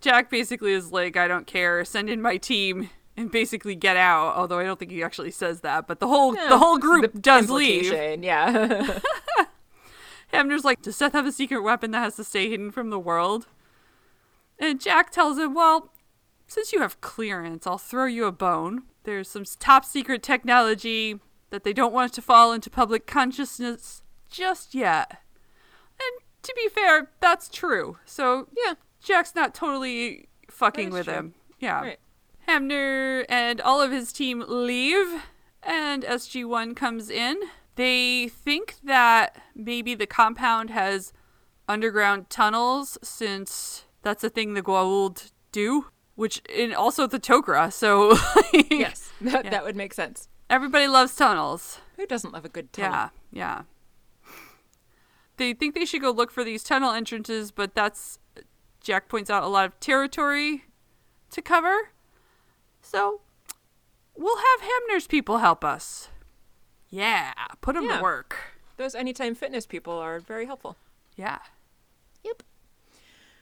Jack 0.00 0.30
basically 0.30 0.72
is 0.72 0.92
like, 0.92 1.16
I 1.16 1.28
don't 1.28 1.46
care, 1.46 1.84
send 1.84 2.08
in 2.08 2.22
my 2.22 2.36
team 2.38 2.88
and 3.16 3.30
basically 3.30 3.74
get 3.74 3.96
out. 3.98 4.34
Although 4.34 4.58
I 4.58 4.64
don't 4.64 4.78
think 4.78 4.90
he 4.92 5.02
actually 5.02 5.30
says 5.30 5.60
that, 5.60 5.86
but 5.86 6.00
the 6.00 6.06
whole 6.08 6.32
the 6.32 6.56
whole 6.58 6.78
group 6.78 7.12
The 7.12 7.18
does 7.18 7.50
leave. 7.50 7.92
Yeah. 8.22 8.98
Hamner's 10.32 10.64
like, 10.64 10.82
Does 10.82 10.96
Seth 10.96 11.12
have 11.12 11.26
a 11.26 11.32
secret 11.32 11.62
weapon 11.62 11.90
that 11.90 12.00
has 12.00 12.16
to 12.16 12.24
stay 12.24 12.50
hidden 12.50 12.70
from 12.70 12.90
the 12.90 12.98
world? 12.98 13.46
And 14.58 14.80
Jack 14.80 15.10
tells 15.10 15.38
him, 15.38 15.54
Well, 15.54 15.92
since 16.46 16.72
you 16.72 16.80
have 16.80 17.00
clearance, 17.00 17.66
I'll 17.66 17.78
throw 17.78 18.06
you 18.06 18.26
a 18.26 18.32
bone. 18.32 18.82
There's 19.04 19.28
some 19.28 19.44
top 19.58 19.84
secret 19.84 20.22
technology 20.22 21.18
that 21.50 21.64
they 21.64 21.72
don't 21.72 21.92
want 21.92 22.12
to 22.14 22.22
fall 22.22 22.52
into 22.52 22.70
public 22.70 23.06
consciousness 23.06 24.02
just 24.28 24.74
yet. 24.74 25.22
And 26.00 26.24
to 26.42 26.52
be 26.56 26.68
fair, 26.68 27.10
that's 27.20 27.48
true. 27.48 27.98
So 28.04 28.48
yeah. 28.56 28.74
Jack's 29.02 29.34
not 29.34 29.54
totally 29.54 30.28
fucking 30.50 30.90
with 30.90 31.06
true. 31.06 31.14
him. 31.14 31.34
Yeah. 31.58 31.80
Right. 31.80 31.98
Hamner 32.46 33.24
and 33.28 33.60
all 33.60 33.80
of 33.80 33.92
his 33.92 34.12
team 34.12 34.44
leave, 34.46 35.22
and 35.62 36.02
SG1 36.02 36.74
comes 36.76 37.10
in. 37.10 37.40
They 37.80 38.28
think 38.28 38.74
that 38.84 39.40
maybe 39.54 39.94
the 39.94 40.06
compound 40.06 40.68
has 40.70 41.12
underground 41.66 42.28
tunnels 42.28 42.98
since 43.02 43.84
that's 44.02 44.22
a 44.22 44.28
thing 44.28 44.52
the 44.54 44.62
Goa'uld 44.62 45.30
do, 45.50 45.86
which 46.14 46.42
and 46.54 46.74
also 46.74 47.06
the 47.06 47.18
Tok'ra. 47.20 47.72
So 47.72 48.18
Yes. 48.70 49.10
That, 49.22 49.44
Yeah. 49.46 49.50
that 49.50 49.64
would 49.64 49.76
make 49.76 49.94
sense. 49.94 50.28
everybody 50.50 50.86
loves 50.88 51.14
tunnels. 51.16 51.78
Who 51.96 52.06
doesn't 52.06 52.32
love 52.32 52.44
a 52.44 52.48
good 52.50 52.72
tunnel? 52.72 52.90
Yeah, 52.92 53.08
yeah. 53.32 53.62
They 55.38 55.54
think 55.54 55.74
they 55.74 55.86
should 55.86 56.02
go 56.02 56.10
look 56.10 56.30
for 56.30 56.44
these 56.44 56.62
tunnel 56.62 56.90
entrances, 56.92 57.50
but 57.50 57.74
that's 57.74 58.18
Jack 58.82 59.08
points 59.08 59.30
out 59.30 59.42
a 59.42 59.46
lot 59.46 59.64
of 59.64 59.78
territory 59.80 60.64
to 61.30 61.40
cover. 61.40 61.92
So 62.82 63.20
we'll 64.16 64.36
have 64.36 64.60
Hamner's 64.68 65.06
people 65.06 65.38
help 65.38 65.64
us. 65.64 66.08
Yeah, 66.90 67.32
put 67.60 67.74
them 67.74 67.84
Yeah. 67.84 67.96
to 67.98 68.02
work. 68.02 68.36
Those 68.76 68.94
anytime 68.94 69.34
fitness 69.34 69.66
people 69.66 69.92
are 69.94 70.18
very 70.20 70.46
helpful. 70.46 70.76
Yeah. 71.16 71.38
Yep. 72.24 72.42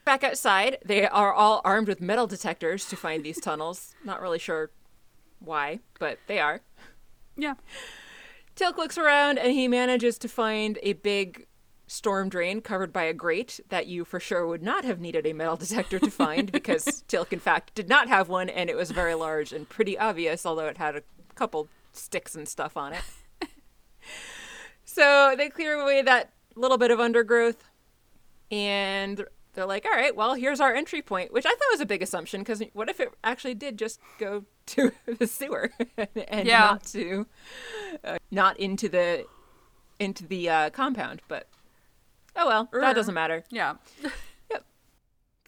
Back 0.04 0.24
outside, 0.24 0.78
they 0.84 1.06
are 1.06 1.32
all 1.32 1.60
armed 1.64 1.88
with 1.88 2.00
metal 2.00 2.26
detectors 2.26 2.86
to 2.86 2.96
find 2.96 3.24
these 3.24 3.40
tunnels. 3.40 3.94
Not 4.04 4.20
really 4.20 4.38
sure 4.38 4.70
why, 5.38 5.80
but 5.98 6.18
they 6.26 6.40
are. 6.40 6.60
Yeah. 7.36 7.54
Teal'c 8.56 8.76
looks 8.76 8.98
around 8.98 9.38
and 9.38 9.52
he 9.52 9.68
manages 9.68 10.18
to 10.18 10.28
find 10.28 10.78
a 10.82 10.94
big 10.94 11.46
storm 11.86 12.28
drain 12.28 12.60
covered 12.60 12.92
by 12.92 13.04
a 13.04 13.14
grate 13.14 13.60
that 13.68 13.86
you 13.86 14.04
for 14.04 14.18
sure 14.20 14.46
would 14.46 14.62
not 14.62 14.84
have 14.84 15.00
needed 15.00 15.24
a 15.26 15.32
metal 15.32 15.56
detector 15.56 15.98
to 15.98 16.10
find 16.10 16.50
because 16.52 16.84
Teal'c, 17.08 17.32
in 17.32 17.38
fact, 17.38 17.74
did 17.74 17.88
not 17.88 18.08
have 18.08 18.28
one 18.28 18.48
and 18.48 18.68
it 18.68 18.76
was 18.76 18.90
very 18.90 19.14
large 19.14 19.52
and 19.52 19.68
pretty 19.68 19.96
obvious, 19.96 20.44
although 20.44 20.66
it 20.66 20.76
had 20.78 20.96
a 20.96 21.02
couple 21.34 21.68
sticks 21.92 22.34
and 22.34 22.48
stuff 22.48 22.76
on 22.76 22.92
it. 22.92 23.02
So 24.98 25.34
they 25.36 25.48
clear 25.48 25.74
away 25.74 26.02
that 26.02 26.32
little 26.56 26.76
bit 26.78 26.90
of 26.90 26.98
undergrowth 27.00 27.62
and 28.50 29.24
they're 29.54 29.66
like, 29.66 29.84
all 29.84 29.92
right, 29.92 30.14
well, 30.14 30.34
here's 30.34 30.60
our 30.60 30.74
entry 30.74 31.02
point, 31.02 31.32
which 31.32 31.46
I 31.46 31.50
thought 31.50 31.70
was 31.72 31.80
a 31.80 31.86
big 31.86 32.02
assumption 32.02 32.40
because 32.40 32.62
what 32.72 32.88
if 32.88 33.00
it 33.00 33.12
actually 33.24 33.54
did 33.54 33.78
just 33.78 34.00
go 34.18 34.44
to 34.66 34.92
the 35.18 35.26
sewer 35.26 35.70
and 36.28 36.46
Yeah. 36.46 36.58
not 36.60 36.84
to, 36.86 37.26
uh, 38.04 38.18
not 38.30 38.58
into 38.58 38.88
the, 38.88 39.24
into 39.98 40.26
the 40.26 40.48
uh, 40.48 40.70
compound? 40.70 41.22
But 41.28 41.48
oh 42.36 42.46
well, 42.46 42.68
that 42.72 42.94
doesn't 42.94 43.14
matter. 43.14 43.44
Yeah. 43.50 43.74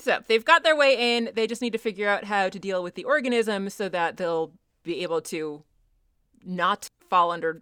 So 0.02 0.20
they've 0.28 0.44
got 0.46 0.62
their 0.62 0.74
way 0.74 1.16
in. 1.18 1.28
They 1.34 1.46
just 1.46 1.60
need 1.60 1.72
to 1.74 1.78
figure 1.78 2.08
out 2.08 2.24
how 2.24 2.48
to 2.48 2.58
deal 2.58 2.82
with 2.82 2.94
the 2.94 3.04
organism 3.04 3.68
so 3.68 3.86
that 3.90 4.16
they'll 4.16 4.50
be 4.82 5.02
able 5.02 5.20
to 5.20 5.62
not 6.42 6.88
fall 7.10 7.30
under 7.30 7.60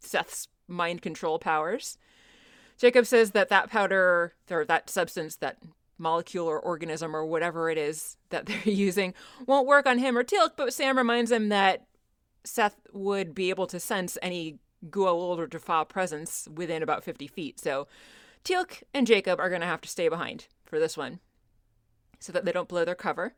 Seth's 0.00 0.48
mind 0.68 1.02
control 1.02 1.38
powers. 1.38 1.98
Jacob 2.78 3.06
says 3.06 3.32
that 3.32 3.48
that 3.48 3.70
powder 3.70 4.34
or 4.50 4.64
that 4.66 4.88
substance, 4.88 5.36
that 5.36 5.58
molecule 5.98 6.46
or 6.46 6.60
organism 6.60 7.14
or 7.16 7.26
whatever 7.26 7.68
it 7.70 7.78
is 7.78 8.16
that 8.30 8.46
they're 8.46 8.62
using, 8.64 9.14
won't 9.46 9.66
work 9.66 9.86
on 9.86 9.98
him 9.98 10.16
or 10.16 10.22
Teal'c. 10.22 10.52
But 10.56 10.72
Sam 10.72 10.96
reminds 10.96 11.32
him 11.32 11.48
that 11.48 11.86
Seth 12.44 12.76
would 12.92 13.34
be 13.34 13.50
able 13.50 13.66
to 13.66 13.80
sense 13.80 14.16
any 14.22 14.58
Goa'uld 14.88 15.38
or 15.38 15.46
Jaffa 15.48 15.86
presence 15.86 16.48
within 16.54 16.82
about 16.82 17.02
50 17.02 17.26
feet. 17.26 17.58
So 17.58 17.88
Teal'c 18.44 18.82
and 18.94 19.06
Jacob 19.06 19.40
are 19.40 19.48
going 19.48 19.60
to 19.60 19.66
have 19.66 19.80
to 19.82 19.88
stay 19.88 20.08
behind 20.08 20.46
for 20.64 20.78
this 20.78 20.96
one 20.96 21.20
so 22.20 22.32
that 22.32 22.44
they 22.44 22.52
don't 22.52 22.68
blow 22.68 22.84
their 22.84 22.94
cover. 22.94 23.34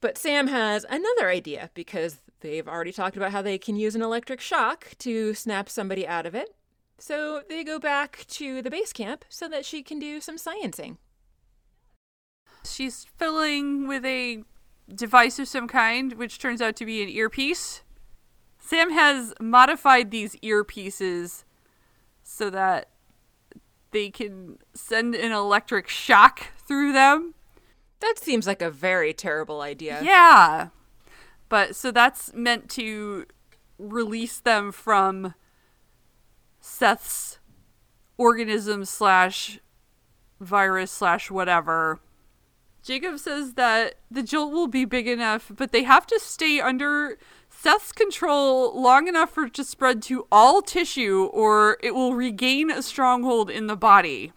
But 0.00 0.16
Sam 0.16 0.46
has 0.46 0.86
another 0.88 1.28
idea 1.28 1.70
because 1.74 2.20
they've 2.40 2.66
already 2.66 2.92
talked 2.92 3.16
about 3.16 3.32
how 3.32 3.42
they 3.42 3.58
can 3.58 3.76
use 3.76 3.94
an 3.94 4.02
electric 4.02 4.40
shock 4.40 4.96
to 4.98 5.34
snap 5.34 5.68
somebody 5.68 6.06
out 6.06 6.26
of 6.26 6.34
it. 6.34 6.54
So 6.98 7.42
they 7.48 7.64
go 7.64 7.78
back 7.78 8.24
to 8.28 8.62
the 8.62 8.70
base 8.70 8.92
camp 8.92 9.24
so 9.28 9.48
that 9.48 9.64
she 9.64 9.82
can 9.82 9.98
do 9.98 10.20
some 10.20 10.36
sciencing. 10.36 10.96
She's 12.64 13.06
filling 13.16 13.88
with 13.88 14.04
a 14.04 14.42
device 14.94 15.38
of 15.38 15.48
some 15.48 15.68
kind, 15.68 16.14
which 16.14 16.38
turns 16.38 16.60
out 16.60 16.76
to 16.76 16.84
be 16.84 17.02
an 17.02 17.08
earpiece. 17.08 17.82
Sam 18.58 18.90
has 18.90 19.32
modified 19.40 20.10
these 20.10 20.36
earpieces 20.36 21.44
so 22.22 22.50
that 22.50 22.90
they 23.92 24.10
can 24.10 24.58
send 24.74 25.14
an 25.14 25.32
electric 25.32 25.88
shock 25.88 26.48
through 26.66 26.92
them. 26.92 27.34
That 28.00 28.18
seems 28.18 28.46
like 28.46 28.62
a 28.62 28.70
very 28.70 29.12
terrible 29.12 29.60
idea. 29.60 30.00
Yeah. 30.02 30.68
But 31.48 31.76
so 31.76 31.90
that's 31.90 32.32
meant 32.32 32.68
to 32.70 33.26
release 33.78 34.40
them 34.40 34.72
from 34.72 35.34
Seth's 36.60 37.38
organism 38.16 38.84
slash 38.84 39.60
virus 40.40 40.90
slash 40.90 41.30
whatever. 41.30 42.00
Jacob 42.82 43.18
says 43.18 43.54
that 43.54 43.96
the 44.10 44.22
jolt 44.22 44.52
will 44.52 44.66
be 44.66 44.84
big 44.84 45.06
enough, 45.06 45.52
but 45.54 45.72
they 45.72 45.82
have 45.82 46.06
to 46.06 46.18
stay 46.18 46.60
under 46.60 47.18
Seth's 47.50 47.92
control 47.92 48.80
long 48.80 49.06
enough 49.06 49.30
for 49.30 49.44
it 49.44 49.54
to 49.54 49.64
spread 49.64 50.00
to 50.02 50.26
all 50.32 50.62
tissue 50.62 51.28
or 51.32 51.76
it 51.82 51.94
will 51.94 52.14
regain 52.14 52.70
a 52.70 52.82
stronghold 52.82 53.50
in 53.50 53.66
the 53.66 53.76
body. 53.76 54.32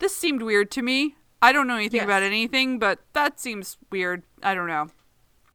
This 0.00 0.16
seemed 0.16 0.42
weird 0.42 0.70
to 0.72 0.82
me. 0.82 1.16
I 1.42 1.52
don't 1.52 1.66
know 1.66 1.76
anything 1.76 1.98
Yes. 1.98 2.04
about 2.04 2.22
anything, 2.22 2.78
but 2.78 2.98
that 3.14 3.40
seems 3.40 3.78
weird. 3.90 4.22
I 4.42 4.54
don't 4.54 4.66
know. 4.68 4.90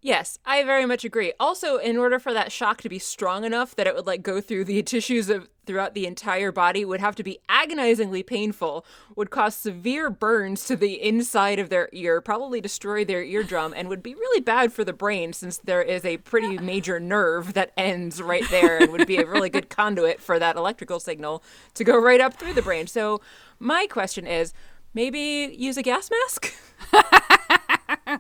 Yes, 0.02 0.38
I 0.46 0.64
very 0.64 0.86
much 0.86 1.04
agree. 1.04 1.34
Also, 1.40 1.78
in 1.78 1.98
order 1.98 2.20
for 2.20 2.32
that 2.32 2.52
shock 2.52 2.80
to 2.84 2.90
be 2.90 3.00
strong 3.00 3.44
enough 3.44 3.76
that 3.76 3.88
it 3.88 3.96
would 3.96 4.06
like 4.06 4.22
go 4.22 4.40
through 4.40 4.66
the 4.66 4.84
tissues 4.94 5.30
of 5.32 5.50
throughout 5.66 5.96
the 5.96 6.06
entire 6.06 6.52
body 6.52 6.86
would 6.86 7.00
have 7.00 7.16
to 7.16 7.24
be 7.24 7.40
agonizingly 7.50 8.22
painful, 8.22 8.86
would 9.16 9.32
cause 9.32 9.56
severe 9.56 10.12
burns 10.12 10.66
to 10.66 10.76
the 10.76 11.02
inside 11.02 11.58
of 11.58 11.70
their 11.70 11.90
ear, 11.92 12.22
probably 12.22 12.62
destroy 12.62 13.04
their 13.04 13.24
eardrum, 13.24 13.74
and 13.76 13.90
would 13.90 14.04
be 14.04 14.14
really 14.14 14.42
bad 14.42 14.72
for 14.72 14.84
the 14.84 14.94
brain 14.94 15.34
since 15.34 15.58
there 15.58 15.82
is 15.82 16.06
a 16.06 16.18
pretty 16.18 16.58
major 16.60 17.00
nerve 17.00 17.54
that 17.56 17.72
ends 17.76 18.22
right 18.22 18.48
there 18.52 18.78
and 18.78 18.92
would 18.92 19.08
be 19.08 19.18
a 19.18 19.26
really 19.26 19.50
good 19.50 19.70
conduit 19.70 20.22
for 20.22 20.38
that 20.38 20.56
electrical 20.56 21.00
signal 21.00 21.42
to 21.74 21.84
go 21.84 21.98
right 21.98 22.22
up 22.22 22.36
through 22.36 22.54
the 22.54 22.62
brain. 22.62 22.86
So, 22.86 23.22
my 23.58 23.88
question 23.88 24.28
is 24.28 24.54
maybe 24.96 25.56
use 25.56 25.78
a 25.78 25.84
gas 25.84 26.10
mask? 26.10 26.56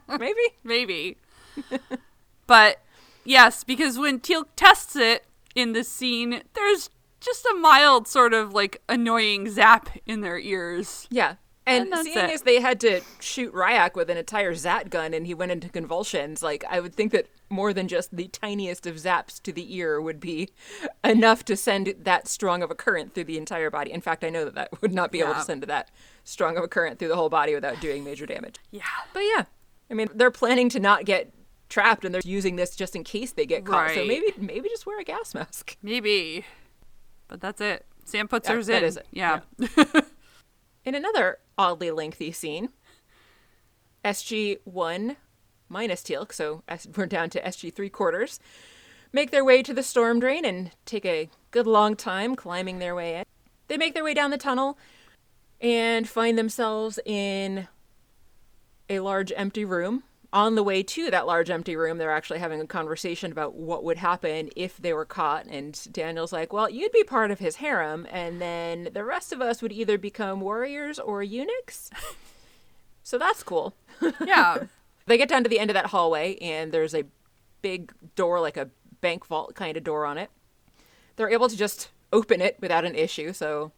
maybe? 0.19 0.41
Maybe. 0.63 1.17
but 2.45 2.81
yes, 3.23 3.63
because 3.63 3.97
when 3.97 4.19
Teal 4.19 4.45
tests 4.55 4.95
it 4.95 5.25
in 5.55 5.73
this 5.73 5.89
scene, 5.89 6.43
there's 6.53 6.91
just 7.19 7.45
a 7.45 7.55
mild 7.55 8.07
sort 8.07 8.33
of 8.33 8.53
like 8.53 8.81
annoying 8.87 9.49
zap 9.49 9.89
in 10.05 10.21
their 10.21 10.37
ears. 10.37 11.07
Yeah. 11.09 11.35
And, 11.67 11.91
And 11.91 12.03
seeing 12.03 12.17
it. 12.17 12.29
as 12.29 12.43
they 12.43 12.61
had 12.61 12.79
to 12.81 13.01
shoot 13.19 13.51
Rya'c 13.51 13.95
with 13.95 14.11
an 14.11 14.17
entire 14.17 14.53
Zat 14.53 14.91
gun 14.91 15.15
and 15.15 15.25
he 15.25 15.33
went 15.33 15.51
into 15.51 15.67
convulsions, 15.67 16.43
like 16.43 16.63
I 16.69 16.79
would 16.79 16.93
think 16.93 17.11
that 17.13 17.25
more 17.49 17.73
than 17.73 17.87
just 17.87 18.15
the 18.15 18.27
tiniest 18.27 18.85
of 18.85 18.97
zaps 18.97 19.41
to 19.41 19.51
the 19.51 19.75
ear 19.75 19.99
would 19.99 20.19
be 20.19 20.49
enough 21.03 21.43
to 21.45 21.55
send 21.55 21.95
that 22.03 22.27
strong 22.27 22.61
of 22.61 22.69
a 22.69 22.75
current 22.75 23.15
through 23.15 23.23
the 23.23 23.39
entire 23.39 23.71
body. 23.71 23.91
In 23.91 24.01
fact, 24.01 24.23
I 24.23 24.29
know 24.29 24.45
that 24.45 24.53
that 24.53 24.79
would 24.81 24.93
not 24.93 25.11
be 25.11 25.21
able 25.21 25.33
to 25.33 25.41
send 25.41 25.61
to 25.61 25.67
that 25.67 25.89
strong 26.25 26.57
of 26.57 26.63
a 26.63 26.67
current 26.67 26.99
through 26.99 27.07
the 27.07 27.15
whole 27.15 27.29
body 27.29 27.55
without 27.55 27.79
doing 27.79 28.03
major 28.03 28.25
damage. 28.25 28.55
Yeah. 28.71 28.81
But 29.13 29.21
yeah, 29.21 29.45
I 29.89 29.93
mean, 29.93 30.09
they're 30.13 30.31
planning 30.31 30.67
to 30.69 30.79
not 30.79 31.05
get 31.05 31.31
trapped 31.69 32.03
and 32.03 32.13
they're 32.13 32.21
using 32.25 32.57
this 32.57 32.75
just 32.75 32.95
in 32.95 33.03
case 33.05 33.31
they 33.31 33.45
get 33.45 33.65
caught. 33.65 33.91
So 33.91 34.05
maybe 34.05 34.33
maybe 34.37 34.67
just 34.67 34.85
wear 34.85 34.99
a 34.99 35.03
gas 35.03 35.33
mask. 35.33 35.77
Maybe. 35.81 36.45
But 37.27 37.39
that's 37.41 37.61
it. 37.61 37.85
Sam 38.03 38.27
puts 38.27 38.47
Yeah, 38.49 38.55
hers 38.55 38.69
in. 38.69 38.83
is 38.83 38.97
it. 38.97 39.07
Yeah. 39.11 39.39
In 40.85 40.93
another 40.93 41.39
oddly 41.57 41.89
lengthy 41.89 42.31
scene, 42.31 42.69
SG1 44.03 45.15
minus 45.67 46.03
Teal'c, 46.03 46.31
so 46.31 46.61
we're 46.95 47.07
down 47.07 47.31
to 47.31 47.41
SG 47.41 47.73
three 47.73 47.89
quarters, 47.89 48.39
make 49.11 49.31
their 49.31 49.43
way 49.43 49.63
to 49.63 49.73
the 49.73 49.81
storm 49.81 50.19
drain 50.19 50.45
and 50.45 50.69
take 50.85 51.05
a 51.05 51.29
good 51.49 51.65
long 51.65 51.95
time 51.95 52.35
climbing 52.35 52.77
their 52.77 52.93
way 52.93 53.15
in. 53.17 53.23
They 53.67 53.77
make 53.77 53.95
their 53.95 54.03
way 54.03 54.13
down 54.13 54.29
the 54.29 54.37
tunnel 54.37 54.77
and 55.61 56.07
find 56.07 56.37
themselves 56.37 56.99
in 57.05 57.67
a 58.89 58.99
large 58.99 59.31
empty 59.35 59.65
room. 59.65 60.03
On 60.33 60.55
the 60.55 60.63
way 60.63 60.83
to 60.83 61.09
that 61.11 61.25
large 61.25 61.49
empty 61.49 61.77
room, 61.77 61.97
they're 61.97 62.11
actually 62.11 62.39
having 62.39 62.59
a 62.59 62.67
conversation 62.67 63.31
about 63.31 63.55
what 63.55 63.85
would 63.85 63.97
happen 63.97 64.49
if 64.55 64.75
they 64.77 64.91
were 64.91 65.05
caught. 65.05 65.45
And 65.45 65.79
Daniel's 65.93 66.33
like, 66.33 66.51
Well, 66.51 66.69
you'd 66.69 66.91
be 66.91 67.05
part 67.05 67.31
of 67.31 67.39
his 67.39 67.57
harem, 67.57 68.05
and 68.11 68.41
then 68.41 68.89
the 68.93 69.05
rest 69.05 69.31
of 69.31 69.41
us 69.41 69.61
would 69.61 69.71
either 69.71 69.97
become 69.97 70.41
warriors 70.41 70.99
or 70.99 71.23
eunuchs. 71.23 71.89
so 73.03 73.17
that's 73.17 73.43
cool. 73.43 73.75
Yeah. 74.25 74.65
They 75.07 75.17
get 75.17 75.29
down 75.29 75.43
to 75.43 75.49
the 75.49 75.59
end 75.59 75.69
of 75.69 75.75
that 75.75 75.87
hallway, 75.87 76.35
and 76.37 76.71
there's 76.71 76.95
a 76.95 77.05
big 77.61 77.93
door, 78.15 78.41
like 78.41 78.57
a 78.57 78.69
bank 79.01 79.25
vault 79.27 79.55
kind 79.55 79.77
of 79.77 79.83
door 79.83 80.05
on 80.05 80.17
it. 80.17 80.31
They're 81.15 81.29
able 81.29 81.47
to 81.47 81.55
just 81.55 81.91
open 82.11 82.41
it 82.41 82.57
without 82.59 82.85
an 82.85 82.95
issue, 82.95 83.31
so 83.31 83.71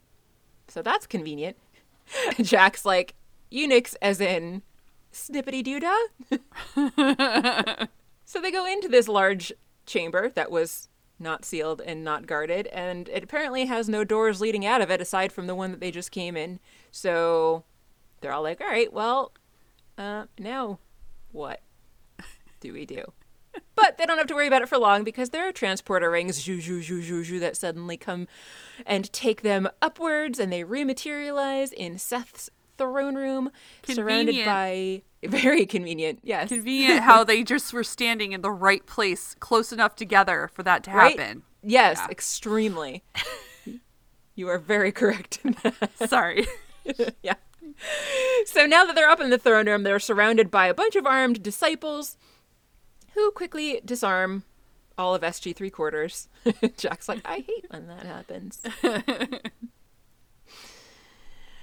so 0.67 0.81
that's 0.81 1.07
convenient. 1.07 1.57
Jack's 2.41 2.85
like 2.85 3.15
eunuchs, 3.49 3.95
as 4.01 4.21
in 4.21 4.61
snippety 5.11 5.63
doo 5.63 5.79
dah. 5.79 5.95
so 8.25 8.41
they 8.41 8.51
go 8.51 8.65
into 8.65 8.87
this 8.87 9.07
large 9.07 9.51
chamber 9.85 10.29
that 10.29 10.51
was 10.51 10.89
not 11.19 11.45
sealed 11.45 11.81
and 11.81 12.03
not 12.03 12.27
guarded, 12.27 12.67
and 12.67 13.09
it 13.09 13.23
apparently 13.23 13.65
has 13.65 13.89
no 13.89 14.03
doors 14.03 14.39
leading 14.41 14.65
out 14.65 14.81
of 14.81 14.91
it 14.91 15.01
aside 15.01 15.31
from 15.31 15.47
the 15.47 15.55
one 15.55 15.71
that 15.71 15.79
they 15.79 15.91
just 15.91 16.11
came 16.11 16.37
in. 16.37 16.59
So 16.91 17.63
they're 18.21 18.33
all 18.33 18.43
like, 18.43 18.61
"All 18.61 18.67
right, 18.67 18.91
well, 18.91 19.31
uh, 19.97 20.25
now 20.37 20.79
what 21.31 21.61
do 22.59 22.73
we 22.73 22.85
do? 22.85 23.03
But 23.77 23.97
they 23.97 24.05
don't 24.05 24.17
have 24.17 24.27
to 24.27 24.33
worry 24.35 24.47
about 24.47 24.63
it 24.63 24.67
for 24.69 24.77
long 24.77 25.03
because 25.05 25.29
there 25.29 25.47
are 25.47 25.51
transporter 25.53 26.09
rings 26.11 26.39
zhoo, 26.43 26.57
zhoo, 26.57 26.79
zhoo, 26.83 27.01
zhoo, 27.01 27.23
zhoo, 27.23 27.39
that 27.39 27.55
suddenly 27.55 27.95
come 27.95 28.27
and 28.85 29.11
take 29.13 29.43
them 29.43 29.69
upwards 29.81 30.39
and 30.39 30.51
they 30.51 30.63
rematerialize 30.63 31.71
in 31.71 31.97
Seth's 31.99 32.49
throne 32.77 33.15
room 33.15 33.51
surrounded 33.83 34.43
by 34.45 35.01
very 35.27 35.65
convenient, 35.65 36.19
yes. 36.23 36.49
Convenient 36.49 36.99
how 37.01 37.23
they 37.23 37.43
just 37.53 37.71
were 37.71 37.83
standing 37.83 38.31
in 38.33 38.41
the 38.41 38.51
right 38.51 38.85
place, 38.85 39.35
close 39.39 39.71
enough 39.71 39.95
together 39.95 40.49
for 40.53 40.63
that 40.63 40.83
to 40.83 40.91
Right? 40.91 41.17
happen. 41.19 41.43
Yes, 41.63 41.97
Yeah. 42.01 42.07
extremely. 42.11 43.03
you 44.35 44.47
are 44.49 44.59
very 44.59 44.91
correct 44.91 45.39
in 45.43 45.55
that. 45.63 46.09
Sorry. 46.09 46.47
yeah. 47.23 47.35
So 48.45 48.65
now 48.65 48.85
that 48.85 48.95
they're 48.95 49.09
up 49.09 49.19
in 49.19 49.29
the 49.29 49.37
throne 49.37 49.67
room, 49.67 49.83
they're 49.83 49.99
surrounded 49.99 50.49
by 50.49 50.67
a 50.67 50.73
bunch 50.73 50.95
of 50.95 51.05
armed 51.05 51.43
disciples 51.43 52.17
who 53.17 53.31
quickly 53.31 53.81
disarm 53.83 54.43
all 54.97 55.15
of 55.15 55.23
SG 55.23 55.55
three 55.55 55.71
quarters. 55.71 56.29
Jack's 56.77 57.09
like, 57.09 57.21
I 57.25 57.37
hate 57.37 57.65
when 57.69 57.87
that 57.87 58.05
happens. 58.05 58.61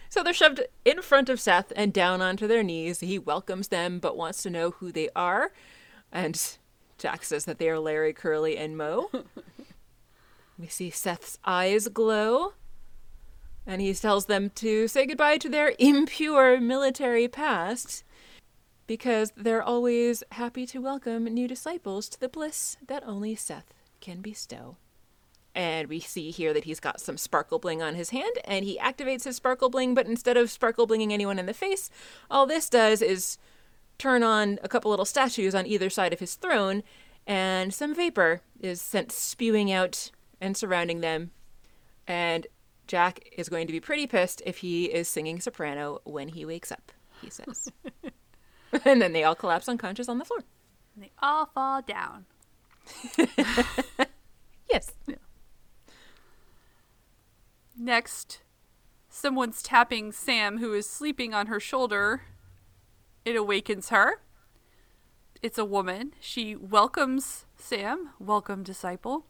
so 0.09 0.23
they're 0.23 0.33
shoved 0.33 0.63
in 0.85 1.01
front 1.01 1.29
of 1.29 1.41
Seth 1.41 1.73
and 1.77 1.93
down 1.93 2.21
onto 2.21 2.49
their 2.49 2.63
knees. 2.65 3.01
He 3.01 3.19
welcomes 3.19 3.69
them 3.69 4.01
but 4.01 4.17
wants 4.17 4.43
to 4.43 4.51
know 4.51 4.73
who 4.73 4.91
they 4.91 5.09
are. 5.15 5.53
And 6.13 6.41
Jack 6.99 7.25
says 7.25 7.45
that 7.45 7.59
they 7.59 7.69
are 7.69 7.79
Larry, 7.79 8.13
Curly, 8.13 8.57
and 8.57 8.77
Mo. 8.77 9.11
we 10.59 10.67
see 10.67 10.91
Seth's 10.91 11.39
eyes 11.45 11.87
glow. 11.89 12.55
And 13.65 13.81
he 13.81 13.95
tells 13.95 14.27
them 14.27 14.51
to 14.57 14.89
say 14.89 15.07
goodbye 15.07 15.39
to 15.39 15.49
their 15.49 15.75
impure 15.79 16.61
military 16.61 17.29
past 17.29 18.05
because 18.87 19.33
they're 19.37 19.63
always 19.63 20.23
happy 20.33 20.67
to 20.67 20.81
welcome 20.81 21.25
new 21.25 21.49
disciples 21.49 22.09
to 22.11 22.21
the 22.21 22.29
bliss 22.29 22.77
that 22.87 23.03
only 23.07 23.35
Seth 23.35 23.73
can 24.01 24.21
bestow. 24.21 24.77
And 25.55 25.89
we 25.89 26.01
see 26.01 26.31
here 26.31 26.53
that 26.53 26.65
he's 26.65 26.81
got 26.81 27.01
some 27.01 27.17
sparkle 27.17 27.59
bling 27.59 27.81
on 27.81 27.95
his 27.95 28.11
hand, 28.11 28.39
and 28.45 28.65
he 28.65 28.79
activates 28.79 29.25
his 29.25 29.37
sparkle 29.37 29.71
bling, 29.71 29.95
but 29.95 30.07
instead 30.07 30.37
of 30.37 30.51
sparkle 30.51 30.87
blinging 30.87 31.13
anyone 31.13 31.39
in 31.39 31.47
the 31.47 31.55
face, 31.55 31.91
all 32.31 32.45
this 32.45 32.69
does 32.69 33.01
is 33.01 33.39
turn 33.97 34.23
on 34.25 34.59
a 34.63 34.69
couple 34.69 34.91
little 34.91 35.05
statues 35.05 35.55
on 35.55 35.67
either 35.67 35.89
side 35.89 36.13
of 36.13 36.19
his 36.19 36.35
throne, 36.35 36.83
and 37.27 37.73
some 37.73 37.95
vapor 37.95 38.43
is 38.61 38.83
sent 38.83 39.13
spewing 39.13 39.71
out 39.71 40.11
and 40.41 40.57
surrounding 40.57 41.01
them. 41.01 41.31
And 42.07 42.49
Jack 42.89 43.29
is 43.37 43.49
going 43.49 43.67
to 43.69 43.73
be 43.73 43.81
pretty 43.81 44.07
pissed 44.07 44.43
if 44.45 44.59
he 44.59 44.87
is 44.87 45.09
singing 45.09 45.41
soprano 45.41 46.01
when 46.05 46.29
he 46.29 46.45
wakes 46.45 46.73
up, 46.73 46.93
he 47.23 47.31
says. 47.31 47.71
and 48.85 49.01
then 49.01 49.13
they 49.13 49.25
all 49.25 49.35
collapse 49.35 49.69
unconscious 49.69 50.09
on 50.09 50.19
the 50.19 50.25
floor. 50.25 50.45
they 50.97 51.11
all 51.21 51.47
fall 51.47 51.83
down. 51.83 52.27
Yes. 54.71 54.93
Next, 57.79 58.41
someone's 59.09 59.63
tapping 59.63 60.11
Sam, 60.11 60.59
who 60.59 60.73
is 60.75 60.89
sleeping 60.89 61.33
on 61.35 61.47
her 61.47 61.61
shoulder. 61.61 62.23
It 63.25 63.37
awakens 63.37 63.91
her. 63.91 64.21
It's 65.43 65.59
a 65.59 65.65
woman. 65.65 66.13
She 66.21 66.57
welcomes 66.57 67.47
Sam. 67.57 68.11
Welcome, 68.19 68.63
disciple. 68.65 69.27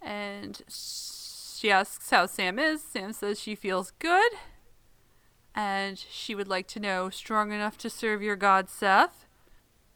And 0.00 0.62
she 0.68 1.70
asks 1.70 2.10
how 2.10 2.26
Sam 2.26 2.58
is. 2.58 2.82
Sam 2.82 3.12
says 3.12 3.40
she 3.40 3.54
feels 3.54 3.92
good. 3.98 4.32
And 5.60 5.98
she 6.10 6.34
would 6.34 6.48
like 6.48 6.66
to 6.68 6.80
know 6.80 7.10
strong 7.10 7.52
enough 7.52 7.76
to 7.78 7.90
serve 7.90 8.22
your 8.22 8.34
god, 8.36 8.70
Seth. 8.70 9.26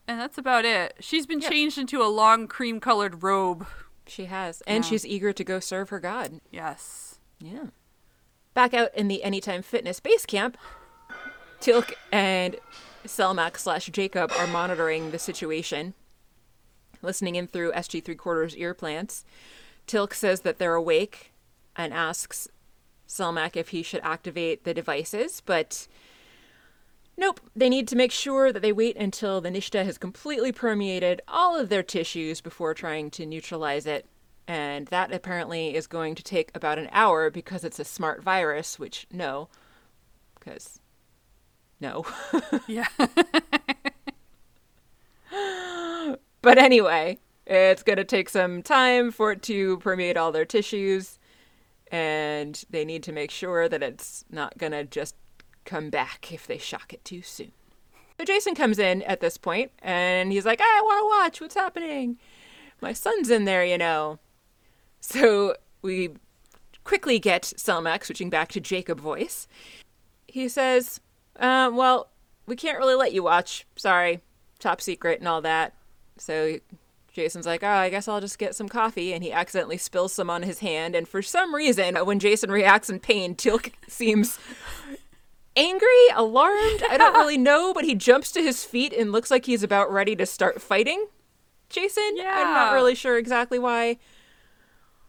And 0.06 0.20
that's 0.20 0.36
about 0.36 0.66
it. 0.66 0.94
She's 1.00 1.24
been 1.26 1.40
Yep. 1.40 1.50
changed 1.50 1.78
into 1.78 2.02
a 2.02 2.08
long 2.12 2.46
cream 2.46 2.80
colored 2.80 3.22
robe. 3.22 3.66
She 4.06 4.26
has. 4.26 4.60
And 4.66 4.84
Yeah. 4.84 4.90
she's 4.90 5.06
eager 5.06 5.32
to 5.32 5.42
go 5.42 5.60
serve 5.60 5.88
her 5.88 6.00
god. 6.00 6.42
Yes. 6.50 7.18
Yeah. 7.38 7.68
Back 8.52 8.74
out 8.74 8.94
in 8.94 9.08
the 9.08 9.22
Anytime 9.22 9.62
Fitness 9.62 10.00
base 10.00 10.26
camp, 10.26 10.58
Teal'c 11.60 11.94
and 12.12 12.56
Selmak 13.06 13.56
slash 13.56 13.86
Jacob 13.86 14.32
are 14.32 14.46
monitoring 14.46 15.12
the 15.12 15.18
situation, 15.18 15.94
listening 17.00 17.36
in 17.36 17.46
through 17.46 17.72
SG 17.72 18.02
three 18.02 18.16
quarters 18.16 18.54
ear 18.56 18.74
plants. 18.74 19.24
Teal'c 19.86 20.12
says 20.12 20.42
that 20.42 20.58
they're 20.58 20.74
awake 20.74 21.32
and 21.74 21.94
asks 21.94 22.48
Selmak 23.08 23.56
if 23.56 23.68
he 23.68 23.82
should 23.82 24.00
activate 24.02 24.64
the 24.64 24.74
devices, 24.74 25.42
but 25.44 25.86
nope. 27.16 27.40
They 27.54 27.68
need 27.68 27.88
to 27.88 27.96
make 27.96 28.12
sure 28.12 28.52
that 28.52 28.60
they 28.60 28.72
wait 28.72 28.96
until 28.96 29.40
the 29.40 29.50
Nish'ta 29.50 29.84
has 29.84 29.98
completely 29.98 30.52
permeated 30.52 31.22
all 31.28 31.58
of 31.58 31.68
their 31.68 31.82
tissues 31.82 32.40
before 32.40 32.74
trying 32.74 33.10
to 33.12 33.26
neutralize 33.26 33.86
it. 33.86 34.06
And 34.46 34.88
that 34.88 35.12
apparently 35.12 35.74
is 35.74 35.86
going 35.86 36.14
to 36.16 36.22
take 36.22 36.50
about 36.54 36.78
an 36.78 36.88
hour 36.92 37.30
because 37.30 37.64
it's 37.64 37.80
a 37.80 37.84
smart 37.84 38.22
virus, 38.22 38.78
which 38.78 39.06
no, 39.10 39.48
because 40.38 40.80
no. 41.80 42.04
Yeah. 42.66 42.86
But 46.44 46.58
anyway, 46.58 47.20
it's 47.46 47.82
going 47.82 47.96
to 47.96 48.04
take 48.04 48.28
some 48.28 48.62
time 48.62 49.10
for 49.10 49.32
it 49.32 49.42
to 49.44 49.78
permeate 49.78 50.18
all 50.18 50.30
their 50.30 50.44
tissues, 50.44 51.18
and 51.90 52.64
they 52.70 52.84
need 52.84 53.02
to 53.04 53.12
make 53.12 53.30
sure 53.30 53.68
that 53.68 53.82
it's 53.82 54.24
not 54.30 54.58
going 54.58 54.72
to 54.72 54.84
just 54.84 55.14
come 55.64 55.90
back 55.90 56.32
if 56.32 56.46
they 56.46 56.58
shock 56.58 56.92
it 56.92 57.04
too 57.04 57.22
soon. 57.22 57.52
So 58.18 58.24
Jason 58.24 58.54
comes 58.54 58.78
in 58.78 59.02
at 59.02 59.20
this 59.20 59.36
point, 59.36 59.72
and 59.80 60.30
he's 60.30 60.46
like, 60.46 60.60
I 60.60 60.80
want 60.84 61.00
to 61.00 61.18
watch 61.18 61.40
what's 61.40 61.54
happening. 61.54 62.18
My 62.80 62.92
son's 62.92 63.30
in 63.30 63.44
there, 63.44 63.64
you 63.64 63.78
know. 63.78 64.18
So 65.00 65.56
we 65.82 66.10
quickly 66.84 67.18
get 67.18 67.42
Selmak 67.56 68.04
switching 68.04 68.30
back 68.30 68.50
to 68.52 68.60
Jacob 68.60 69.00
voice. 69.00 69.48
He 70.28 70.48
says, 70.48 71.00
uh, 71.38 71.70
Well, 71.72 72.08
we 72.46 72.56
can't 72.56 72.78
really 72.78 72.94
let 72.94 73.12
you 73.12 73.22
watch. 73.22 73.66
Sorry. 73.76 74.20
Top 74.58 74.80
secret 74.80 75.18
and 75.18 75.28
all 75.28 75.42
that. 75.42 75.74
So 76.18 76.58
Jason's 77.14 77.46
like, 77.46 77.62
oh, 77.62 77.68
I 77.68 77.90
guess 77.90 78.08
I'll 78.08 78.20
just 78.20 78.40
get 78.40 78.56
some 78.56 78.68
coffee. 78.68 79.14
And 79.14 79.22
he 79.22 79.32
accidentally 79.32 79.78
spills 79.78 80.12
some 80.12 80.28
on 80.28 80.42
his 80.42 80.58
hand. 80.58 80.96
And 80.96 81.06
for 81.06 81.22
some 81.22 81.54
reason, 81.54 81.94
when 81.94 82.18
Jason 82.18 82.50
reacts 82.50 82.90
in 82.90 82.98
pain, 82.98 83.36
Teal'c 83.36 83.70
seems 83.88 84.38
angry, 85.54 86.08
alarmed. 86.12 86.82
I 86.90 86.96
don't 86.98 87.14
really 87.14 87.38
know, 87.50 87.72
but 87.72 87.84
he 87.84 87.94
jumps 87.94 88.32
to 88.32 88.42
his 88.42 88.64
feet 88.64 88.92
and 88.92 89.12
looks 89.12 89.30
like 89.30 89.46
he's 89.46 89.62
about 89.62 89.92
ready 89.92 90.16
to 90.16 90.26
start 90.26 90.60
fighting 90.60 91.06
Jason. 91.70 92.16
I'm 92.20 92.52
not 92.52 92.72
really 92.72 92.96
sure 92.96 93.16
exactly 93.16 93.60
why. 93.60 93.98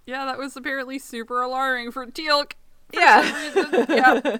Yeah, 0.06 0.26
that 0.26 0.38
was 0.38 0.56
apparently 0.56 1.00
super 1.00 1.42
alarming 1.42 1.92
for 1.92 2.06
Teal'c. 2.06 2.52
Yeah. 2.94 3.52
yeah. 3.90 4.38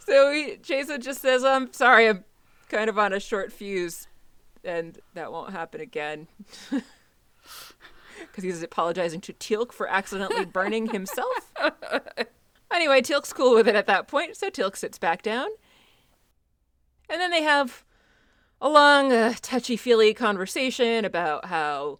So 0.00 0.30
he, 0.30 0.58
Jason 0.62 1.00
just 1.00 1.22
says, 1.22 1.42
"I'm 1.44 1.72
sorry, 1.72 2.08
I'm 2.08 2.24
kind 2.68 2.90
of 2.90 2.98
on 2.98 3.14
a 3.14 3.18
short 3.18 3.52
fuse, 3.52 4.06
and 4.66 4.98
that 5.14 5.32
won't 5.32 5.52
happen 5.52 5.80
again." 5.80 6.28
Because 8.18 8.44
he's 8.44 8.62
apologizing 8.62 9.20
to 9.22 9.32
Teal'c 9.34 9.72
for 9.72 9.88
accidentally 9.88 10.46
burning 10.46 10.88
himself. 10.88 11.52
anyway, 12.72 13.02
Teal'c's 13.02 13.32
cool 13.32 13.54
with 13.54 13.68
it 13.68 13.74
at 13.74 13.86
that 13.86 14.08
point, 14.08 14.36
so 14.36 14.48
Teal'c 14.48 14.76
sits 14.76 14.98
back 14.98 15.22
down. 15.22 15.48
And 17.08 17.20
then 17.20 17.30
they 17.30 17.42
have 17.42 17.84
a 18.60 18.68
long, 18.68 19.12
uh, 19.12 19.34
touchy 19.42 19.76
feely 19.76 20.14
conversation 20.14 21.04
about 21.04 21.46
how 21.46 21.98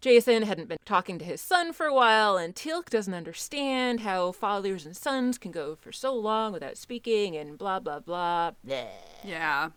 Jason 0.00 0.44
hadn't 0.44 0.68
been 0.68 0.78
talking 0.84 1.18
to 1.18 1.24
his 1.24 1.40
son 1.40 1.72
for 1.72 1.86
a 1.86 1.94
while, 1.94 2.36
and 2.36 2.54
Teal'c 2.54 2.88
doesn't 2.88 3.12
understand 3.12 4.00
how 4.00 4.32
fathers 4.32 4.86
and 4.86 4.96
sons 4.96 5.36
can 5.36 5.50
go 5.50 5.76
for 5.76 5.92
so 5.92 6.14
long 6.14 6.52
without 6.52 6.78
speaking, 6.78 7.36
and 7.36 7.58
blah, 7.58 7.80
blah, 7.80 8.00
blah. 8.00 8.52
Bleh. 8.66 8.86
Yeah. 9.24 9.70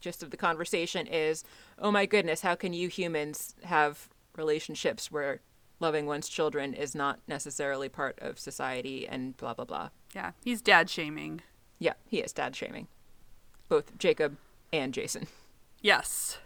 Gist 0.00 0.22
of 0.22 0.30
the 0.30 0.36
conversation 0.36 1.06
is 1.06 1.44
oh 1.80 1.90
my 1.90 2.06
goodness, 2.06 2.42
how 2.42 2.54
can 2.54 2.72
you 2.72 2.88
humans 2.88 3.54
have 3.64 4.08
relationships 4.36 5.10
where 5.10 5.40
loving 5.80 6.06
one's 6.06 6.28
children 6.28 6.74
is 6.74 6.94
not 6.94 7.20
necessarily 7.26 7.88
part 7.88 8.18
of 8.20 8.38
society, 8.38 9.06
and 9.06 9.36
blah, 9.36 9.54
blah, 9.54 9.64
blah. 9.64 9.90
Yeah. 10.14 10.32
He's 10.44 10.62
dad 10.62 10.90
shaming. 10.90 11.42
Yeah, 11.78 11.94
he 12.06 12.18
is 12.18 12.32
dad 12.32 12.56
shaming. 12.56 12.88
Both 13.68 13.96
Jacob 13.98 14.36
and 14.72 14.92
Jason. 14.92 15.26
Yes. 15.80 16.38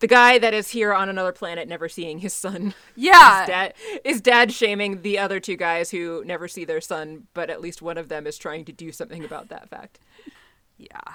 The 0.00 0.06
guy 0.06 0.38
that 0.38 0.54
is 0.54 0.70
here 0.70 0.92
on 0.92 1.08
another 1.08 1.32
planet 1.32 1.68
never 1.68 1.88
seeing 1.88 2.18
his 2.18 2.34
son. 2.34 2.74
Yeah. 2.96 3.42
is 3.42 3.48
dad 3.48 3.74
is 4.04 4.20
dad 4.20 4.52
shaming 4.52 5.02
the 5.02 5.18
other 5.18 5.38
two 5.38 5.56
guys 5.56 5.90
who 5.90 6.24
never 6.24 6.48
see 6.48 6.64
their 6.64 6.80
son, 6.80 7.28
but 7.34 7.50
at 7.50 7.60
least 7.60 7.82
one 7.82 7.98
of 7.98 8.08
them 8.08 8.26
is 8.26 8.38
trying 8.38 8.64
to 8.64 8.72
do 8.72 8.90
something 8.90 9.24
about 9.24 9.48
that 9.50 9.68
fact. 9.68 10.00
Yeah. 10.76 11.14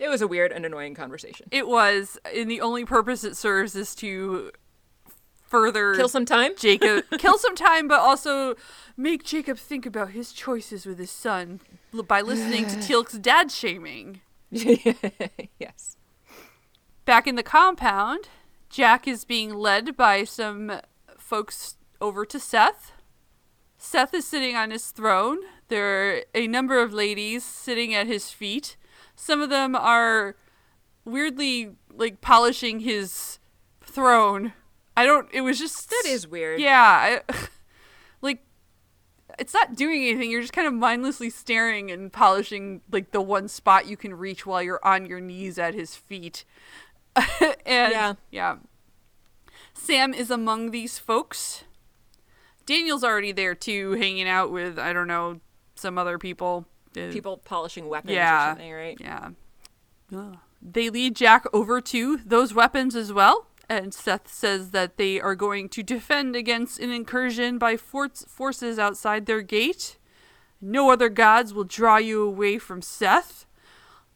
It 0.00 0.08
was 0.08 0.22
a 0.22 0.26
weird 0.26 0.50
and 0.50 0.64
annoying 0.64 0.94
conversation. 0.94 1.46
It 1.50 1.68
was, 1.68 2.18
and 2.34 2.50
the 2.50 2.62
only 2.62 2.86
purpose 2.86 3.22
it 3.22 3.36
serves 3.36 3.76
is 3.76 3.94
to 3.96 4.50
further 5.42 5.94
Kill 5.94 6.08
some 6.08 6.24
time? 6.24 6.52
Jacob, 6.56 7.04
kill 7.18 7.36
some 7.36 7.54
time, 7.54 7.86
but 7.86 8.00
also 8.00 8.54
make 8.96 9.24
Jacob 9.24 9.58
think 9.58 9.84
about 9.84 10.12
his 10.12 10.32
choices 10.32 10.86
with 10.86 10.98
his 10.98 11.10
son 11.10 11.60
by 12.06 12.22
listening 12.22 12.66
to 12.66 12.76
Teal'c's 12.80 13.18
dad 13.18 13.50
shaming. 13.50 14.22
yes. 14.50 15.98
Back 17.04 17.26
in 17.26 17.34
the 17.34 17.42
compound, 17.42 18.28
Jack 18.70 19.06
is 19.06 19.26
being 19.26 19.52
led 19.52 19.98
by 19.98 20.24
some 20.24 20.80
folks 21.18 21.74
over 22.00 22.24
to 22.24 22.40
Seth. 22.40 22.92
Seth 23.76 24.14
is 24.14 24.26
sitting 24.26 24.56
on 24.56 24.70
his 24.70 24.90
throne. 24.92 25.40
There 25.68 26.16
are 26.16 26.20
a 26.34 26.46
number 26.46 26.80
of 26.80 26.94
ladies 26.94 27.44
sitting 27.44 27.94
at 27.94 28.06
his 28.06 28.30
feet. 28.30 28.76
Some 29.20 29.42
of 29.42 29.50
them 29.50 29.76
are 29.76 30.34
weirdly 31.04 31.76
like 31.92 32.22
polishing 32.22 32.80
his 32.80 33.38
throne. 33.82 34.54
I 34.96 35.04
don't 35.04 35.28
it 35.30 35.42
was 35.42 35.58
just 35.58 35.90
That 35.90 36.04
is 36.06 36.26
weird. 36.26 36.58
Yeah, 36.58 37.20
I, 37.28 37.34
like 38.22 38.42
it's 39.38 39.52
not 39.52 39.76
doing 39.76 40.06
anything. 40.06 40.30
You're 40.30 40.40
just 40.40 40.54
kind 40.54 40.66
of 40.66 40.72
mindlessly 40.72 41.28
staring 41.28 41.90
and 41.90 42.10
polishing 42.10 42.80
like 42.90 43.10
the 43.10 43.20
one 43.20 43.46
spot 43.48 43.86
you 43.86 43.96
can 43.98 44.14
reach 44.14 44.46
while 44.46 44.62
you're 44.62 44.80
on 44.82 45.04
your 45.04 45.20
knees 45.20 45.58
at 45.58 45.74
his 45.74 45.94
feet. 45.94 46.46
and 47.14 47.54
Yeah. 47.66 48.14
yeah. 48.30 48.56
Sam 49.74 50.14
is 50.14 50.30
among 50.30 50.70
these 50.70 50.98
folks. 50.98 51.64
Daniel's 52.64 53.04
already 53.04 53.32
there 53.32 53.54
too, 53.54 53.92
hanging 53.92 54.26
out 54.28 54.50
with 54.50 54.78
I 54.78 54.94
don't 54.94 55.06
know 55.08 55.40
some 55.74 55.98
other 55.98 56.16
people. 56.18 56.64
Uh, 56.96 57.10
People 57.12 57.38
polishing 57.38 57.88
weapons 57.88 58.14
Yeah. 58.14 58.46
or 58.46 58.50
something, 58.50 58.72
right? 58.72 58.96
yeah. 59.00 59.28
Ugh. 60.14 60.36
They 60.62 60.90
lead 60.90 61.16
Jack 61.16 61.44
over 61.52 61.80
to 61.80 62.18
those 62.18 62.52
weapons 62.52 62.94
as 62.96 63.12
well, 63.12 63.46
and 63.68 63.94
Seth 63.94 64.30
says 64.30 64.72
that 64.72 64.96
they 64.96 65.20
are 65.20 65.34
going 65.34 65.68
to 65.70 65.82
defend 65.82 66.34
against 66.36 66.78
an 66.80 66.90
incursion 66.90 67.56
by 67.58 67.76
for- 67.76 68.08
forces 68.08 68.78
outside 68.78 69.26
their 69.26 69.40
gate. 69.42 69.96
No 70.60 70.90
other 70.90 71.08
gods 71.08 71.54
will 71.54 71.64
draw 71.64 71.96
you 71.96 72.22
away 72.22 72.58
from 72.58 72.82
Seth. 72.82 73.46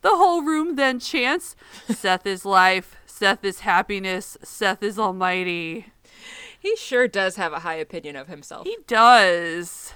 The 0.03 0.11
whole 0.11 0.43
room 0.43 0.77
then 0.77 0.99
chants, 0.99 1.57
Seth 1.89 2.27
is 2.27 2.45
life, 2.45 2.97
Seth 3.07 3.43
is 3.45 3.61
happiness, 3.61 4.37
Seth 4.43 4.83
is 4.83 4.99
almighty. 4.99 5.87
He 6.61 6.77
sure 6.77 7.09
does 7.09 7.37
have 7.37 7.53
a 7.55 7.61
high 7.61 7.77
opinion 7.77 8.16
of 8.16 8.27
himself. 8.29 8.66
He 8.66 8.77
does. 8.87 9.95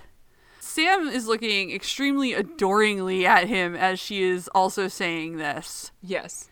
Sam 0.78 1.08
is 1.08 1.26
looking 1.26 1.72
extremely 1.72 2.34
adoringly 2.34 3.26
at 3.26 3.48
him 3.48 3.74
as 3.74 3.98
she 3.98 4.22
is 4.22 4.46
also 4.54 4.86
saying 4.86 5.36
this. 5.36 5.90
yes. 6.00 6.48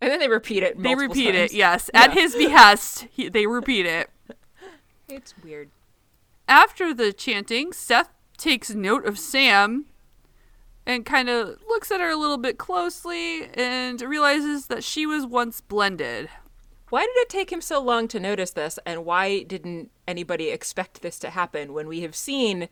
And 0.00 0.10
then 0.10 0.20
they 0.20 0.28
repeat 0.28 0.62
it. 0.62 0.82
They 0.82 0.94
repeat 0.94 1.32
times. 1.32 1.52
it, 1.52 1.54
yes. 1.54 1.90
At 1.92 2.14
his 2.14 2.34
behest, 2.34 3.08
he, 3.10 3.28
they 3.28 3.46
repeat 3.46 3.84
it. 3.84 4.10
It's 5.10 5.34
weird. 5.42 5.70
After 6.46 6.92
the 6.94 7.14
chanting, 7.14 7.72
Seth 7.72 8.10
takes 8.36 8.74
note 8.74 9.06
of 9.06 9.18
Sam 9.18 9.86
and 10.86 11.04
kind 11.04 11.28
of 11.30 11.58
looks 11.66 11.90
at 11.90 12.00
her 12.00 12.10
a 12.10 12.16
little 12.16 12.36
bit 12.36 12.58
closely 12.58 13.46
and 13.54 14.00
realizes 14.02 14.66
that 14.66 14.84
she 14.84 15.04
was 15.06 15.26
once 15.26 15.62
blended. 15.62 16.28
Why 16.90 17.02
did 17.02 17.16
it 17.16 17.28
take 17.30 17.50
him 17.50 17.62
so 17.62 17.82
long 17.82 18.06
to 18.08 18.20
notice 18.20 18.50
this, 18.50 18.78
and 18.86 19.04
why 19.06 19.42
didn't 19.42 19.90
anybody 20.06 20.50
expect 20.50 21.00
this 21.02 21.18
to 21.20 21.30
happen 21.30 21.72
when 21.72 21.88
we 21.88 22.00
have 22.00 22.14
seen 22.14 22.68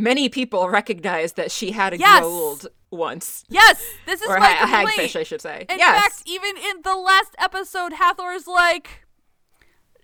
many 0.00 0.28
people 0.28 0.68
recognize 0.68 1.34
that 1.34 1.50
she 1.50 1.72
had 1.72 1.92
a 1.94 1.98
Yes! 1.98 2.22
Goa'uld 2.24 2.66
once? 2.90 3.44
Yes, 3.48 3.82
this 4.06 4.20
is 4.22 4.28
Or 4.28 4.38
my 4.38 4.46
ha- 4.50 4.84
a 4.84 4.86
hagfish, 4.88 5.18
I 5.18 5.22
should 5.22 5.40
say. 5.40 5.66
In 5.68 5.78
yes. 5.78 6.00
fact, 6.02 6.22
even 6.26 6.56
in 6.56 6.82
the 6.82 6.94
last 6.96 7.34
episode, 7.38 7.92
Hathor's 7.94 8.46
like, 8.46 9.06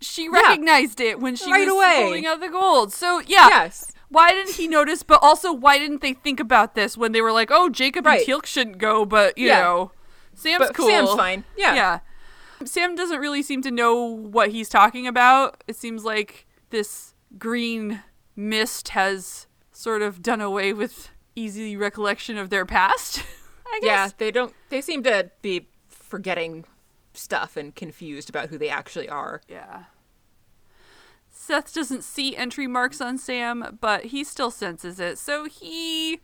she 0.01 0.28
recognized 0.28 1.01
it 1.01 1.20
when 1.20 1.36
she 1.36 1.51
Right 1.51 1.66
was 1.66 1.74
away. 1.74 2.03
pulling 2.05 2.26
out 2.26 2.40
the 2.40 2.49
Goa'uld. 2.49 2.92
So 2.92 3.20
yeah, 3.26 3.49
Yes. 3.49 3.92
Why 4.09 4.30
didn't 4.30 4.55
he 4.55 4.68
notice? 4.68 5.03
But 5.03 5.18
also, 5.20 5.53
why 5.53 5.78
didn't 5.78 6.01
they 6.01 6.12
think 6.12 6.38
about 6.38 6.76
this 6.76 6.97
when 6.97 7.11
they 7.11 7.20
were 7.20 7.32
like, 7.32 7.51
"Oh, 7.51 7.68
Jacob 7.68 8.07
Right. 8.07 8.20
and 8.20 8.28
Teal'c 8.28 8.47
shouldn't 8.47 8.78
go," 8.78 9.05
but 9.05 9.36
you 9.36 9.49
Yeah. 9.49 9.62
know, 9.62 9.90
Sam's 10.32 10.66
But 10.66 10.74
cool. 10.76 10.86
Sam's 10.86 11.12
fine. 11.14 11.44
Yeah. 11.57 11.74
yeah. 11.74 11.99
Sam 12.64 12.94
doesn't 12.94 13.18
really 13.18 13.42
seem 13.42 13.62
to 13.62 13.70
know 13.72 13.97
what 14.05 14.51
he's 14.51 14.68
talking 14.68 15.09
about. 15.09 15.64
It 15.66 15.74
seems 15.74 16.05
like 16.05 16.47
this 16.70 17.14
green 17.36 18.03
mist 18.36 18.90
has 18.90 19.45
sort 19.76 20.02
of 20.02 20.22
done 20.22 20.40
away 20.40 20.72
with 20.72 21.10
easy 21.34 21.76
recollection 21.76 22.38
of 22.38 22.50
their 22.50 22.64
past. 22.64 23.22
I 23.66 23.80
guess. 23.82 23.88
Yeah, 23.88 24.10
they 24.16 24.30
don't. 24.30 24.54
They 24.70 24.80
seem 24.80 25.02
to 25.02 25.30
be 25.42 25.68
forgetting 25.88 26.64
stuff 27.12 27.56
and 27.56 27.74
confused 27.74 28.28
about 28.30 28.48
who 28.48 28.58
they 28.58 28.68
actually 28.68 29.08
are. 29.08 29.40
Yeah. 29.48 29.84
Seth 31.28 31.74
doesn't 31.74 32.02
see 32.02 32.36
entry 32.36 32.66
marks 32.66 33.00
on 33.00 33.18
Sam, 33.18 33.78
but 33.80 34.06
he 34.06 34.24
still 34.24 34.50
senses 34.50 34.98
it. 34.98 35.18
So 35.18 35.44
he 35.44 36.20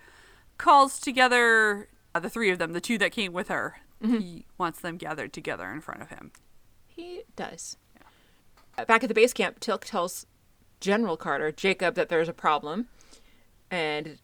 calls 0.57 0.99
together 0.99 1.89
uh, 2.15 2.21
the 2.21 2.31
three 2.31 2.51
of 2.51 2.59
them, 2.59 2.73
the 2.73 2.81
two 2.81 2.99
that 2.99 3.13
came 3.13 3.33
with 3.33 3.49
her. 3.49 3.77
He 4.05 4.47
wants 4.59 4.81
them 4.81 4.97
gathered 4.97 5.33
together 5.33 5.71
in 5.71 5.81
front 5.81 6.03
of 6.03 6.09
him. 6.09 6.33
He 6.89 7.23
does. 7.37 7.77
Uh, 8.77 8.85
Back 8.85 9.05
at 9.05 9.09
the 9.09 9.15
base 9.15 9.33
camp, 9.33 9.61
Teal'c 9.61 9.85
tells 9.85 10.27
General 10.81 11.17
Carter, 11.17 11.53
Jacob, 11.53 11.95
that 11.95 12.09
there's 12.09 12.29
a 12.29 12.33
problem. 12.33 12.89
And 13.73 14.19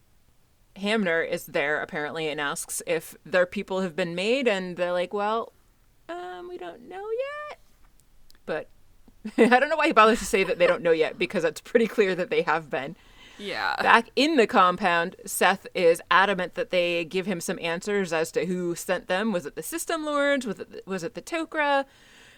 Hamner 0.77 1.23
is 1.23 1.47
there 1.47 1.81
apparently 1.81 2.29
and 2.29 2.41
asks 2.41 2.83
if 2.87 3.17
their 3.25 3.47
people 3.47 3.81
have 3.81 3.97
been 3.97 4.15
made. 4.15 4.47
And 4.47 4.77
they're 4.77 4.93
like, 4.93 5.13
well, 5.13 5.53
um, 6.09 6.49
we 6.49 6.59
don't 6.59 6.89
know 6.89 7.05
yet. 7.49 7.59
But 8.47 8.69
I 9.39 9.59
don't 9.59 9.71
know 9.71 9.77
why 9.77 9.89
he 9.89 9.93
bothers 9.93 10.21
to 10.21 10.25
say 10.25 10.45
that 10.45 10.59
they 10.59 10.67
don't 10.67 10.83
know 10.83 10.93
yet 10.93 11.19
because 11.19 11.43
it's 11.45 11.61
pretty 11.61 11.87
clear 11.87 12.15
that 12.15 12.31
they 12.31 12.43
have 12.43 12.71
been. 12.71 12.95
Yeah. 13.39 13.77
Back 13.81 14.11
in 14.17 14.37
the 14.37 14.47
compound, 14.47 15.17
Seth 15.25 15.67
is 15.75 16.03
adamant 16.11 16.55
that 16.55 16.71
they 16.71 17.05
give 17.05 17.27
him 17.27 17.41
some 17.41 17.59
answers 17.63 18.13
as 18.13 18.31
to 18.33 18.47
who 18.47 18.75
sent 18.75 19.07
them. 19.07 19.33
Was 19.33 19.47
it 19.47 19.55
the 19.55 19.63
System 19.63 20.05
Lords? 20.05 20.45
Was 20.45 20.59
it 20.59 20.73
the, 20.73 20.83
was 20.87 21.05
it 21.05 21.15
the 21.15 21.23
Tok'ra? 21.23 21.85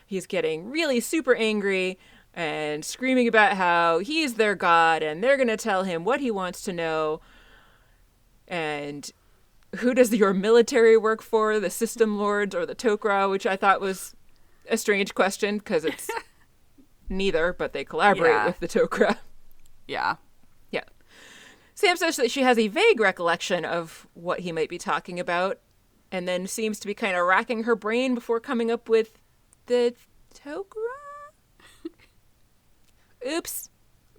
He's 0.07 0.27
getting 0.27 0.71
really 0.71 1.01
super 1.01 1.35
angry 1.35 1.99
and 2.35 2.85
screaming 2.85 3.27
about 3.29 3.57
how 3.57 3.99
he's 3.99 4.35
their 4.35 4.55
god 4.55 5.03
and 5.03 5.23
they're 5.23 5.37
going 5.37 5.49
to 5.49 5.57
tell 5.57 5.83
him 5.85 6.05
what 6.05 6.21
he 6.21 6.31
wants 6.31 6.63
to 6.63 6.73
know. 6.73 7.21
And 8.49 9.11
who 9.77 9.95
does 9.95 10.15
your 10.15 10.33
military 10.35 10.97
work 10.97 11.23
for? 11.23 11.59
The 11.61 11.71
System 11.71 12.19
Lords 12.19 12.55
or 12.55 12.67
the 12.67 12.75
Tok'ra? 12.75 13.31
Which 13.31 13.47
I 13.47 13.57
thought 13.57 13.81
was 13.81 14.15
a 14.69 14.77
strange 14.77 15.15
question 15.15 15.59
because 15.59 15.85
it's 15.85 16.09
neither, 17.09 17.53
but 17.53 17.73
they 17.73 17.85
collaborate 17.85 18.33
Yeah. 18.33 18.47
with 18.47 18.61
the 18.61 18.69
Tok'ra. 18.69 19.19
yeah. 19.89 20.17
Yeah. 20.71 20.85
Sam 21.75 21.97
says 21.97 22.17
that 22.17 22.31
she 22.31 22.43
has 22.43 22.59
a 22.59 22.69
vague 22.69 23.01
recollection 23.01 23.65
of 23.65 24.07
what 24.15 24.41
he 24.41 24.53
might 24.53 24.69
be 24.69 24.79
talking 24.79 25.19
about, 25.19 25.59
and 26.13 26.29
then 26.29 26.47
seems 26.47 26.79
to 26.81 26.87
be 26.87 26.95
kind 26.95 27.17
of 27.17 27.25
racking 27.27 27.65
her 27.65 27.75
brain 27.75 28.15
before 28.15 28.39
coming 28.41 28.71
up 28.71 28.89
with 28.89 29.19
the 29.67 29.95
Tok'ra? 30.35 30.90
Oops. 33.27 33.71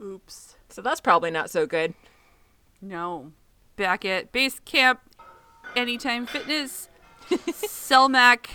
Oops. 0.01 0.55
So 0.69 0.81
that's 0.81 1.01
probably 1.01 1.31
not 1.31 1.49
so 1.49 1.65
good. 1.65 1.93
No. 2.81 3.31
Back 3.75 4.05
at 4.05 4.31
base 4.31 4.59
camp, 4.65 4.99
Anytime 5.75 6.25
Fitness, 6.25 6.89
Selmak, 7.29 8.47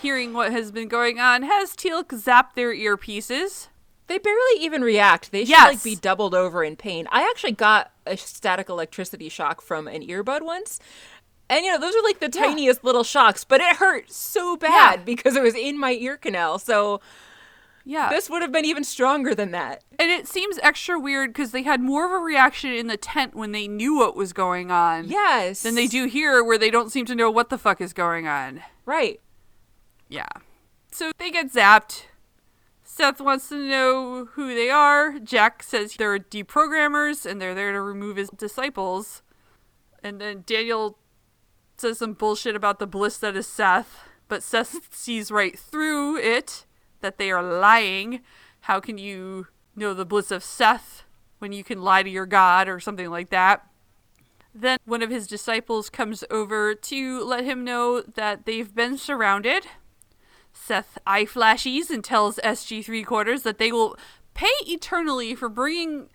hearing 0.00 0.32
what 0.32 0.52
has 0.52 0.72
been 0.72 0.88
going 0.88 1.18
on, 1.20 1.42
has 1.42 1.74
Teal'c 1.76 2.16
zap 2.18 2.54
their 2.54 2.74
earpieces. 2.74 3.68
They 4.06 4.18
barely 4.18 4.60
even 4.60 4.82
react. 4.82 5.32
They 5.32 5.40
should 5.44 5.50
Yes. 5.50 5.68
like 5.74 5.82
be 5.84 5.96
doubled 5.96 6.34
over 6.34 6.62
in 6.64 6.76
pain. 6.76 7.06
I 7.10 7.22
actually 7.22 7.52
got 7.52 7.90
a 8.06 8.16
static 8.16 8.68
electricity 8.68 9.28
shock 9.28 9.60
from 9.62 9.88
an 9.88 10.02
earbud 10.02 10.42
once. 10.42 10.78
And 11.48 11.64
you 11.64 11.72
know, 11.72 11.78
those 11.78 11.94
are 11.94 12.02
like 12.02 12.20
the 12.20 12.28
tiniest 12.28 12.84
little 12.84 13.04
shocks, 13.04 13.44
but 13.44 13.60
it 13.60 13.76
hurt 13.76 14.10
so 14.10 14.56
bad 14.56 15.00
Yeah. 15.00 15.04
because 15.04 15.36
it 15.36 15.42
was 15.42 15.54
in 15.54 15.78
my 15.78 15.92
ear 15.92 16.16
canal. 16.16 16.58
So 16.58 17.00
Yeah. 17.84 18.08
this 18.08 18.30
would 18.30 18.40
have 18.42 18.50
been 18.52 18.64
even 18.64 18.82
stronger 18.84 19.34
than 19.34 19.50
that. 19.50 19.84
and 19.98 20.10
it 20.10 20.26
seems 20.26 20.58
extra 20.62 20.98
weird 20.98 21.30
because 21.32 21.50
they 21.52 21.62
had 21.62 21.80
more 21.80 22.06
of 22.06 22.12
a 22.12 22.18
reaction 22.24 22.72
in 22.72 22.86
the 22.86 22.96
tent 22.96 23.34
when 23.34 23.52
they 23.52 23.68
knew 23.68 23.96
what 23.98 24.16
was 24.16 24.32
going 24.32 24.70
on 24.70 25.04
Yes. 25.08 25.62
than 25.62 25.74
they 25.74 25.86
do 25.86 26.06
here 26.06 26.42
where 26.42 26.56
they 26.58 26.70
don't 26.70 26.90
seem 26.90 27.04
to 27.06 27.14
know 27.14 27.30
what 27.30 27.50
the 27.50 27.58
fuck 27.58 27.80
is 27.80 27.92
going 27.92 28.26
on. 28.26 28.62
Right. 28.86 29.20
Yeah. 30.08 30.28
So 30.92 31.12
they 31.18 31.30
get 31.30 31.52
zapped. 31.52 32.04
Seth 32.82 33.20
wants 33.20 33.48
to 33.48 33.56
know 33.56 34.26
who 34.32 34.54
they 34.54 34.70
are. 34.70 35.18
Jack 35.18 35.62
says 35.62 35.94
they're 35.96 36.18
deprogrammers 36.18 37.26
and 37.26 37.40
they're 37.40 37.54
there 37.54 37.72
to 37.72 37.80
remove 37.80 38.16
his 38.16 38.30
disciples. 38.30 39.22
And 40.02 40.20
then 40.20 40.44
Daniel 40.46 40.98
says 41.76 41.98
some 41.98 42.12
bullshit 42.12 42.54
about 42.54 42.78
the 42.78 42.86
bliss 42.86 43.18
that 43.18 43.36
is 43.36 43.46
Seth, 43.46 43.98
but 44.28 44.42
Seth 44.42 44.94
sees 44.94 45.30
right 45.30 45.58
through 45.58 46.16
it 46.18 46.66
that 47.04 47.18
they 47.18 47.30
are 47.30 47.42
lying. 47.42 48.20
How 48.60 48.80
can 48.80 48.96
you 48.96 49.48
know 49.76 49.92
the 49.92 50.06
bliss 50.06 50.30
of 50.30 50.42
Seth 50.42 51.04
when 51.38 51.52
you 51.52 51.62
can 51.62 51.82
lie 51.82 52.02
to 52.02 52.08
your 52.08 52.24
God 52.24 52.66
or 52.66 52.80
something 52.80 53.10
like 53.10 53.28
that? 53.28 53.66
Then 54.54 54.78
one 54.86 55.02
of 55.02 55.10
his 55.10 55.26
disciples 55.26 55.90
comes 55.90 56.24
over 56.30 56.74
to 56.74 57.22
let 57.22 57.44
him 57.44 57.62
know 57.62 58.00
that 58.00 58.46
they've 58.46 58.74
been 58.74 58.96
surrounded. 58.96 59.66
Seth 60.54 60.96
eye 61.06 61.26
flashes 61.26 61.90
and 61.90 62.02
tells 62.02 62.36
SG 62.38 62.82
three 62.82 63.02
quarters 63.02 63.42
that 63.42 63.58
they 63.58 63.70
will 63.70 63.98
pay 64.32 64.46
eternally 64.66 65.34
for 65.34 65.50
bringing 65.50 66.08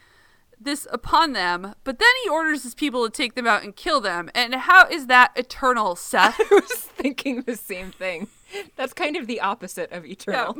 this 0.59 0.87
upon 0.91 1.33
them, 1.33 1.75
but 1.83 1.99
then 1.99 2.09
he 2.23 2.29
orders 2.29 2.63
his 2.63 2.73
people 2.73 3.05
to 3.05 3.11
take 3.11 3.35
them 3.35 3.45
out 3.45 3.63
and 3.63 3.75
kill 3.75 4.01
them. 4.01 4.31
And 4.33 4.55
how 4.55 4.87
is 4.87 5.05
that 5.05 5.33
eternal, 5.35 5.95
Seth? 5.95 6.39
I 6.51 6.55
was 6.55 6.71
thinking 6.71 7.43
the 7.43 7.55
same 7.55 7.91
thing. 7.91 8.27
That's 8.75 8.93
kind 8.93 9.15
of 9.15 9.27
the 9.27 9.41
opposite 9.41 9.91
of 9.91 10.05
eternal. 10.05 10.57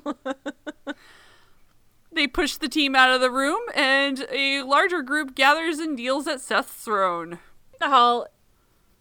they 2.12 2.28
push 2.28 2.58
the 2.58 2.70
team 2.70 2.96
out 2.96 3.12
of 3.12 3.22
the 3.22 3.32
room, 3.32 3.60
and 3.76 4.26
a 4.32 4.64
larger 4.64 5.02
group 5.02 5.36
gathers 5.36 5.80
and 5.80 5.98
deals 5.98 6.28
at 6.28 6.42
Seth's 6.42 6.72
throne. 6.74 7.34
In 7.34 7.80
the 7.80 7.90
hall, 7.90 8.28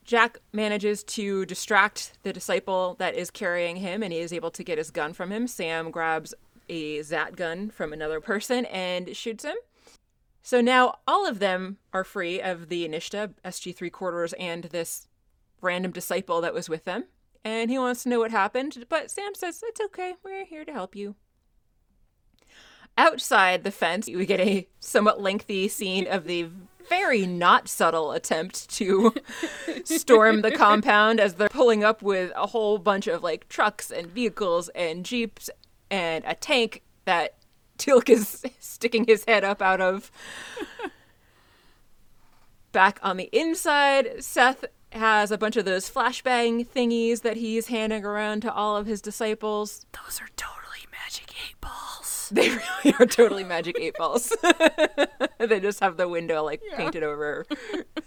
Jack 0.05 0.39
manages 0.53 1.05
to 1.05 1.45
distract 1.45 2.13
the 2.23 2.33
disciple 2.33 2.97
that 2.99 3.15
is 3.15 3.31
carrying 3.31 3.77
him, 3.77 4.03
and 4.03 4.13
he 4.13 4.21
is 4.21 4.33
able 4.33 4.51
to 4.53 4.65
get 4.65 4.79
his 4.79 4.91
gun 4.91 5.13
from 5.13 5.31
him. 5.31 5.47
Sam 5.47 5.91
grabs 5.91 6.35
a 6.69 7.03
Zat 7.03 7.37
gun 7.37 7.71
from 7.71 7.93
another 7.93 8.21
person 8.21 8.65
and 8.67 9.17
shoots 9.17 9.45
him. 9.45 9.57
So 10.43 10.63
now 10.63 11.01
all 11.07 11.27
of 11.27 11.41
them 11.41 11.77
are 11.93 12.05
free 12.05 12.41
of 12.41 12.71
the 12.71 12.89
Inishta, 12.89 13.35
SG 13.45 13.77
three 13.77 13.91
quarters, 13.91 14.33
and 14.35 14.65
this 14.65 15.09
random 15.61 15.93
disciple 15.93 16.41
that 16.41 16.55
was 16.55 16.71
with 16.71 16.85
them. 16.85 17.05
And 17.45 17.71
he 17.71 17.79
wants 17.79 18.03
to 18.03 18.09
know 18.09 18.19
what 18.19 18.31
happened, 18.31 18.85
but 18.89 19.11
Sam 19.11 19.35
says, 19.35 19.63
It's 19.67 19.81
okay, 19.81 20.15
we're 20.25 20.45
here 20.45 20.65
to 20.65 20.73
help 20.73 20.95
you. 20.95 21.15
Outside 22.97 23.63
the 23.63 23.71
fence, 23.71 24.09
we 24.09 24.27
get 24.27 24.41
a 24.41 24.69
somewhat 24.81 25.21
lengthy 25.21 25.69
scene 25.69 26.07
of 26.07 26.25
the 26.25 26.49
very 26.89 27.27
not 27.27 27.69
subtle 27.69 28.13
attempt 28.13 28.69
to 28.71 29.15
storm 29.85 30.43
the 30.43 30.51
compound 30.51 31.21
as 31.21 31.35
they're 31.35 31.49
pulling 31.49 31.85
up 31.85 32.03
with 32.03 32.33
a 32.35 32.47
whole 32.47 32.79
bunch 32.79 33.07
of 33.07 33.23
like 33.23 33.49
trucks 33.49 33.91
and 33.91 34.09
vehicles 34.09 34.69
and 34.71 35.05
jeeps 35.05 35.51
and 35.91 36.25
a 36.27 36.35
tank 36.35 36.83
that 37.05 37.37
Teal'c 37.79 38.11
is 38.11 38.45
sticking 38.59 39.05
his 39.07 39.25
head 39.27 39.45
up 39.45 39.63
out 39.63 39.81
of. 39.81 40.11
Back 42.73 42.99
on 43.03 43.17
the 43.17 43.31
inside, 43.33 44.23
Seth 44.23 44.65
has 44.93 45.31
a 45.31 45.39
bunch 45.39 45.57
of 45.57 45.65
those 45.65 45.91
flashbang 45.91 46.67
thingies 46.67 47.23
that 47.23 47.37
he's 47.37 47.69
handing 47.69 48.05
around 48.05 48.41
to 48.43 48.53
all 48.53 48.77
of 48.77 48.87
his 48.87 49.01
disciples. 49.03 49.87
Those 49.93 50.21
are 50.21 50.29
totally 50.37 50.87
magic 50.91 51.35
eight 51.49 51.61
balls. 51.61 51.75
They 52.31 52.51
really 52.51 52.95
are 53.01 53.07
totally 53.07 53.45
magic 53.45 53.79
eight 53.81 53.95
balls. 53.97 54.37
they 55.39 55.61
just 55.61 55.81
have 55.81 55.97
the 55.97 56.07
window 56.07 56.45
like 56.45 56.61
painted 56.77 57.03
over. 57.03 57.47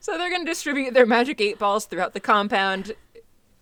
so 0.00 0.16
they're 0.16 0.30
going 0.30 0.46
to 0.46 0.50
distribute 0.50 0.94
their 0.94 1.04
magic 1.04 1.42
eight 1.42 1.58
balls 1.58 1.84
throughout 1.84 2.14
the 2.14 2.20
compound, 2.20 2.92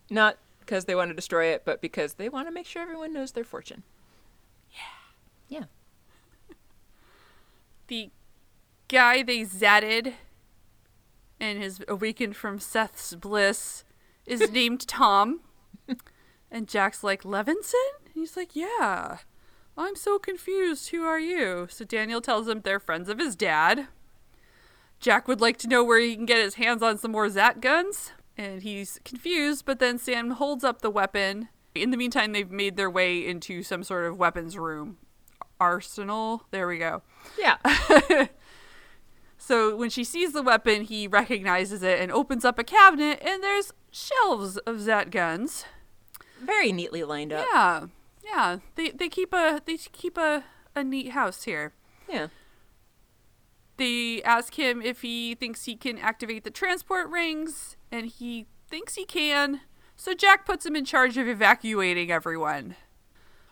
not 0.08 0.38
because 0.60 0.84
they 0.84 0.94
want 0.94 1.10
to 1.10 1.14
destroy 1.14 1.46
it, 1.46 1.64
but 1.64 1.80
because 1.80 2.14
they 2.14 2.28
want 2.28 2.46
to 2.46 2.52
make 2.52 2.66
sure 2.66 2.80
everyone 2.80 3.12
knows 3.12 3.32
their 3.32 3.42
fortune. 3.42 3.82
Yeah. 4.70 5.58
Yeah. 5.58 5.64
The 7.88 8.10
guy 8.92 9.22
they 9.22 9.40
zatted 9.40 10.12
and 11.40 11.60
has 11.62 11.80
awakened 11.88 12.36
from 12.36 12.60
Seth's 12.60 13.14
bliss 13.14 13.84
is 14.26 14.50
named 14.52 14.86
Tom. 14.86 15.40
And 16.50 16.68
Jack's 16.68 17.02
like, 17.02 17.22
Levinson? 17.22 17.72
And 18.04 18.14
he's 18.14 18.36
like, 18.36 18.54
Yeah. 18.54 19.18
I'm 19.76 19.96
so 19.96 20.18
confused. 20.18 20.90
Who 20.90 21.02
are 21.02 21.18
you? 21.18 21.66
So 21.70 21.86
Daniel 21.86 22.20
tells 22.20 22.46
him 22.46 22.60
they're 22.60 22.78
friends 22.78 23.08
of 23.08 23.18
his 23.18 23.34
dad. 23.34 23.88
Jack 25.00 25.26
would 25.26 25.40
like 25.40 25.56
to 25.58 25.66
know 25.66 25.82
where 25.82 25.98
he 25.98 26.14
can 26.14 26.26
get 26.26 26.44
his 26.44 26.54
hands 26.56 26.82
on 26.82 26.98
some 26.98 27.12
more 27.12 27.28
Zat 27.30 27.62
guns. 27.62 28.12
And 28.36 28.62
he's 28.62 29.00
confused, 29.02 29.64
but 29.64 29.78
then 29.78 29.98
Sam 29.98 30.32
holds 30.32 30.62
up 30.62 30.82
the 30.82 30.90
weapon. 30.90 31.48
In 31.74 31.90
the 31.90 31.96
meantime, 31.96 32.32
they've 32.32 32.50
made 32.50 32.76
their 32.76 32.90
way 32.90 33.26
into 33.26 33.62
some 33.62 33.82
sort 33.82 34.04
of 34.04 34.18
weapons 34.18 34.58
room. 34.58 34.98
Arsenal? 35.58 36.44
There 36.50 36.66
we 36.68 36.76
go. 36.78 37.02
Yeah. 37.38 37.56
So 39.52 39.76
when 39.76 39.90
she 39.90 40.02
sees 40.02 40.32
the 40.32 40.42
weapon, 40.42 40.84
he 40.84 41.06
recognizes 41.06 41.82
it 41.82 42.00
and 42.00 42.10
opens 42.10 42.42
up 42.42 42.58
a 42.58 42.64
cabinet, 42.64 43.20
and 43.22 43.42
there's 43.42 43.70
shelves 43.90 44.56
of 44.56 44.80
Zat 44.80 45.10
guns. 45.10 45.66
Very 46.40 46.72
neatly 46.72 47.04
lined 47.04 47.34
up. 47.34 47.46
Yeah, 47.52 47.86
yeah. 48.24 48.58
They 48.76 48.92
they 48.92 49.10
keep 49.10 49.34
a 49.34 49.60
they 49.62 49.76
keep 49.76 50.16
a 50.16 50.44
a 50.74 50.82
neat 50.82 51.10
house 51.10 51.42
here. 51.42 51.74
Yeah. 52.08 52.28
They 53.76 54.22
ask 54.22 54.54
him 54.54 54.80
if 54.80 55.02
he 55.02 55.34
thinks 55.34 55.66
he 55.66 55.76
can 55.76 55.98
activate 55.98 56.44
the 56.44 56.50
transport 56.50 57.10
rings, 57.10 57.76
and 57.90 58.06
he 58.06 58.46
thinks 58.70 58.94
he 58.94 59.04
can. 59.04 59.60
So 59.96 60.14
Jack 60.14 60.46
puts 60.46 60.64
him 60.64 60.76
in 60.76 60.86
charge 60.86 61.18
of 61.18 61.28
evacuating 61.28 62.10
everyone. 62.10 62.74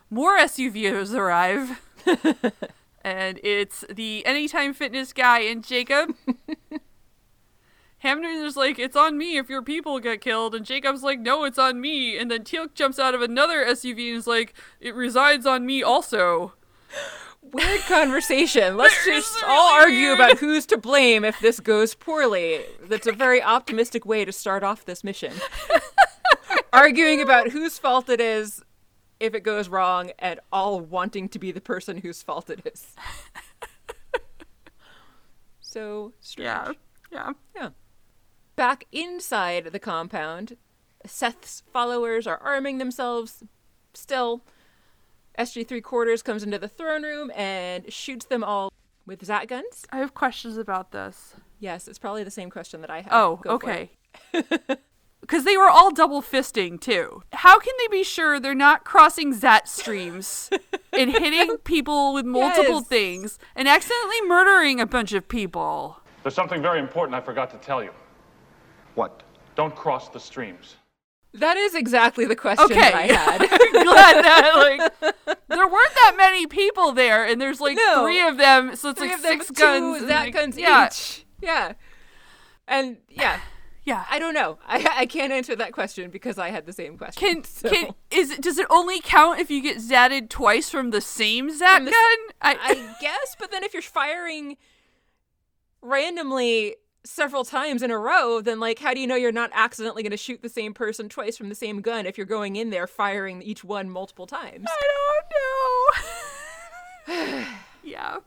More 0.08 0.38
SUVs 0.38 1.12
arrive. 1.12 1.82
and 3.02 3.40
it's 3.42 3.84
the 3.90 4.24
Anytime 4.26 4.74
Fitness 4.74 5.12
guy 5.12 5.40
and 5.40 5.64
Jacob. 5.64 6.14
Hamner 7.98 8.28
is 8.28 8.56
like, 8.56 8.78
it's 8.78 8.96
on 8.96 9.18
me 9.18 9.36
if 9.36 9.50
your 9.50 9.62
people 9.62 10.00
get 10.00 10.22
killed. 10.22 10.54
And 10.54 10.64
Jacob's 10.64 11.02
like, 11.02 11.20
no, 11.20 11.44
it's 11.44 11.58
on 11.58 11.80
me. 11.80 12.16
And 12.16 12.30
then 12.30 12.44
Teal'c 12.44 12.74
jumps 12.74 12.98
out 12.98 13.14
of 13.14 13.20
another 13.20 13.64
SUV 13.64 14.08
and 14.08 14.18
is 14.18 14.26
like, 14.26 14.54
it 14.80 14.94
resides 14.94 15.44
on 15.44 15.66
me 15.66 15.82
also. 15.82 16.54
Weird 17.42 17.80
conversation. 17.82 18.76
Let's 18.76 19.04
just 19.04 19.42
all 19.44 19.72
argue 19.74 20.08
weird. 20.08 20.20
about 20.20 20.38
who's 20.38 20.66
to 20.66 20.76
blame 20.76 21.24
if 21.24 21.40
this 21.40 21.58
goes 21.58 21.94
poorly. 21.94 22.60
That's 22.82 23.06
a 23.06 23.12
very 23.12 23.42
optimistic 23.42 24.04
way 24.04 24.24
to 24.24 24.32
start 24.32 24.62
off 24.62 24.84
this 24.84 25.02
mission. 25.02 25.32
Arguing 26.72 27.20
about 27.20 27.48
whose 27.48 27.78
fault 27.78 28.08
it 28.08 28.20
is 28.20 28.62
if 29.20 29.34
it 29.34 29.40
goes 29.42 29.68
wrong, 29.68 30.10
at 30.18 30.42
all 30.50 30.80
wanting 30.80 31.28
to 31.28 31.38
be 31.38 31.52
the 31.52 31.60
person 31.60 31.98
whose 31.98 32.22
fault 32.22 32.50
it 32.50 32.62
is. 32.64 32.96
so 35.60 36.12
strange. 36.20 36.46
Yeah. 36.46 36.72
Yeah. 37.12 37.32
Yeah. 37.54 37.68
Back 38.56 38.86
inside 38.92 39.66
the 39.66 39.78
compound, 39.78 40.56
Seth's 41.06 41.62
followers 41.72 42.26
are 42.26 42.38
arming 42.38 42.78
themselves. 42.78 43.44
Still, 43.94 44.42
SG 45.38 45.66
three 45.66 45.80
quarters 45.80 46.22
comes 46.22 46.42
into 46.42 46.58
the 46.58 46.68
throne 46.68 47.02
room 47.02 47.30
and 47.34 47.92
shoots 47.92 48.26
them 48.26 48.44
all 48.44 48.72
with 49.06 49.24
Zat 49.24 49.48
guns. 49.48 49.86
I 49.90 49.98
have 49.98 50.14
questions 50.14 50.56
about 50.56 50.92
this. 50.92 51.34
Yes, 51.58 51.88
it's 51.88 51.98
probably 51.98 52.24
the 52.24 52.30
same 52.30 52.50
question 52.50 52.80
that 52.80 52.90
I 52.90 53.00
have. 53.02 53.12
Oh, 53.12 53.36
Go 53.42 53.50
okay. 53.50 53.90
it. 55.30 55.36
Because 55.36 55.44
they 55.44 55.56
were 55.56 55.68
all 55.70 55.90
double 55.92 56.22
fisting 56.22 56.80
too. 56.80 57.22
How 57.32 57.58
can 57.58 57.72
they 57.78 57.88
be 57.88 58.02
sure 58.04 58.40
they're 58.40 58.54
not 58.54 58.84
crossing 58.84 59.32
Zat 59.32 59.68
streams 59.68 60.50
and 60.92 61.10
hitting 61.16 61.56
people 61.58 62.12
with 62.14 62.26
multiple 62.26 62.76
Yes. 62.80 62.88
things 62.88 63.38
and 63.54 63.68
accidentally 63.68 64.22
murdering 64.26 64.80
a 64.80 64.86
bunch 64.86 65.12
of 65.12 65.28
people. 65.28 66.00
There's 66.22 66.34
something 66.34 66.60
very 66.60 66.78
important 66.80 67.14
I 67.14 67.20
forgot 67.20 67.50
to 67.52 67.56
tell 67.58 67.82
you. 67.82 67.90
What? 68.94 69.22
Don't 69.54 69.74
cross 69.74 70.08
the 70.08 70.20
streams. 70.20 70.76
That 71.32 71.56
is 71.56 71.74
exactly 71.76 72.24
the 72.24 72.34
question 72.36 72.64
Okay. 72.66 72.80
that 72.80 72.94
I 72.94 73.02
had. 73.12 73.38
Glad 73.84 74.24
that 74.24 74.52
like 74.56 75.36
there 75.48 75.68
weren't 75.68 75.94
that 75.94 76.14
many 76.16 76.46
people 76.48 76.90
there, 76.92 77.24
and 77.24 77.40
there's 77.40 77.60
like 77.60 77.76
No. 77.76 78.02
three 78.02 78.20
of 78.20 78.36
them, 78.36 78.74
so 78.74 78.90
it's 78.90 78.98
Three 78.98 79.08
like 79.10 79.18
of 79.18 79.22
six 79.22 79.48
with 79.48 79.58
guns. 79.58 79.80
two 79.80 79.94
and, 80.00 80.08
Zat 80.08 80.20
like- 80.24 80.34
guns 80.34 80.58
yeah, 80.58 80.86
each. 80.88 81.24
Yeah. 81.40 81.72
And 82.66 82.96
yeah, 83.08 83.38
yeah. 83.90 84.04
I 84.08 84.18
don't 84.18 84.34
know. 84.34 84.58
I 84.66 84.86
I 84.98 85.06
can't 85.06 85.32
answer 85.32 85.56
that 85.56 85.72
question 85.72 86.10
because 86.10 86.38
I 86.38 86.50
had 86.50 86.66
the 86.66 86.72
same 86.72 86.96
question. 86.96 87.20
Can 87.20 87.44
so. 87.44 87.68
can 87.68 87.94
is 88.10 88.30
it 88.30 88.40
does 88.40 88.58
it 88.58 88.66
only 88.70 89.00
count 89.00 89.40
if 89.40 89.50
you 89.50 89.60
get 89.62 89.78
zatted 89.78 90.28
twice 90.28 90.70
from 90.70 90.90
the 90.90 91.00
same 91.00 91.50
zat 91.50 91.84
the 91.84 91.90
gun? 91.90 92.18
I, 92.40 92.56
I 92.60 92.96
guess, 93.00 93.36
but 93.38 93.50
then 93.50 93.64
if 93.64 93.74
you're 93.74 93.82
firing 93.82 94.56
randomly 95.82 96.76
several 97.02 97.44
times 97.44 97.82
in 97.82 97.90
a 97.90 97.98
row, 97.98 98.40
then 98.40 98.60
like 98.60 98.78
how 98.78 98.94
do 98.94 99.00
you 99.00 99.06
know 99.06 99.16
you're 99.16 99.32
not 99.32 99.50
accidentally 99.52 100.02
going 100.02 100.10
to 100.10 100.16
shoot 100.16 100.42
the 100.42 100.48
same 100.48 100.72
person 100.72 101.08
twice 101.08 101.36
from 101.36 101.48
the 101.48 101.54
same 101.54 101.80
gun 101.80 102.06
if 102.06 102.16
you're 102.16 102.26
going 102.26 102.56
in 102.56 102.70
there 102.70 102.86
firing 102.86 103.42
each 103.42 103.64
one 103.64 103.90
multiple 103.90 104.26
times? 104.26 104.66
I 104.68 104.88
don't 107.08 107.36
know. 107.36 107.46
yeah. 107.82 108.18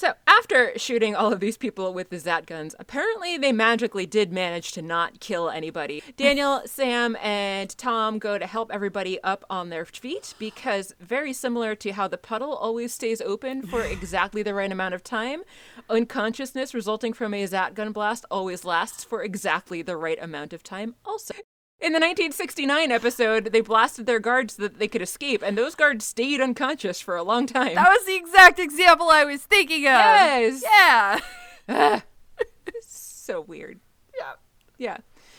So, 0.00 0.14
after 0.26 0.72
shooting 0.78 1.14
all 1.14 1.30
of 1.30 1.40
these 1.40 1.58
people 1.58 1.92
with 1.92 2.08
the 2.08 2.18
Zat 2.18 2.46
guns, 2.46 2.74
apparently 2.78 3.36
they 3.36 3.52
magically 3.52 4.06
did 4.06 4.32
manage 4.32 4.72
to 4.72 4.80
not 4.80 5.20
kill 5.20 5.50
anybody. 5.50 6.02
Daniel, 6.16 6.62
Sam, 6.64 7.16
and 7.16 7.76
Tom 7.76 8.18
go 8.18 8.38
to 8.38 8.46
help 8.46 8.70
everybody 8.72 9.22
up 9.22 9.44
on 9.50 9.68
their 9.68 9.84
feet 9.84 10.32
because, 10.38 10.94
very 11.00 11.34
similar 11.34 11.74
to 11.74 11.92
how 11.92 12.08
the 12.08 12.16
puddle 12.16 12.54
always 12.54 12.94
stays 12.94 13.20
open 13.20 13.60
for 13.60 13.82
exactly 13.84 14.42
the 14.42 14.54
right 14.54 14.72
amount 14.72 14.94
of 14.94 15.04
time, 15.04 15.42
unconsciousness 15.90 16.72
resulting 16.72 17.12
from 17.12 17.34
a 17.34 17.44
Zat 17.44 17.74
gun 17.74 17.92
blast 17.92 18.24
always 18.30 18.64
lasts 18.64 19.04
for 19.04 19.22
exactly 19.22 19.82
the 19.82 19.98
right 19.98 20.18
amount 20.22 20.54
of 20.54 20.62
time, 20.62 20.94
also. 21.04 21.34
In 21.80 21.92
the 21.92 21.96
1969 21.98 22.92
episode, 22.92 23.44
they 23.46 23.62
blasted 23.62 24.04
their 24.04 24.18
guards 24.18 24.56
so 24.56 24.64
that 24.64 24.78
they 24.78 24.86
could 24.86 25.00
escape, 25.00 25.42
and 25.42 25.56
those 25.56 25.74
guards 25.74 26.04
stayed 26.04 26.38
unconscious 26.38 27.00
for 27.00 27.16
a 27.16 27.22
long 27.22 27.46
time. 27.46 27.74
That 27.74 27.88
was 27.88 28.04
the 28.04 28.16
exact 28.16 28.58
example 28.58 29.08
I 29.08 29.24
was 29.24 29.42
thinking 29.42 29.86
of. 29.86 29.92
Yes. 29.92 30.62
Yeah. 30.62 31.20
so 32.82 33.40
weird. 33.40 33.80
Yeah. 34.14 34.32
Yeah. 34.76 34.98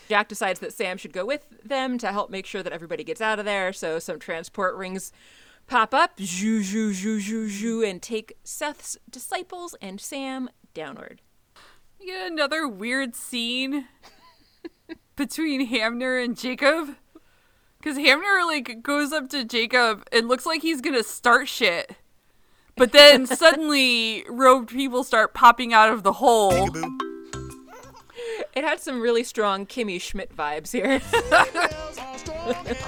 Jack 0.10 0.30
decides 0.30 0.60
that 0.62 0.74
Sam 0.74 0.98
should 0.98 1.14
go 1.14 1.26
with 1.26 1.46
them 1.64 2.00
to 2.00 2.12
help 2.12 2.32
make 2.32 2.48
sure 2.48 2.64
that 2.64 2.74
everybody 2.74 3.04
gets 3.04 3.22
out 3.22 3.38
of 3.38 3.46
there. 3.46 3.72
So 3.72 4.00
some 4.00 4.18
transport 4.18 4.76
rings 4.76 5.12
pop 5.68 5.94
up, 5.94 6.18
zhoo, 6.18 6.62
zhoo, 6.62 6.90
zhoo, 6.92 7.20
zhoo, 7.20 7.50
zhoo, 7.50 7.88
and 7.88 8.02
take 8.02 8.34
Seth's 8.44 8.98
disciples 9.10 9.76
and 9.80 10.02
Sam 10.02 10.50
downward. 10.74 11.22
Get 12.04 12.32
another 12.32 12.68
weird 12.68 13.16
scene 13.16 13.88
between 15.16 15.68
Hamner 15.68 16.18
and 16.18 16.38
Jacob. 16.38 16.96
Because 17.78 17.98
Hamner 17.98 18.46
like 18.46 18.84
goes 18.84 19.12
up 19.12 19.30
to 19.30 19.44
Jacob 19.44 20.08
and 20.12 20.28
looks 20.28 20.46
like 20.46 20.62
he's 20.62 20.82
gonna 20.82 21.04
start 21.04 21.48
shit. 21.48 21.96
But 22.76 22.92
then 22.92 23.26
suddenly 23.26 24.24
robed 24.30 24.70
people 24.70 25.04
start 25.04 25.34
popping 25.34 25.74
out 25.74 25.92
of 25.92 26.04
the 26.04 26.14
hole. 26.14 26.70
It 28.54 28.64
had 28.64 28.80
some 28.80 29.02
really 29.02 29.24
strong 29.24 29.66
Kimmy 29.66 30.00
Schmidt 30.00 30.36
vibes 30.36 30.72
here. 30.72 31.02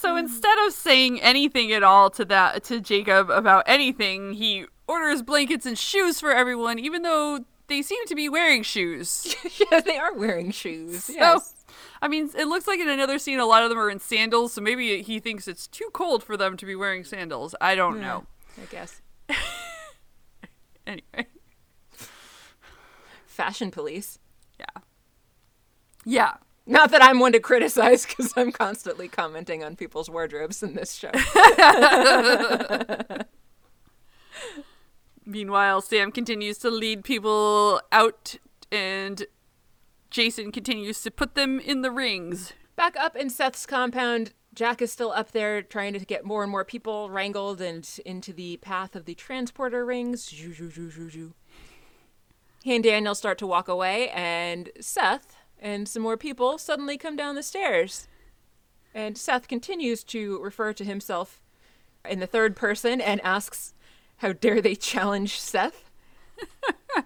So 0.00 0.14
instead 0.14 0.56
of 0.64 0.72
saying 0.72 1.20
anything 1.22 1.72
at 1.72 1.82
all 1.82 2.08
to 2.10 2.24
that 2.26 2.62
to 2.64 2.80
Jacob 2.80 3.30
about 3.30 3.64
anything, 3.66 4.32
he 4.32 4.64
orders 4.86 5.22
blankets 5.22 5.66
and 5.66 5.76
shoes 5.76 6.20
for 6.20 6.30
everyone, 6.30 6.78
even 6.78 7.02
though 7.02 7.44
they 7.68 7.82
seem 7.82 8.04
to 8.06 8.14
be 8.14 8.28
wearing 8.28 8.62
shoes. 8.62 9.34
yeah, 9.70 9.80
they 9.80 9.98
are 9.98 10.14
wearing 10.14 10.50
shoes. 10.50 11.04
So, 11.04 11.12
Yes. 11.14 11.54
I 12.00 12.08
mean, 12.08 12.30
it 12.36 12.46
looks 12.46 12.66
like 12.66 12.80
in 12.80 12.88
another 12.88 13.18
scene, 13.18 13.38
a 13.40 13.46
lot 13.46 13.62
of 13.62 13.70
them 13.70 13.78
are 13.78 13.90
in 13.90 13.98
sandals, 14.00 14.52
so 14.52 14.60
maybe 14.60 15.02
he 15.02 15.20
thinks 15.20 15.48
it's 15.48 15.66
too 15.66 15.88
cold 15.92 16.22
for 16.22 16.36
them 16.36 16.56
to 16.56 16.66
be 16.66 16.74
wearing 16.74 17.04
sandals. 17.04 17.54
I 17.60 17.74
don't 17.74 18.00
know. 18.00 18.24
I 18.60 18.66
guess. 18.70 19.00
Anyway, 20.86 21.26
Fashion 23.26 23.70
police. 23.70 24.18
yeah. 24.58 24.80
Yeah. 26.06 26.34
Not 26.64 26.90
that 26.92 27.02
I'm 27.02 27.18
one 27.18 27.32
to 27.32 27.40
criticize 27.40 28.06
because 28.06 28.32
I'm 28.38 28.52
constantly 28.52 29.06
commenting 29.06 29.62
on 29.62 29.76
people's 29.76 30.08
wardrobes 30.08 30.62
in 30.62 30.72
this 30.74 30.94
show. 30.94 31.10
Meanwhile, 35.28 35.82
Sam 35.82 36.10
continues 36.10 36.56
to 36.58 36.70
lead 36.70 37.04
people 37.04 37.82
out, 37.92 38.36
and 38.72 39.26
Jason 40.08 40.50
continues 40.50 41.02
to 41.02 41.10
put 41.10 41.34
them 41.34 41.60
in 41.60 41.82
the 41.82 41.90
rings. 41.90 42.54
Back 42.76 42.96
up 42.96 43.14
in 43.14 43.28
Seth's 43.28 43.66
compound, 43.66 44.32
Jack 44.54 44.80
is 44.80 44.90
still 44.90 45.12
up 45.12 45.32
there 45.32 45.60
trying 45.60 45.92
to 45.92 45.98
get 45.98 46.24
more 46.24 46.42
and 46.42 46.50
more 46.50 46.64
people 46.64 47.10
wrangled 47.10 47.60
and 47.60 47.86
into 48.06 48.32
the 48.32 48.56
path 48.56 48.96
of 48.96 49.04
the 49.04 49.14
transporter 49.14 49.84
rings. 49.84 50.30
He 50.30 52.74
and 52.74 52.82
Daniel 52.82 53.14
start 53.14 53.36
to 53.36 53.46
walk 53.46 53.68
away, 53.68 54.08
and 54.08 54.70
Seth 54.80 55.36
and 55.60 55.86
some 55.86 56.02
more 56.02 56.16
people 56.16 56.56
suddenly 56.56 56.96
come 56.96 57.16
down 57.16 57.34
the 57.34 57.42
stairs. 57.42 58.08
And 58.94 59.18
Seth 59.18 59.46
continues 59.46 60.04
to 60.04 60.42
refer 60.42 60.72
to 60.72 60.84
himself 60.84 61.42
in 62.08 62.18
the 62.18 62.26
third 62.26 62.56
person 62.56 63.02
and 63.02 63.20
asks, 63.20 63.74
How 64.18 64.32
dare 64.32 64.60
they 64.60 64.74
challenge 64.74 65.38
Seth? 65.40 65.90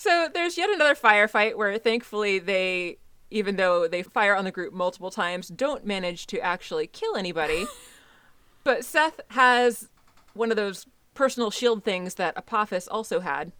So 0.00 0.30
there's 0.32 0.56
yet 0.56 0.70
another 0.70 0.94
firefight 0.94 1.56
where 1.56 1.76
thankfully 1.76 2.38
they, 2.38 2.96
even 3.30 3.56
though 3.56 3.86
they 3.86 4.02
fire 4.02 4.34
on 4.34 4.46
the 4.46 4.50
group 4.50 4.72
multiple 4.72 5.10
times, 5.10 5.48
don't 5.48 5.84
manage 5.84 6.26
to 6.28 6.40
actually 6.40 6.86
kill 6.86 7.16
anybody. 7.16 7.66
but 8.64 8.82
Seth 8.82 9.20
has 9.32 9.90
one 10.32 10.50
of 10.50 10.56
those 10.56 10.86
personal 11.12 11.50
shield 11.50 11.84
things 11.84 12.14
that 12.14 12.32
Apophis 12.34 12.88
also 12.88 13.20
had. 13.20 13.52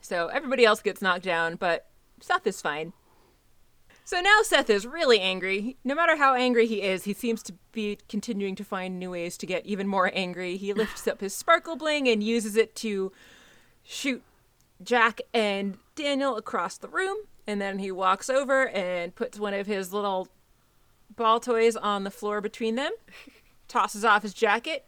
So 0.00 0.26
everybody 0.26 0.64
else 0.64 0.82
gets 0.82 1.00
knocked 1.00 1.22
down, 1.22 1.54
but 1.54 1.86
Seth 2.18 2.44
is 2.44 2.60
fine. 2.60 2.92
So 4.06 4.20
now 4.20 4.42
Seth 4.44 4.70
is 4.70 4.86
really 4.86 5.18
angry. 5.18 5.78
No 5.82 5.96
matter 5.96 6.14
how 6.16 6.34
angry 6.34 6.68
he 6.68 6.80
is, 6.80 7.02
he 7.02 7.12
seems 7.12 7.42
to 7.42 7.54
be 7.72 7.98
continuing 8.08 8.54
to 8.54 8.62
find 8.62 9.00
new 9.00 9.10
ways 9.10 9.36
to 9.38 9.46
get 9.46 9.66
even 9.66 9.88
more 9.88 10.12
angry. 10.14 10.56
He 10.56 10.72
lifts 10.72 11.08
up 11.08 11.20
his 11.20 11.34
sparkle 11.34 11.74
bling 11.74 12.06
and 12.06 12.22
uses 12.22 12.54
it 12.54 12.76
to 12.76 13.10
shoot 13.82 14.22
Jack 14.80 15.22
and 15.34 15.78
Daniel 15.96 16.36
across 16.36 16.78
the 16.78 16.86
room, 16.86 17.16
and 17.48 17.60
then 17.60 17.80
he 17.80 17.90
walks 17.90 18.30
over 18.30 18.68
and 18.68 19.12
puts 19.12 19.40
one 19.40 19.54
of 19.54 19.66
his 19.66 19.92
little 19.92 20.28
ball 21.16 21.40
toys 21.40 21.74
on 21.74 22.04
the 22.04 22.10
floor 22.12 22.40
between 22.40 22.76
them, 22.76 22.92
tosses 23.66 24.04
off 24.04 24.22
his 24.22 24.34
jacket, 24.34 24.84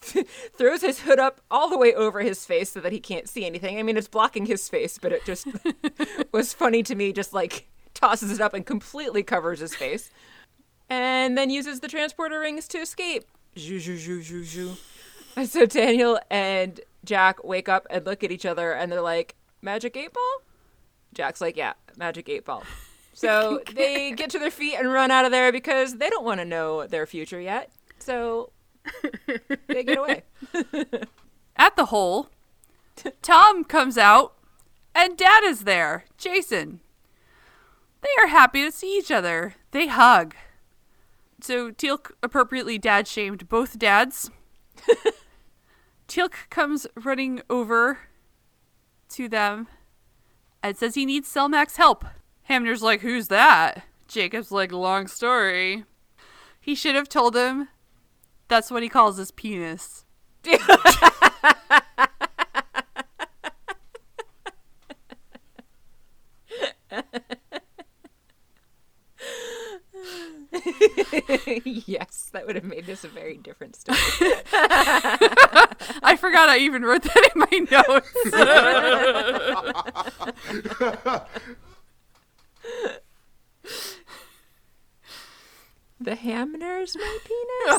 throws 0.00 0.80
his 0.80 1.02
hood 1.02 1.20
up 1.20 1.40
all 1.52 1.70
the 1.70 1.78
way 1.78 1.94
over 1.94 2.20
his 2.20 2.44
face 2.44 2.72
so 2.72 2.80
that 2.80 2.90
he 2.90 2.98
can't 2.98 3.28
see 3.28 3.46
anything. 3.46 3.78
I 3.78 3.84
mean, 3.84 3.96
it's 3.96 4.08
blocking 4.08 4.46
his 4.46 4.68
face, 4.68 4.98
but 4.98 5.12
it 5.12 5.24
just 5.24 5.46
was 6.32 6.52
funny 6.52 6.82
to 6.82 6.96
me, 6.96 7.12
just 7.12 7.32
like 7.32 7.68
tosses 8.00 8.32
it 8.32 8.40
up 8.40 8.54
and 8.54 8.64
completely 8.64 9.22
covers 9.22 9.60
his 9.60 9.74
face. 9.74 10.10
And 10.88 11.38
then 11.38 11.50
uses 11.50 11.80
the 11.80 11.88
transporter 11.88 12.40
rings 12.40 12.66
to 12.68 12.78
escape. 12.78 13.24
Zhoo, 13.56 13.76
zhoo, 13.76 13.96
zhoo, 13.96 14.20
zhoo, 14.20 14.42
zhoo. 14.42 14.76
And 15.36 15.48
so 15.48 15.66
Daniel 15.66 16.18
and 16.30 16.80
Jack 17.04 17.44
wake 17.44 17.68
up 17.68 17.86
and 17.90 18.04
look 18.04 18.24
at 18.24 18.32
each 18.32 18.44
other 18.44 18.72
and 18.72 18.90
they're 18.90 19.00
like, 19.00 19.36
Magic 19.62 19.96
8 19.96 20.12
ball? 20.12 20.42
Jack's 21.14 21.40
like, 21.40 21.56
Yeah, 21.56 21.74
Magic 21.96 22.28
8 22.28 22.44
ball. 22.44 22.64
So 23.12 23.60
they 23.74 24.12
get 24.12 24.30
to 24.30 24.38
their 24.38 24.50
feet 24.50 24.76
and 24.76 24.92
run 24.92 25.10
out 25.10 25.24
of 25.24 25.30
there 25.30 25.52
because 25.52 25.98
they 25.98 26.08
don't 26.10 26.24
want 26.24 26.40
to 26.40 26.44
know 26.44 26.86
their 26.86 27.06
future 27.06 27.40
yet. 27.40 27.70
So 27.98 28.50
they 29.68 29.84
get 29.84 29.98
away. 29.98 30.22
At 31.56 31.76
the 31.76 31.86
hole, 31.86 32.30
Tom 33.20 33.64
comes 33.64 33.98
out, 33.98 34.34
and 34.94 35.16
Dad 35.16 35.44
is 35.44 35.64
there, 35.64 36.04
Jason. 36.16 36.80
They 38.02 38.22
are 38.22 38.28
happy 38.28 38.62
to 38.62 38.72
see 38.72 38.98
each 38.98 39.10
other. 39.10 39.54
They 39.72 39.86
hug. 39.86 40.34
So 41.42 41.70
Teal'c 41.70 42.10
appropriately 42.22 42.78
dad 42.78 43.06
shamed 43.06 43.48
both 43.48 43.78
dads. 43.78 44.30
Teal'c 46.08 46.34
comes 46.50 46.86
running 46.96 47.42
over 47.48 47.98
to 49.10 49.28
them 49.28 49.68
and 50.62 50.76
says 50.76 50.94
he 50.94 51.06
needs 51.06 51.32
Selmak's 51.32 51.76
help. 51.76 52.04
Hamner's 52.44 52.82
like, 52.82 53.00
Who's 53.00 53.28
that? 53.28 53.84
Jacob's 54.08 54.50
like, 54.52 54.72
Long 54.72 55.06
story. 55.06 55.84
He 56.60 56.74
should 56.74 56.94
have 56.94 57.08
told 57.08 57.36
him 57.36 57.68
that's 58.48 58.70
what 58.70 58.82
he 58.82 58.88
calls 58.88 59.16
his 59.16 59.30
penis. 59.30 60.04
yes, 71.64 72.30
that 72.32 72.46
would 72.46 72.56
have 72.56 72.64
made 72.64 72.86
this 72.86 73.04
a 73.04 73.08
very 73.08 73.36
different 73.36 73.76
story. 73.76 73.98
I 74.52 76.16
forgot 76.18 76.48
I 76.48 76.58
even 76.58 76.82
wrote 76.82 77.02
that 77.02 77.30
in 77.34 77.40
my 77.40 77.58
notes. 77.70 78.10
the 86.00 86.14
Hamner's 86.14 86.96
my 86.96 87.18
penis. 87.24 87.78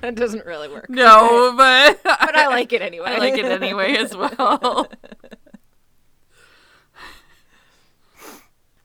that 0.00 0.14
doesn't 0.14 0.44
really 0.44 0.68
work. 0.68 0.90
no, 0.90 1.54
but 1.56 2.02
but 2.02 2.36
I 2.36 2.48
like 2.48 2.72
it 2.72 2.82
anyway. 2.82 3.10
I 3.10 3.18
like 3.18 3.38
it 3.38 3.44
anyway 3.44 3.94
as 3.96 4.16
well. 4.16 4.88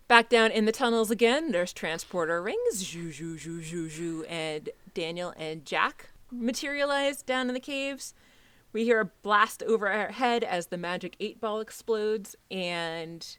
Back 0.08 0.30
down 0.30 0.52
in 0.52 0.64
the 0.64 0.72
tunnels 0.72 1.12
again, 1.12 1.52
there's 1.52 1.74
transporter 1.74 2.42
rings. 2.42 2.82
Zhoo, 2.82 3.10
zhoo, 3.10 3.38
zhoo, 3.38 3.62
zhoo, 3.62 3.90
zhoo, 3.90 4.26
and 4.30 4.70
Daniel 4.94 5.34
and 5.36 5.66
Jack 5.66 6.12
materialize 6.32 7.22
down 7.22 7.50
in 7.50 7.54
the 7.54 7.60
caves. 7.60 8.14
We 8.72 8.86
hear 8.86 9.02
a 9.02 9.06
blast 9.06 9.64
over 9.64 9.90
our 9.90 10.14
head 10.14 10.46
as 10.46 10.68
the 10.68 10.78
magic 10.78 11.18
eight 11.20 11.42
ball 11.42 11.60
explodes, 11.60 12.38
and 12.50 13.38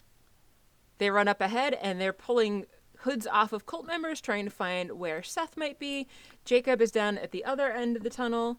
they 0.99 1.09
run 1.09 1.27
up 1.27 1.41
ahead 1.41 1.79
and 1.81 1.99
they're 1.99 2.13
pulling 2.13 2.67
hoods 2.99 3.27
off 3.27 3.55
of 3.55 3.65
cult 3.65 3.87
members, 3.87 4.21
trying 4.21 4.45
to 4.45 4.51
find 4.51 4.93
where 4.93 5.23
Seth 5.23 5.57
might 5.57 5.79
be. 5.79 6.07
Jacob 6.45 6.83
is 6.83 6.91
down 6.91 7.17
at 7.17 7.31
the 7.31 7.47
other 7.47 7.71
end 7.71 7.97
of 7.97 8.03
the 8.03 8.11
tunnel. 8.11 8.59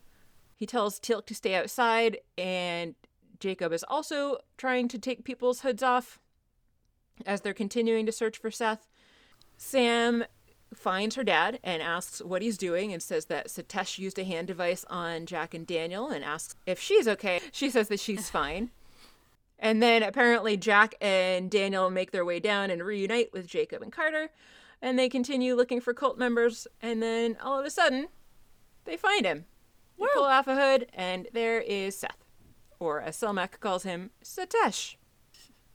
He 0.55 0.65
tells 0.65 0.99
Teal'c 0.99 1.27
to 1.27 1.35
stay 1.35 1.53
outside, 1.53 2.17
and 2.39 2.95
Jacob 3.39 3.71
is 3.71 3.85
also 3.87 4.39
trying 4.57 4.87
to 4.87 4.97
take 4.97 5.23
people's 5.23 5.61
hoods 5.61 5.83
off 5.83 6.19
as 7.25 7.41
they're 7.41 7.53
continuing 7.53 8.05
to 8.05 8.11
search 8.11 8.37
for 8.37 8.51
Seth. 8.51 8.87
Sam 9.57 10.25
finds 10.73 11.15
her 11.15 11.23
dad 11.23 11.59
and 11.63 11.81
asks 11.81 12.21
what 12.21 12.41
he's 12.41 12.57
doing 12.57 12.93
and 12.93 13.01
says 13.01 13.25
that 13.25 13.47
Setesh 13.47 13.97
used 13.97 14.19
a 14.19 14.23
hand 14.23 14.47
device 14.47 14.85
on 14.89 15.25
Jack 15.25 15.53
and 15.53 15.65
Daniel 15.65 16.09
and 16.09 16.23
asks 16.23 16.55
if 16.65 16.79
she's 16.79 17.07
okay. 17.07 17.39
She 17.51 17.69
says 17.69 17.87
that 17.87 17.99
she's 17.99 18.29
fine. 18.29 18.71
And 19.57 19.83
then 19.83 20.03
apparently 20.03 20.55
Jack 20.55 20.95
and 21.01 21.51
Daniel 21.51 21.89
make 21.89 22.11
their 22.11 22.23
way 22.23 22.39
down 22.39 22.69
and 22.69 22.83
reunite 22.83 23.33
with 23.33 23.47
Jacob 23.47 23.81
and 23.81 23.91
Carter. 23.91 24.29
And 24.81 24.97
they 24.97 25.09
continue 25.09 25.55
looking 25.55 25.81
for 25.81 25.93
cult 25.93 26.17
members. 26.17 26.65
And 26.81 27.03
then 27.03 27.35
all 27.43 27.59
of 27.59 27.65
a 27.65 27.69
sudden, 27.69 28.07
they 28.85 28.95
find 28.95 29.25
him. 29.25 29.45
They 29.99 30.05
pull 30.13 30.23
off 30.23 30.47
a 30.47 30.55
hood, 30.55 30.87
and 30.93 31.27
there 31.33 31.59
is 31.59 31.97
Seth. 31.97 32.23
Or 32.79 33.01
as 33.01 33.17
Selmak 33.17 33.59
calls 33.59 33.83
him, 33.83 34.11
Setesh. 34.23 34.95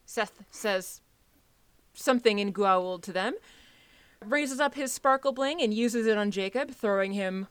Seth 0.07 0.43
says 0.49 1.01
something 1.95 2.39
in 2.39 2.53
Goa'uld 2.53 3.01
to 3.03 3.13
them, 3.13 3.33
raises 4.23 4.59
up 4.59 4.75
his 4.75 4.91
sparkle 4.91 5.31
bling 5.31 5.61
and 5.61 5.73
uses 5.73 6.05
it 6.07 6.17
on 6.17 6.31
Jacob, 6.31 6.71
throwing 6.71 7.13
him 7.13 7.47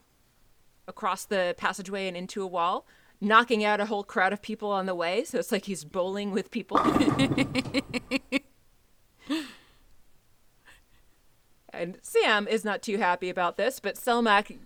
across 0.86 1.24
the 1.24 1.55
passageway 1.57 2.07
and 2.09 2.16
into 2.16 2.42
a 2.42 2.47
wall, 2.47 2.86
knocking 3.20 3.64
out 3.64 3.80
a 3.80 3.86
whole 3.86 4.05
crowd 4.05 4.32
of 4.32 4.42
people 4.42 4.70
on 4.70 4.86
the 4.86 4.95
way. 4.95 5.24
So 5.24 5.38
it's 5.38 5.51
like 5.53 5.64
he's 5.64 5.84
bowling 5.84 6.30
with 6.30 6.51
people. 6.51 6.78
and 11.72 11.99
Sam 12.03 12.47
is 12.49 12.64
not 12.64 12.82
too 12.82 12.99
happy 12.99 13.30
about 13.30 13.57
this, 13.57 13.80
but 13.80 13.97
Selmak 13.97 14.59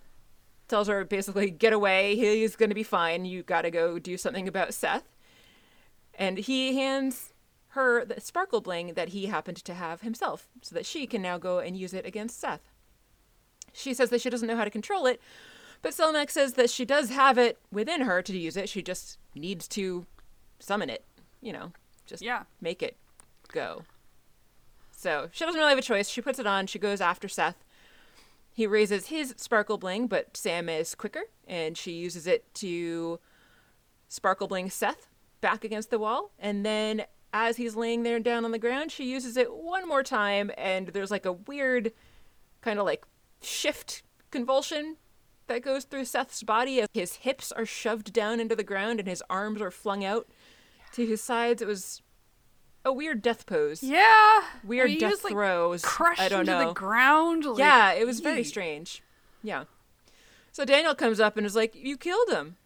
tells 0.68 0.89
her 0.89 1.05
basically, 1.05 1.51
get 1.51 1.72
away. 1.72 2.16
He's 2.16 2.57
going 2.57 2.68
to 2.68 2.74
be 2.74 2.83
fine. 2.83 3.24
You 3.24 3.43
got 3.43 3.62
to 3.62 3.70
go 3.70 3.99
do 3.99 4.16
something 4.16 4.47
about 4.47 4.74
Seth. 4.74 5.05
And 6.14 6.39
he 6.39 6.76
hands 6.76 7.33
her 7.79 8.05
the 8.05 8.20
sparkle 8.20 8.61
bling 8.61 8.95
that 8.95 9.11
he 9.11 9.26
happened 9.26 9.57
to 9.59 9.74
have 9.74 10.01
himself 10.01 10.49
so 10.62 10.74
that 10.74 10.85
she 10.85 11.07
can 11.07 11.22
now 11.22 11.39
go 11.39 11.61
and 11.61 11.76
use 11.76 11.95
it 11.95 12.05
against 12.05 12.41
Seth. 12.41 12.68
She 13.72 13.95
says 13.95 14.11
that 14.11 14.20
she 14.20 14.31
doesn't 14.31 14.49
know 14.49 14.57
how 14.57 14.64
to 14.64 14.70
control 14.70 15.07
it, 15.07 15.20
but 15.83 15.93
Selmak 15.93 16.31
says 16.31 16.55
that 16.55 16.70
she 16.70 16.85
does 16.85 17.11
have 17.11 17.39
it 17.39 17.59
within 17.70 18.03
her 18.03 18.20
to 18.22 18.37
use 18.37 18.57
it. 18.57 18.68
She 18.68 18.83
just 18.83 19.18
needs 19.35 19.68
to 19.68 20.07
summon 20.59 20.91
it, 20.91 21.05
you 21.41 21.53
know, 21.53 21.72
just 22.07 22.22
Yeah. 22.22 22.45
make 22.61 22.83
it 22.83 22.97
go. 23.49 23.85
So 24.91 25.29
she 25.33 25.45
doesn't 25.45 25.59
really 25.59 25.70
have 25.70 25.79
a 25.79 25.83
choice. 25.83 26.09
She 26.09 26.20
puts 26.20 26.41
it 26.41 26.47
on. 26.47 26.66
She 26.66 26.81
goes 26.81 27.01
after 27.01 27.29
Seth. 27.29 27.64
He 28.53 28.66
raises 28.66 29.07
his 29.07 29.35
sparkle 29.37 29.79
bling, 29.79 30.09
but 30.09 30.37
Sam 30.37 30.68
is 30.68 30.97
quicker, 30.97 31.24
and 31.47 31.79
she 31.79 31.93
uses 31.93 32.26
it 32.26 32.53
to 32.55 33.20
sparkle 34.09 34.49
bling 34.49 34.70
Seth 34.70 35.07
back 35.41 35.62
against 35.62 35.91
the 35.91 35.99
wall. 36.01 36.33
And 36.41 36.66
then 36.66 37.05
as 37.33 37.57
he's 37.57 37.76
laying 37.76 38.03
there 38.03 38.20
down 38.20 38.45
on 38.45 38.53
the 38.53 38.59
ground, 38.59 38.91
she 38.91 39.05
uses 39.11 39.37
it 39.37 39.53
one 39.55 39.87
more 39.87 40.03
time, 40.03 40.51
and 40.57 40.89
there's 40.89 41.11
like 41.11 41.26
a 41.26 41.33
weird 41.33 41.93
kind 42.61 42.79
of 42.79 42.85
like 42.85 43.05
shift 43.41 44.03
convulsion 44.31 44.97
that 45.47 45.62
goes 45.62 45.85
through 45.85 46.05
Seth's 46.05 46.43
body 46.43 46.81
as 46.81 46.89
his 46.93 47.16
hips 47.16 47.53
are 47.53 47.64
shoved 47.64 48.12
down 48.12 48.41
into 48.41 48.55
the 48.55 48.62
ground 48.64 48.99
and 49.01 49.09
his 49.09 49.22
arms 49.31 49.62
are 49.62 49.70
flung 49.70 50.05
out 50.05 50.29
to 50.93 51.07
his 51.07 51.22
sides. 51.22 51.62
It 51.62 51.68
was 51.68 52.03
a 52.85 52.93
weird 52.93 53.22
death 53.22 53.47
pose. 53.47 53.83
Yeah. 53.83 54.43
Weird 54.64 54.99
death 54.99 55.11
just, 55.11 55.24
like, 55.24 55.33
throws. 55.33 55.83
Crushed 55.83 56.20
I 56.20 56.29
don't 56.29 56.41
into 56.41 56.53
know. 56.53 56.68
the 56.68 56.74
ground. 56.74 57.45
like, 57.45 57.59
yeah, 57.59 57.93
it 57.93 58.07
was 58.07 58.20
very 58.20 58.45
strange. 58.45 59.03
Yeah. 59.43 59.64
So 60.53 60.64
Daniel 60.64 60.95
comes 60.95 61.20
up 61.20 61.37
and 61.37 61.47
is 61.47 61.57
like, 61.57 61.74
You 61.74 61.97
killed 61.97 62.29
him. 62.31 62.57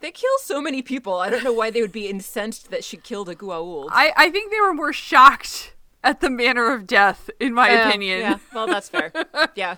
They 0.00 0.12
kill 0.12 0.30
so 0.42 0.60
many 0.60 0.82
people. 0.82 1.18
I 1.18 1.28
don't 1.28 1.42
know 1.42 1.52
why 1.52 1.70
they 1.70 1.80
would 1.80 1.92
be 1.92 2.08
incensed 2.08 2.70
that 2.70 2.84
she 2.84 2.96
killed 2.96 3.28
a 3.28 3.34
Goa'uld. 3.34 3.88
I, 3.90 4.12
I 4.16 4.30
think 4.30 4.52
they 4.52 4.60
were 4.60 4.72
more 4.72 4.92
shocked 4.92 5.74
at 6.04 6.20
the 6.20 6.30
manner 6.30 6.72
of 6.72 6.86
death, 6.86 7.28
in 7.40 7.52
my 7.52 7.70
oh, 7.70 7.72
Yeah, 7.72 7.88
opinion. 7.88 8.20
Yeah, 8.20 8.38
well, 8.54 8.66
that's 8.68 8.88
fair. 8.88 9.12
yeah. 9.56 9.76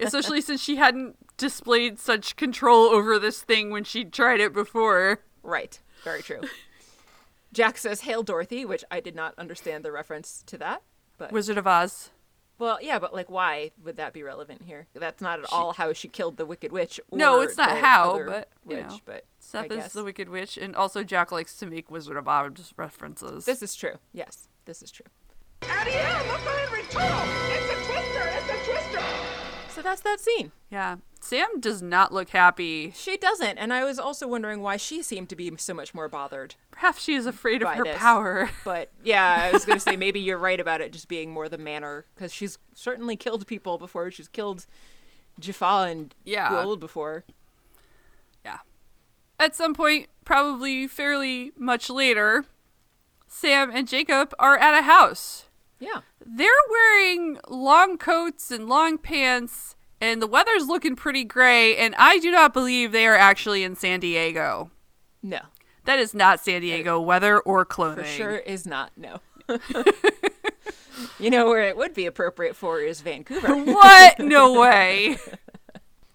Especially 0.00 0.40
since 0.40 0.62
she 0.62 0.76
hadn't 0.76 1.16
displayed 1.36 1.98
such 1.98 2.36
control 2.36 2.84
over 2.84 3.18
this 3.18 3.42
thing 3.42 3.70
when 3.70 3.82
she 3.82 4.04
tried 4.04 4.40
it 4.40 4.52
before. 4.52 5.24
Right. 5.42 5.80
Very 6.04 6.22
true. 6.22 6.42
Jack 7.52 7.78
says, 7.78 8.02
Hail 8.02 8.22
Dorothy, 8.22 8.64
which 8.64 8.84
I 8.90 9.00
did 9.00 9.16
not 9.16 9.34
understand 9.36 9.84
the 9.84 9.90
reference 9.90 10.44
to 10.46 10.58
that. 10.58 10.82
But 11.16 11.32
Wizard 11.32 11.58
of 11.58 11.66
Oz. 11.66 12.10
Well, 12.58 12.78
yeah, 12.80 12.98
but 12.98 13.14
like, 13.14 13.30
why 13.30 13.70
would 13.84 13.96
that 13.96 14.12
be 14.12 14.22
relevant 14.22 14.62
here? 14.62 14.86
That's 14.94 15.22
not 15.22 15.38
at 15.38 15.46
all 15.52 15.72
how 15.72 15.92
she 15.92 16.08
killed 16.08 16.36
the 16.36 16.46
Wicked 16.46 16.72
Witch. 16.72 17.00
No, 17.12 17.40
it's 17.40 17.56
not 17.56 17.70
the 17.70 17.76
how, 17.76 18.10
other 18.12 18.24
but, 18.24 18.48
you 18.68 18.76
witch. 18.76 18.86
know, 18.86 18.98
but 19.04 19.14
I 19.14 19.20
Seth 19.38 19.70
is 19.70 19.76
guess. 19.76 19.92
the 19.92 20.04
Wicked 20.04 20.28
Witch, 20.28 20.56
and 20.56 20.74
also 20.74 21.04
Jack 21.04 21.30
likes 21.32 21.56
to 21.58 21.66
make 21.66 21.90
Wizard 21.90 22.16
of 22.16 22.26
Oz 22.26 22.72
references. 22.76 23.44
This 23.44 23.62
is 23.62 23.74
true. 23.74 23.98
Yes, 24.12 24.48
this 24.64 24.82
is 24.82 24.90
true. 24.90 25.06
So 29.78 29.82
that's 29.82 30.00
that 30.02 30.18
scene. 30.18 30.50
yeah. 30.70 30.96
Sam 31.20 31.60
does 31.60 31.82
not 31.82 32.12
look 32.12 32.30
happy. 32.30 32.92
She 32.96 33.16
doesn't, 33.16 33.58
and 33.58 33.72
I 33.72 33.84
was 33.84 33.98
also 33.98 34.26
wondering 34.28 34.60
why 34.60 34.76
she 34.76 35.02
seemed 35.02 35.28
to 35.30 35.36
be 35.36 35.52
so 35.56 35.72
much 35.74 35.92
more 35.94 36.08
bothered. 36.08 36.54
Perhaps 36.70 37.02
she 37.02 37.14
is 37.14 37.26
afraid 37.26 37.62
of 37.62 37.68
her 37.74 37.84
this. 37.84 37.96
power. 37.96 38.50
But 38.64 38.90
yeah, 39.04 39.36
I 39.40 39.52
was 39.52 39.64
gonna 39.64 39.78
say 39.80 39.96
maybe 39.96 40.18
you're 40.20 40.38
right 40.38 40.58
about 40.60 40.80
it 40.80 40.92
just 40.92 41.06
being 41.08 41.30
more 41.32 41.48
the 41.48 41.58
manner, 41.58 42.06
because 42.14 42.32
she's 42.32 42.58
certainly 42.74 43.16
killed 43.16 43.46
people 43.46 43.78
before. 43.78 44.10
She's 44.10 44.28
killed 44.28 44.66
Jaffa 45.40 45.86
and 45.90 46.14
Yeah. 46.24 46.48
Goa'uld 46.50 46.80
before. 46.80 47.24
Yeah. 48.44 48.58
At 49.40 49.54
some 49.56 49.74
point, 49.74 50.08
probably 50.24 50.86
fairly 50.88 51.52
much 51.56 51.88
later, 51.90 52.46
Sam 53.26 53.70
and 53.72 53.86
Jacob 53.88 54.34
are 54.38 54.56
at 54.56 54.74
a 54.78 54.82
house. 54.82 55.44
Yeah. 55.80 56.00
They're 56.24 56.48
wearing 56.70 57.38
long 57.48 57.98
coats 57.98 58.50
and 58.50 58.68
long 58.68 58.98
pants, 58.98 59.76
and 60.00 60.20
the 60.20 60.26
weather's 60.26 60.66
looking 60.66 60.96
pretty 60.96 61.24
gray, 61.24 61.76
and 61.76 61.94
I 61.96 62.18
do 62.18 62.30
not 62.30 62.52
believe 62.52 62.92
they 62.92 63.06
are 63.06 63.16
actually 63.16 63.62
in 63.64 63.76
San 63.76 64.00
Diego. 64.00 64.70
No, 65.22 65.40
That 65.84 65.98
is 65.98 66.14
not 66.14 66.40
San 66.40 66.60
Diego 66.60 67.00
weather 67.00 67.38
or 67.40 67.64
clothing. 67.64 68.04
for 68.04 68.10
sure 68.10 68.36
is 68.36 68.66
not. 68.66 68.92
No. 68.96 69.20
you 71.18 71.30
know 71.30 71.46
where 71.46 71.62
it 71.62 71.76
would 71.76 71.94
be 71.94 72.06
appropriate 72.06 72.54
for 72.56 72.80
is 72.80 73.00
Vancouver. 73.00 73.54
What? 73.64 74.18
No 74.18 74.52
way. 74.60 75.18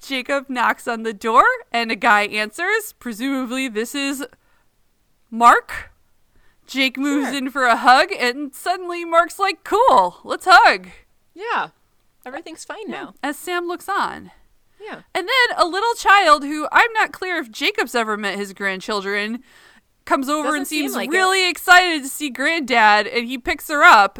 Jacob 0.02 0.50
knocks 0.50 0.88
on 0.88 1.04
the 1.04 1.14
door 1.14 1.46
and 1.72 1.92
a 1.92 1.96
guy 1.96 2.24
answers. 2.24 2.94
Presumably, 3.00 3.68
this 3.70 3.96
is 3.96 4.26
Mark. 5.32 5.92
Jake 6.68 6.98
moves 6.98 7.28
Sure. 7.30 7.38
in 7.38 7.50
for 7.52 7.64
a 7.64 7.76
hug, 7.78 8.12
and 8.18 8.54
suddenly 8.54 9.06
Mark's 9.06 9.38
like, 9.40 9.64
cool, 9.64 10.20
let's 10.24 10.48
hug. 10.50 10.88
yeah, 11.34 11.70
everything's 12.26 12.64
fine 12.66 12.90
now. 12.90 13.14
As 13.22 13.38
Sam 13.38 13.68
looks 13.68 13.90
on. 13.90 14.32
Yeah. 14.80 15.02
And 15.16 15.28
then 15.28 15.58
a 15.58 15.66
little 15.66 15.94
child 15.96 16.44
who 16.44 16.68
I'm 16.72 16.92
not 16.94 17.12
clear 17.14 17.38
if 17.38 17.50
Jacob's 17.52 17.96
ever 17.96 18.18
met 18.18 18.38
his 18.38 18.54
grandchildren 18.54 19.42
comes 20.06 20.28
over 20.28 20.48
Doesn't 20.50 20.58
and 20.60 20.68
seem 20.68 20.82
seems 20.84 20.96
like 20.96 21.12
really 21.12 21.50
excited 21.50 22.04
to 22.04 22.10
see 22.10 22.30
granddad, 22.30 23.08
and 23.08 23.26
he 23.28 23.38
picks 23.38 23.70
her 23.70 23.84
up. 23.84 24.20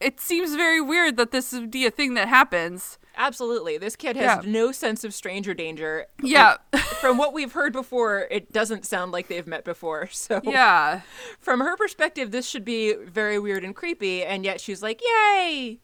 It 0.00 0.18
seems 0.20 0.54
very 0.54 0.80
weird 0.80 1.16
that 1.18 1.30
this 1.30 1.52
would 1.52 1.70
be 1.70 1.84
a 1.86 1.90
thing 1.90 2.14
that 2.14 2.26
happens. 2.28 2.98
Absolutely. 3.20 3.76
This 3.76 3.96
kid 3.96 4.16
has 4.16 4.42
Yeah. 4.44 4.50
no 4.50 4.72
sense 4.72 5.04
of 5.04 5.12
stranger 5.12 5.52
danger. 5.52 6.06
Yeah. 6.22 6.56
From 7.00 7.18
what 7.18 7.34
we've 7.34 7.52
heard 7.52 7.70
before, 7.74 8.26
it 8.30 8.50
doesn't 8.50 8.86
sound 8.86 9.12
like 9.12 9.28
they've 9.28 9.46
met 9.46 9.62
before. 9.64 10.08
So 10.20 10.40
yeah. 10.42 11.02
from 11.38 11.60
her 11.60 11.76
perspective, 11.76 12.30
this 12.30 12.48
should 12.48 12.64
be 12.64 12.94
very 12.94 13.38
weird 13.38 13.62
and 13.62 13.76
creepy, 13.76 14.22
and 14.24 14.42
yet 14.44 14.60
she's 14.60 14.82
like, 14.82 15.00
Yay! 15.02 15.80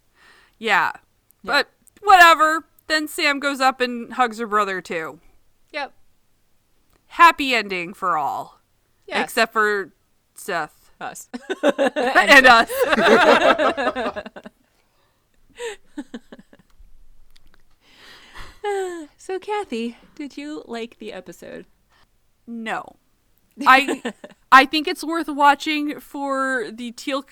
Yeah. 0.58 0.92
But 1.44 1.68
whatever. 2.02 2.64
Then 2.86 3.06
Sam 3.06 3.38
goes 3.38 3.60
up 3.60 3.80
and 3.82 4.14
hugs 4.14 4.38
her 4.38 4.46
brother 4.46 4.80
too. 4.80 5.20
Yep. 5.72 5.92
Happy 7.08 7.54
ending 7.54 7.92
for 7.92 8.16
all. 8.16 8.60
Except 9.08 9.52
for 9.52 9.92
Seth 10.34 10.90
us. 11.00 11.28
and 11.62 12.46
us. 12.46 12.70
so, 19.16 19.38
Kathy, 19.38 19.96
did 20.14 20.36
you 20.36 20.62
like 20.66 20.98
the 20.98 21.12
episode? 21.12 21.66
No. 22.46 22.96
I 23.66 24.12
I 24.52 24.66
think 24.66 24.86
it's 24.86 25.02
worth 25.02 25.28
watching 25.28 25.98
for 26.00 26.70
the 26.70 26.92
Teal'c 26.92 27.28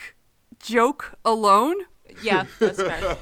joke 0.58 1.18
alone, 1.24 1.76
Yeah, 2.22 2.44
that's 2.58 2.80
fair. 2.80 3.18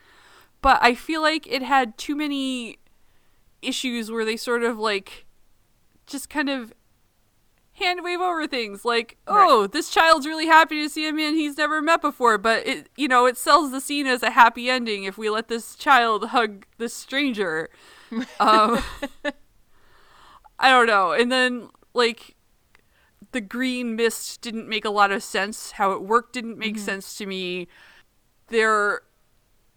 but 0.60 0.78
I 0.82 0.94
feel 0.94 1.22
like 1.22 1.46
it 1.46 1.62
had 1.62 1.96
too 1.96 2.14
many 2.14 2.78
issues 3.62 4.10
where 4.10 4.24
they 4.24 4.36
sort 4.36 4.62
of 4.62 4.78
like 4.78 5.26
just 6.06 6.28
kind 6.28 6.50
of 6.50 6.72
hand 7.74 8.00
wave 8.02 8.20
over 8.20 8.46
things. 8.46 8.84
Like 8.84 9.16
oh 9.26 9.66
this 9.66 9.90
child's 9.90 10.26
really 10.26 10.46
happy 10.46 10.82
to 10.82 10.88
see 10.88 11.08
a 11.08 11.12
man 11.12 11.34
he's 11.34 11.56
never 11.56 11.80
met 11.80 12.00
before. 12.00 12.38
But 12.38 12.66
it 12.66 12.88
you 12.96 13.08
know 13.08 13.26
it 13.26 13.36
sells 13.36 13.70
the 13.70 13.80
scene 13.80 14.06
as 14.06 14.22
a 14.22 14.30
happy 14.30 14.68
ending 14.68 15.04
if 15.04 15.18
we 15.18 15.30
let 15.30 15.48
this 15.48 15.74
child 15.74 16.28
hug 16.28 16.66
this 16.78 16.94
stranger. 16.94 17.70
Um 18.40 18.82
i 20.58 20.68
don't 20.68 20.86
know. 20.86 21.12
And 21.12 21.32
then 21.32 21.70
like 21.94 22.36
the 23.32 23.40
green 23.40 23.96
mist 23.96 24.42
didn't 24.42 24.68
make 24.68 24.84
a 24.84 24.90
lot 24.90 25.10
of 25.10 25.22
sense. 25.22 25.72
How 25.72 25.92
it 25.92 26.02
worked 26.02 26.34
didn't 26.34 26.58
make 26.58 26.78
sense 26.78 27.16
to 27.16 27.26
me. 27.26 27.68
There 28.48 29.00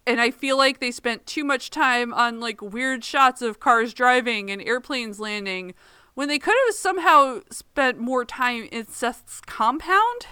and 0.06 0.20
I 0.20 0.30
feel 0.30 0.56
like 0.56 0.78
they 0.78 0.90
spent 0.90 1.26
too 1.26 1.44
much 1.44 1.70
time 1.70 2.14
on 2.14 2.40
like 2.40 2.60
weird 2.62 3.04
shots 3.04 3.42
of 3.42 3.58
cars 3.58 3.92
driving 3.92 4.50
and 4.50 4.62
airplanes 4.62 5.18
landing 5.18 5.74
when 6.16 6.28
they 6.28 6.38
could 6.38 6.54
have 6.66 6.74
somehow 6.74 7.40
spent 7.50 7.98
more 7.98 8.24
time 8.24 8.68
in 8.72 8.88
Seth's 8.88 9.42
compound. 9.42 10.26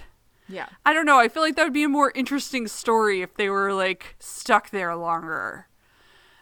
Yeah. 0.48 0.68
I 0.84 0.94
don't 0.94 1.04
know. 1.04 1.18
I 1.18 1.28
feel 1.28 1.42
like 1.42 1.56
that 1.56 1.64
would 1.64 1.74
be 1.74 1.84
a 1.84 1.90
more 1.90 2.10
interesting 2.14 2.66
story 2.68 3.20
if 3.20 3.34
they 3.34 3.50
were 3.50 3.70
like 3.74 4.16
stuck 4.18 4.70
there 4.70 4.96
longer. 4.96 5.68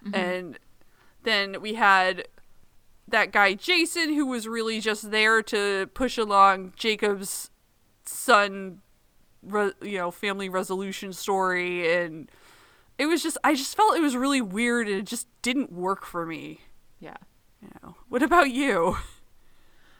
Mm-hmm. 0.04 0.14
And 0.14 0.58
then 1.24 1.60
we 1.60 1.74
had 1.74 2.28
that 3.08 3.32
guy 3.32 3.54
Jason 3.54 4.14
who 4.14 4.26
was 4.26 4.46
really 4.46 4.80
just 4.80 5.10
there 5.10 5.42
to 5.42 5.88
push 5.88 6.16
along 6.16 6.72
Jacob's 6.76 7.50
son 8.04 8.80
re- 9.42 9.72
you 9.82 9.98
know 9.98 10.12
family 10.12 10.48
resolution 10.48 11.12
story 11.12 11.92
and 11.92 12.30
it 12.96 13.06
was 13.06 13.24
just 13.24 13.38
I 13.42 13.54
just 13.54 13.76
felt 13.76 13.96
it 13.96 14.02
was 14.02 14.14
really 14.16 14.40
weird 14.40 14.86
and 14.86 14.98
it 14.98 15.06
just 15.06 15.26
didn't 15.42 15.72
work 15.72 16.06
for 16.06 16.24
me. 16.24 16.60
Yeah. 17.00 17.16
You 17.60 17.70
know. 17.82 17.96
What 18.08 18.22
about 18.22 18.52
you? 18.52 18.98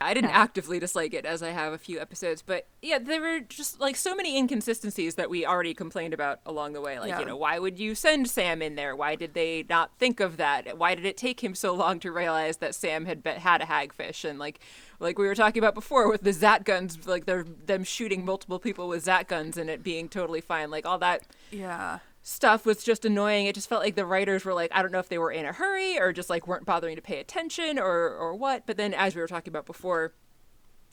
I 0.04 0.14
didn't 0.14 0.30
actively 0.30 0.78
dislike 0.78 1.14
it 1.14 1.24
as 1.24 1.42
I 1.42 1.50
have 1.50 1.72
a 1.72 1.78
few 1.78 2.00
episodes, 2.00 2.42
but 2.42 2.66
yeah, 2.80 2.98
there 2.98 3.20
were 3.20 3.40
just 3.40 3.80
like 3.80 3.96
so 3.96 4.14
many 4.14 4.36
inconsistencies 4.36 5.14
that 5.16 5.30
we 5.30 5.44
already 5.46 5.74
complained 5.74 6.14
about 6.14 6.40
along 6.46 6.72
the 6.72 6.80
way. 6.80 6.98
Like, 6.98 7.10
Yeah. 7.10 7.20
you 7.20 7.26
know, 7.26 7.36
why 7.36 7.58
would 7.58 7.78
you 7.78 7.94
send 7.94 8.28
Sam 8.28 8.62
in 8.62 8.74
there? 8.74 8.94
Why 8.96 9.14
did 9.14 9.34
they 9.34 9.64
not 9.68 9.90
think 9.98 10.20
of 10.20 10.36
that? 10.36 10.76
Why 10.78 10.94
did 10.94 11.04
it 11.04 11.16
take 11.16 11.42
him 11.42 11.54
so 11.54 11.74
long 11.74 12.00
to 12.00 12.10
realize 12.12 12.58
that 12.58 12.74
Sam 12.74 13.04
had 13.06 13.22
bet 13.22 13.38
had 13.38 13.62
a 13.62 13.66
hagfish? 13.66 14.24
And 14.28 14.38
like, 14.38 14.60
like 15.00 15.18
we 15.18 15.26
were 15.26 15.34
talking 15.34 15.60
about 15.60 15.74
before 15.74 16.08
with 16.08 16.22
the 16.22 16.32
Zat 16.32 16.64
guns, 16.64 17.06
like 17.06 17.26
they're 17.26 17.44
them 17.44 17.84
shooting 17.84 18.24
multiple 18.24 18.58
people 18.58 18.88
with 18.88 19.04
Zat 19.04 19.28
guns 19.28 19.56
and 19.56 19.68
it 19.70 19.82
being 19.82 20.08
totally 20.08 20.40
fine. 20.40 20.70
Like 20.70 20.86
all 20.86 20.98
that 20.98 21.22
Yeah. 21.50 21.98
Stuff 22.22 22.64
was 22.64 22.84
just 22.84 23.04
annoying. 23.04 23.46
It 23.46 23.54
just 23.54 23.68
felt 23.68 23.82
like 23.82 23.96
the 23.96 24.06
writers 24.06 24.44
were 24.44 24.54
like, 24.54 24.70
I 24.72 24.82
don't 24.82 24.92
know 24.92 25.00
if 25.00 25.08
they 25.08 25.18
were 25.18 25.32
in 25.32 25.44
a 25.44 25.52
hurry 25.52 25.98
or 25.98 26.12
just 26.12 26.30
like 26.30 26.46
weren't 26.46 26.64
bothering 26.64 26.96
to 26.96 27.02
pay 27.02 27.18
attention 27.18 27.78
or 27.78 28.14
or 28.14 28.34
what. 28.34 28.66
But 28.66 28.76
then, 28.76 28.94
as 28.94 29.14
we 29.14 29.20
were 29.20 29.28
talking 29.28 29.50
about 29.50 29.66
before, 29.66 30.14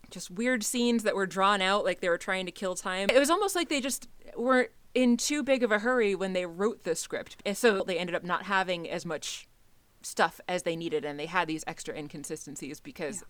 just 0.10 0.32
weird 0.32 0.64
scenes 0.64 1.04
that 1.04 1.16
were 1.16 1.28
drawn 1.28 1.62
out, 1.62 1.86
like 1.86 2.02
they 2.02 2.10
were 2.10 2.18
trying 2.18 2.46
to 2.48 2.52
kill 2.52 2.76
time. 2.76 3.10
It 3.14 3.20
was 3.20 3.30
almost 3.30 3.56
like 3.56 3.70
they 3.70 3.82
just 3.82 4.10
weren't 4.36 4.72
in 4.96 5.18
too 5.18 5.44
big 5.44 5.64
of 5.64 5.72
a 5.72 5.80
hurry 5.80 6.16
when 6.16 6.34
they 6.34 6.46
wrote 6.46 6.84
the 6.84 6.96
script, 6.96 7.38
and 7.46 7.56
so 7.56 7.84
they 7.84 8.00
ended 8.00 8.16
up 8.16 8.24
not 8.24 8.44
having 8.44 8.90
as 8.90 9.06
much 9.06 9.48
stuff 10.02 10.42
as 10.48 10.64
they 10.64 10.76
needed, 10.76 11.06
and 11.06 11.20
they 11.20 11.28
had 11.28 11.48
these 11.48 11.64
extra 11.68 11.96
inconsistencies 11.96 12.80
because. 12.80 13.24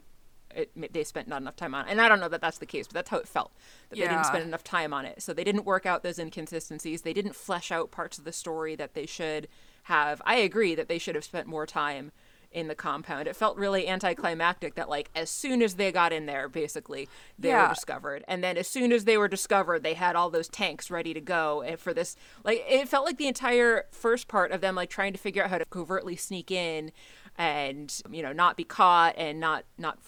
It, 0.56 0.94
they 0.94 1.04
spent 1.04 1.28
not 1.28 1.42
enough 1.42 1.56
time 1.56 1.76
on 1.76 1.88
it. 1.88 1.92
And 1.92 2.02
I 2.02 2.10
don't 2.10 2.20
know 2.20 2.28
that 2.30 2.42
that's 2.42 2.58
the 2.58 2.66
case, 2.66 2.88
but 2.88 2.94
that's 2.96 3.10
how 3.10 3.18
it 3.18 3.28
felt. 3.28 3.52
That 3.90 3.98
they 3.98 4.08
didn't 4.08 4.26
spend 4.26 4.44
enough 4.44 4.64
time 4.64 4.94
on 4.94 5.06
it. 5.06 5.22
So 5.22 5.34
they 5.34 5.44
didn't 5.44 5.66
work 5.66 5.86
out 5.86 6.02
those 6.04 6.18
inconsistencies. 6.20 7.04
They 7.04 7.14
didn't 7.14 7.36
flesh 7.36 7.72
out 7.72 7.92
parts 7.92 8.18
of 8.18 8.24
the 8.24 8.32
story 8.32 8.76
that 8.76 8.94
they 8.94 9.06
should 9.06 9.48
have. 9.84 10.22
I 10.26 10.36
agree 10.36 10.76
that 10.76 10.88
they 10.88 10.98
should 10.98 11.16
have 11.16 11.24
spent 11.24 11.48
more 11.48 11.66
time 11.66 12.12
in 12.52 12.68
the 12.68 12.74
compound. 12.74 13.28
It 13.28 13.36
felt 13.36 13.58
really 13.58 13.88
anticlimactic 13.88 14.74
that 14.74 14.90
like 14.90 15.12
as 15.16 15.30
soon 15.30 15.62
as 15.62 15.76
they 15.76 15.92
got 15.92 16.12
in 16.12 16.26
there, 16.26 16.50
basically, 16.50 17.08
they 17.38 17.50
Yeah. 17.50 17.68
were 17.68 17.74
discovered. 17.76 18.24
And 18.28 18.44
then 18.44 18.58
as 18.58 18.68
soon 18.68 18.92
as 18.92 19.06
they 19.06 19.18
were 19.18 19.28
discovered, 19.28 19.84
they 19.84 19.94
had 19.94 20.16
all 20.16 20.32
those 20.32 20.48
tanks 20.48 20.90
ready 20.90 21.14
to 21.14 21.22
go. 21.22 21.62
And 21.62 21.80
for 21.80 21.94
this 21.94 22.16
like 22.44 22.66
it 22.68 22.90
felt 22.90 23.06
like 23.06 23.18
the 23.18 23.28
entire 23.28 23.86
first 23.92 24.28
part 24.28 24.52
of 24.52 24.62
them 24.62 24.74
like 24.74 24.90
trying 24.90 25.14
to 25.14 25.20
figure 25.20 25.44
out 25.44 25.52
how 25.52 25.60
to 25.60 25.66
covertly 25.66 26.16
sneak 26.16 26.50
in 26.50 26.92
and 27.38 28.02
you 28.10 28.24
know 28.24 28.34
not 28.34 28.58
be 28.58 28.64
caught 28.64 29.14
and 29.16 29.40
not 29.40 29.64
not 29.78 30.00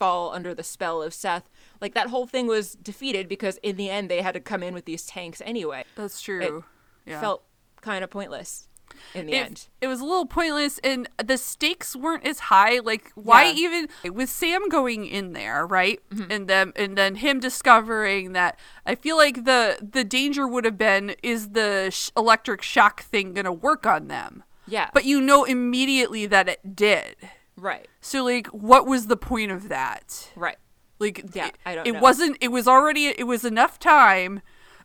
fall 0.00 0.32
under 0.32 0.52
the 0.54 0.64
spell 0.64 1.00
of 1.02 1.14
Seth. 1.14 1.48
Like 1.80 1.94
that 1.94 2.08
whole 2.08 2.26
thing 2.26 2.46
was 2.48 2.72
defeated 2.74 3.28
because 3.28 3.58
in 3.62 3.76
the 3.76 3.88
end 3.90 4.10
they 4.10 4.22
had 4.22 4.34
to 4.34 4.40
come 4.40 4.62
in 4.64 4.74
with 4.74 4.86
these 4.86 5.04
tanks 5.06 5.40
anyway. 5.44 5.84
That's 5.94 6.20
true. 6.20 6.64
yeah. 7.06 7.20
Felt 7.20 7.44
kind 7.82 8.02
of 8.02 8.10
pointless 8.10 8.66
in 9.14 9.26
the 9.26 9.32
it, 9.34 9.46
end. 9.46 9.68
it 9.80 9.86
was 9.86 10.00
a 10.00 10.04
little 10.04 10.26
pointless 10.26 10.78
and 10.82 11.08
the 11.24 11.38
stakes 11.38 11.94
weren't 11.94 12.26
as 12.26 12.40
high 12.40 12.80
like 12.80 13.12
why 13.14 13.44
Yeah. 13.44 13.52
even 13.54 13.88
with 14.14 14.28
sam 14.28 14.68
going 14.68 15.06
in 15.06 15.32
there 15.32 15.64
right 15.64 16.00
Mm-hmm. 16.10 16.30
and 16.32 16.48
then 16.48 16.72
and 16.76 16.98
then 16.98 17.14
him 17.14 17.38
discovering 17.40 18.32
that 18.32 18.58
i 18.84 18.94
feel 18.96 19.16
like 19.16 19.44
the 19.44 19.78
the 19.80 20.02
danger 20.04 20.46
would 20.46 20.64
have 20.64 20.76
been 20.76 21.14
is 21.22 21.50
the 21.50 21.88
sh- 21.90 22.10
electric 22.16 22.62
shock 22.62 23.02
thing 23.04 23.32
gonna 23.32 23.52
work 23.52 23.86
on 23.86 24.08
them 24.08 24.42
Yeah. 24.66 24.90
but 24.92 25.04
you 25.04 25.20
know 25.20 25.44
immediately 25.44 26.26
that 26.26 26.48
it 26.48 26.74
did 26.74 27.14
right. 27.60 27.86
so 28.00 28.24
like 28.24 28.46
what 28.48 28.86
was 28.86 29.06
the 29.06 29.16
point 29.16 29.50
of 29.50 29.68
that 29.68 30.30
Right. 30.36 30.56
like 30.98 31.22
Yeah, 31.34 31.46
it, 31.48 31.56
I 31.66 31.74
don't 31.74 31.86
it 31.86 31.92
know. 31.92 32.00
wasn't 32.00 32.36
it 32.40 32.48
was 32.48 32.66
already 32.66 33.06
it 33.06 33.26
was 33.26 33.44
enough 33.44 33.78
time 33.78 34.40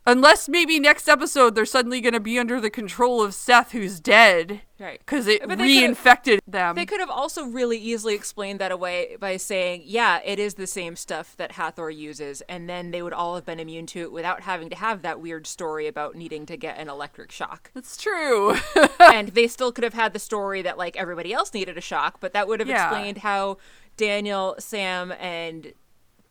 unless 0.07 0.47
maybe 0.47 0.79
next 0.79 1.07
episode 1.09 1.55
they're 1.55 1.65
suddenly 1.65 1.99
going 2.01 2.13
to 2.13 2.19
be 2.19 2.37
under 2.37 2.61
the 2.61 2.69
control 2.69 3.21
of 3.21 3.33
Seth 3.33 3.71
who's 3.71 3.99
dead 3.99 4.61
Right. 4.77 5.03
cuz 5.05 5.25
it 5.27 5.41
reinfected 5.43 6.39
them 6.45 6.75
They 6.75 6.85
could 6.85 6.99
have 6.99 7.09
also 7.09 7.45
really 7.45 7.77
easily 7.77 8.13
explained 8.13 8.59
that 8.59 8.71
away 8.73 9.15
by 9.19 9.37
saying, 9.37 9.83
yeah, 9.85 10.19
it 10.25 10.37
is 10.37 10.55
the 10.55 10.67
same 10.67 10.95
stuff 10.97 11.33
that 11.37 11.53
Hathor 11.53 11.89
uses, 11.89 12.41
and 12.49 12.69
then 12.69 12.91
they 12.91 13.01
would 13.01 13.13
all 13.13 13.35
have 13.35 13.45
been 13.45 13.59
immune 13.59 13.85
to 13.87 14.01
it 14.01 14.11
without 14.11 14.41
having 14.41 14.69
to 14.69 14.75
have 14.75 15.01
that 15.01 15.21
weird 15.21 15.47
story 15.47 15.87
about 15.87 16.13
needing 16.15 16.45
to 16.47 16.57
get 16.57 16.77
an 16.77 16.89
electric 16.89 17.31
shock. 17.31 17.71
That's 17.73 17.95
true 17.95 18.57
and 18.99 19.29
they 19.29 19.47
still 19.47 19.71
could 19.71 19.85
have 19.85 19.93
had 19.93 20.11
the 20.11 20.19
story 20.19 20.61
that 20.61 20.77
like 20.77 20.97
everybody 20.97 21.31
else 21.33 21.53
needed 21.53 21.77
a 21.77 21.81
shock, 21.81 22.17
but 22.19 22.33
that 22.33 22.47
would 22.47 22.59
have 22.59 22.67
Yeah. 22.69 22.89
explained 22.89 23.19
how 23.19 23.57
Daniel, 23.97 24.55
Sam, 24.59 25.13
and 25.13 25.71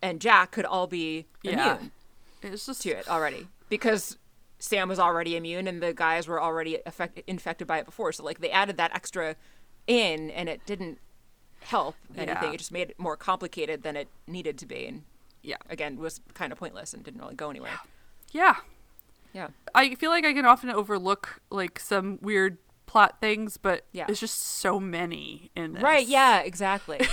and 0.03 0.21
Jack 0.21 0.51
could 0.51 0.67
all 0.67 0.87
be 0.87 1.25
Yeah. 1.43 1.77
immune 1.77 1.91
it's 2.43 2.67
just 2.67 2.83
to 2.83 2.91
it 2.91 3.09
already 3.09 3.49
because 3.79 4.19
Sam 4.59 4.89
was 4.89 4.99
already 5.01 5.37
immune 5.37 5.67
and 5.67 5.83
the 5.83 5.93
guys 5.93 6.29
were 6.29 6.41
already 6.41 6.79
affect- 6.87 7.21
infected 7.27 7.67
by 7.67 7.79
it 7.79 7.87
before. 7.87 8.13
So 8.13 8.23
like 8.25 8.41
they 8.41 8.51
added 8.51 8.77
that 8.77 8.95
extra 8.95 9.35
in, 9.87 10.31
and 10.31 10.49
it 10.49 10.61
didn't 10.65 10.99
help 11.61 11.97
anything. 12.17 12.43
Yeah. 12.43 12.53
It 12.53 12.59
just 12.59 12.73
made 12.73 12.91
it 12.91 12.99
more 12.99 13.17
complicated 13.17 13.83
than 13.83 13.97
it 13.97 14.09
needed 14.27 14.59
to 14.59 14.67
be, 14.67 14.87
and 14.87 15.03
yeah 15.43 15.57
again 15.69 15.97
was 15.99 16.21
kind 16.35 16.53
of 16.53 16.59
pointless 16.59 16.95
and 16.95 17.03
didn't 17.05 17.21
really 17.21 17.35
go 17.35 17.51
anywhere. 17.51 17.79
yeah 18.33 18.57
Yeah. 19.35 19.49
I 19.75 19.95
feel 19.97 20.11
like 20.11 20.25
I 20.25 20.33
can 20.33 20.47
often 20.47 20.71
overlook 20.71 21.41
like 21.51 21.79
some 21.81 22.19
weird 22.23 22.57
plot 22.87 23.17
things 23.21 23.57
but 23.59 23.85
Yeah. 23.93 24.07
it's 24.09 24.21
just 24.21 24.39
so 24.39 24.79
many 24.81 25.51
in 25.57 25.75
this 25.75 25.83
Right, 25.83 26.07
yeah, 26.07 26.41
exactly. 26.41 27.01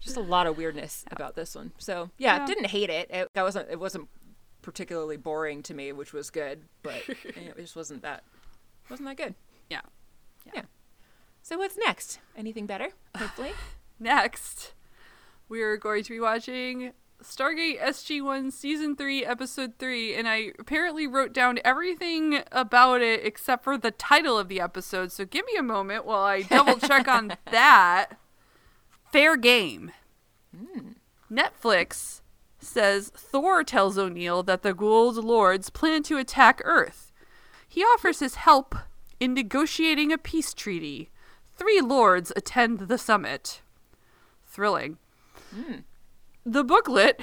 Just 0.00 0.16
a 0.16 0.20
lot 0.20 0.46
of 0.46 0.56
weirdness 0.56 1.04
about 1.10 1.34
this 1.34 1.54
one. 1.56 1.72
So 1.78 2.10
yeah, 2.18 2.36
Yeah. 2.38 2.46
didn't 2.46 2.66
hate 2.66 2.90
it. 2.90 3.10
It 3.10 3.28
that 3.34 3.42
wasn't 3.42 3.68
it 3.70 3.80
wasn't 3.80 4.08
particularly 4.66 5.16
boring 5.16 5.62
to 5.62 5.72
me, 5.74 5.92
which 5.92 6.12
was 6.12 6.28
good, 6.28 6.64
but 6.82 7.00
it 7.08 7.56
just 7.56 7.76
wasn't 7.76 8.02
that 8.02 8.24
wasn't 8.90 9.08
that 9.08 9.16
good. 9.16 9.36
yeah 9.70 9.82
Yeah. 10.52 10.62
So 11.40 11.56
what's 11.56 11.78
next? 11.78 12.18
Anything 12.36 12.66
better? 12.66 12.88
Hopefully. 13.16 13.52
Next, 14.00 14.74
we 15.48 15.62
are 15.62 15.76
going 15.76 16.02
to 16.02 16.10
be 16.10 16.18
watching 16.18 16.92
Stargate 17.22 17.80
SG1 17.80 18.52
Season 18.52 18.96
3, 18.96 19.24
Episode 19.24 19.74
3, 19.78 20.16
and 20.16 20.28
I 20.28 20.50
apparently 20.58 21.06
wrote 21.06 21.32
down 21.32 21.60
everything 21.64 22.42
about 22.50 23.00
it 23.00 23.24
except 23.24 23.62
for 23.62 23.78
the 23.78 23.92
title 23.92 24.36
of 24.36 24.48
the 24.48 24.60
episode, 24.60 25.12
so 25.12 25.24
give 25.24 25.46
me 25.46 25.54
a 25.56 25.62
moment 25.62 26.04
while 26.04 26.24
I 26.24 26.42
double 26.42 26.78
check 26.78 27.06
on 27.06 27.36
that. 27.52 28.18
Fair 29.12 29.36
game. 29.36 29.92
Hmm. 30.54 30.90
Netflix 31.32 32.20
says 32.66 33.10
Thor 33.14 33.64
tells 33.64 33.96
O'Neill 33.96 34.42
that 34.42 34.62
the 34.62 34.74
Goa'uld 34.74 35.22
Lords 35.22 35.70
plan 35.70 36.02
to 36.04 36.18
attack 36.18 36.60
Earth. 36.64 37.12
He 37.68 37.82
offers 37.82 38.20
his 38.20 38.36
help 38.36 38.74
in 39.20 39.34
negotiating 39.34 40.12
a 40.12 40.18
peace 40.18 40.52
treaty. 40.54 41.10
Three 41.56 41.80
lords 41.80 42.32
attend 42.36 42.80
the 42.80 42.98
summit. 42.98 43.62
Thrilling. 44.46 44.98
Hmm. 45.54 45.80
The 46.44 46.62
booklet, 46.62 47.20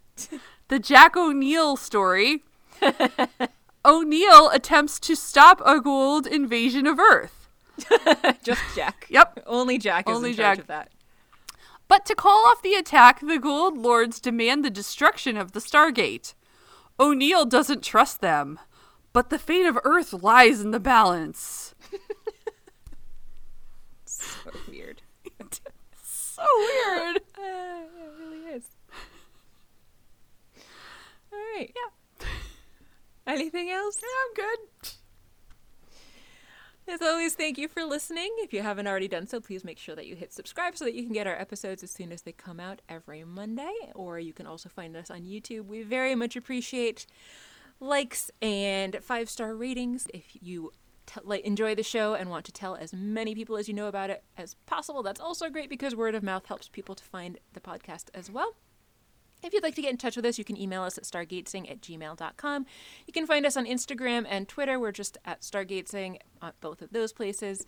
the 0.68 0.78
Jack 0.78 1.16
O'Neill 1.16 1.76
story. 1.76 2.44
O'Neill 3.84 4.48
attempts 4.50 4.98
to 5.00 5.14
stop 5.14 5.60
a 5.64 5.80
Goa'uld 5.80 6.26
invasion 6.26 6.86
of 6.86 6.98
Earth. 6.98 7.48
Just 8.42 8.62
Jack. 8.76 9.06
Yep. 9.10 9.42
Only 9.46 9.78
Jack 9.78 10.08
is 10.08 10.16
Only 10.16 10.32
Jack. 10.32 10.58
of 10.58 10.66
that. 10.68 10.90
But 11.94 12.06
to 12.06 12.16
call 12.16 12.44
off 12.46 12.60
the 12.60 12.74
attack, 12.74 13.20
the 13.20 13.38
Goa'uld 13.38 13.80
Lords 13.80 14.18
demand 14.18 14.64
the 14.64 14.68
destruction 14.68 15.36
of 15.36 15.52
the 15.52 15.60
Stargate. 15.60 16.34
O'Neill 16.98 17.44
doesn't 17.44 17.84
trust 17.84 18.20
them, 18.20 18.58
but 19.12 19.30
the 19.30 19.38
fate 19.38 19.64
of 19.64 19.78
Earth 19.84 20.12
lies 20.12 20.60
in 20.60 20.72
the 20.72 20.80
balance. 20.80 21.72
So 24.06 24.50
weird. 24.68 25.02
So 26.02 26.42
weird. 26.56 27.20
Uh, 27.38 27.84
it 28.02 28.12
really 28.18 28.54
is. 28.56 28.64
All 31.32 31.38
right. 31.54 31.72
Yeah. 31.72 32.26
Anything 33.24 33.70
else? 33.70 34.00
Yeah, 34.02 34.08
I'm 34.26 34.34
good. 34.34 34.94
As 36.86 37.00
always, 37.00 37.34
thank 37.34 37.56
you 37.56 37.66
for 37.66 37.82
listening. 37.82 38.30
If 38.38 38.52
you 38.52 38.60
haven't 38.60 38.86
already 38.86 39.08
done 39.08 39.26
so, 39.26 39.40
please 39.40 39.64
make 39.64 39.78
sure 39.78 39.96
that 39.96 40.06
you 40.06 40.16
hit 40.16 40.34
subscribe 40.34 40.76
so 40.76 40.84
that 40.84 40.92
you 40.92 41.02
can 41.02 41.14
get 41.14 41.26
our 41.26 41.34
episodes 41.34 41.82
as 41.82 41.90
soon 41.90 42.12
as 42.12 42.22
they 42.22 42.32
come 42.32 42.60
out 42.60 42.82
every 42.90 43.24
Monday. 43.24 43.72
Or 43.94 44.18
you 44.18 44.34
can 44.34 44.46
also 44.46 44.68
find 44.68 44.94
us 44.94 45.10
on 45.10 45.22
YouTube. 45.22 45.64
We 45.66 45.82
very 45.82 46.14
much 46.14 46.36
appreciate 46.36 47.06
likes 47.80 48.30
and 48.42 48.98
five 49.02 49.30
star 49.30 49.54
ratings. 49.54 50.06
If 50.12 50.36
you 50.42 50.72
t- 51.06 51.20
like, 51.24 51.42
enjoy 51.44 51.74
the 51.74 51.82
show 51.82 52.14
and 52.14 52.28
want 52.28 52.44
to 52.46 52.52
tell 52.52 52.74
as 52.74 52.92
many 52.92 53.34
people 53.34 53.56
as 53.56 53.66
you 53.66 53.72
know 53.72 53.86
about 53.86 54.10
it 54.10 54.22
as 54.36 54.54
possible, 54.66 55.02
that's 55.02 55.20
also 55.20 55.48
great 55.48 55.70
because 55.70 55.96
word 55.96 56.14
of 56.14 56.22
mouth 56.22 56.44
helps 56.46 56.68
people 56.68 56.94
to 56.94 57.04
find 57.04 57.38
the 57.54 57.60
podcast 57.60 58.10
as 58.12 58.30
well. 58.30 58.56
If 59.44 59.52
you'd 59.52 59.62
like 59.62 59.74
to 59.74 59.82
get 59.82 59.90
in 59.90 59.98
touch 59.98 60.16
with 60.16 60.24
us, 60.24 60.38
you 60.38 60.44
can 60.44 60.56
email 60.56 60.82
us 60.82 60.96
at 60.96 61.04
stargatesing 61.04 61.70
at 61.70 61.80
gmail.com. 61.82 62.66
You 63.06 63.12
can 63.12 63.26
find 63.26 63.44
us 63.44 63.56
on 63.56 63.66
Instagram 63.66 64.26
and 64.28 64.48
Twitter. 64.48 64.80
We're 64.80 64.92
just 64.92 65.18
at 65.24 65.42
stargatesing 65.42 66.18
at 66.40 66.60
both 66.60 66.80
of 66.80 66.90
those 66.90 67.12
places. 67.12 67.66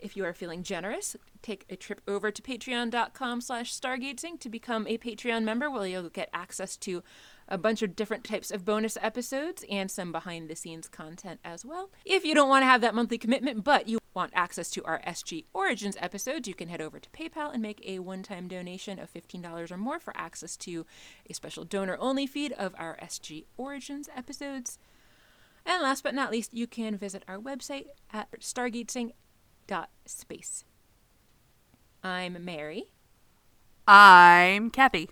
If 0.00 0.16
you 0.16 0.24
are 0.24 0.32
feeling 0.32 0.62
generous, 0.62 1.16
take 1.42 1.64
a 1.68 1.76
trip 1.76 2.00
over 2.06 2.30
to 2.30 2.42
patreon.com 2.42 3.40
slash 3.40 3.78
stargatesing 3.78 4.38
to 4.40 4.48
become 4.48 4.86
a 4.86 4.98
Patreon 4.98 5.42
member 5.42 5.68
where 5.70 5.86
you'll 5.86 6.08
get 6.08 6.30
access 6.32 6.76
to 6.78 7.02
a 7.48 7.58
bunch 7.58 7.82
of 7.82 7.94
different 7.94 8.24
types 8.24 8.50
of 8.50 8.64
bonus 8.64 8.96
episodes 9.00 9.64
and 9.70 9.88
some 9.90 10.10
behind 10.12 10.48
the 10.48 10.56
scenes 10.56 10.88
content 10.88 11.40
as 11.44 11.64
well. 11.64 11.90
If 12.04 12.24
you 12.24 12.34
don't 12.34 12.48
want 12.48 12.62
to 12.62 12.66
have 12.66 12.80
that 12.80 12.94
monthly 12.94 13.18
commitment, 13.18 13.62
but 13.64 13.88
you 13.88 13.98
want 14.14 14.32
access 14.34 14.70
to 14.70 14.84
our 14.84 15.00
SG 15.06 15.44
Origins 15.52 15.96
episodes, 16.00 16.48
you 16.48 16.54
can 16.54 16.68
head 16.68 16.80
over 16.80 16.98
to 16.98 17.10
PayPal 17.10 17.52
and 17.52 17.62
make 17.62 17.82
a 17.86 17.98
one 18.00 18.22
time 18.22 18.48
donation 18.48 18.98
of 18.98 19.12
$15 19.12 19.70
or 19.70 19.76
more 19.76 20.00
for 20.00 20.16
access 20.16 20.56
to 20.58 20.86
a 21.28 21.34
special 21.34 21.64
donor 21.64 21.96
only 22.00 22.26
feed 22.26 22.52
of 22.52 22.74
our 22.78 22.96
SG 23.02 23.44
Origins 23.56 24.08
episodes. 24.16 24.78
And 25.64 25.82
last 25.82 26.02
but 26.02 26.14
not 26.14 26.30
least, 26.30 26.54
you 26.54 26.66
can 26.66 26.96
visit 26.96 27.24
our 27.28 27.38
website 27.38 27.86
at 28.12 28.30
stargatesing.space. 28.40 30.64
I'm 32.02 32.44
Mary, 32.44 32.84
I'm 33.86 34.70
Kathy. 34.70 35.08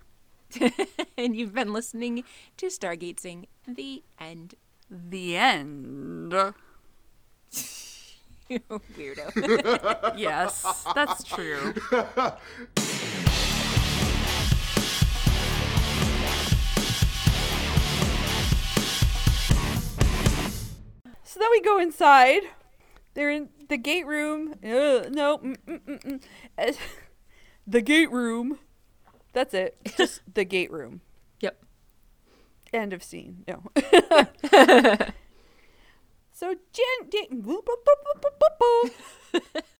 and 1.18 1.36
you've 1.36 1.55
been 1.55 1.72
listening 1.72 2.24
to 2.56 2.66
Stargatesing 2.66 3.47
the 3.66 4.02
end. 4.18 4.55
The 4.90 5.36
end. 5.36 6.35
You 8.47 8.60
weirdo. 8.68 10.14
Yes, 10.18 10.85
that's 10.94 11.24
true. 11.24 11.72
So 21.22 21.40
then 21.40 21.51
we 21.51 21.62
go 21.62 21.78
inside. 21.78 22.43
They're 23.14 23.31
in 23.31 23.48
the 23.68 23.78
gate 23.78 24.06
room. 24.06 24.56
Uh, 24.62 25.09
no, 25.10 25.39
mm, 25.39 25.56
mm, 25.66 26.20
mm, 26.59 26.76
the 27.66 27.81
gate 27.81 28.12
room. 28.12 28.59
That's 29.35 29.52
it. 29.52 29.77
Just 29.98 30.23
the 30.32 30.44
gate 30.44 30.73
room. 30.73 31.02
yep. 31.40 31.62
End 32.73 32.94
of 32.94 33.02
scene. 33.02 33.44
No. 33.47 33.62
so 36.32 36.55
Jen, 36.73 37.11
Jen 37.12 37.43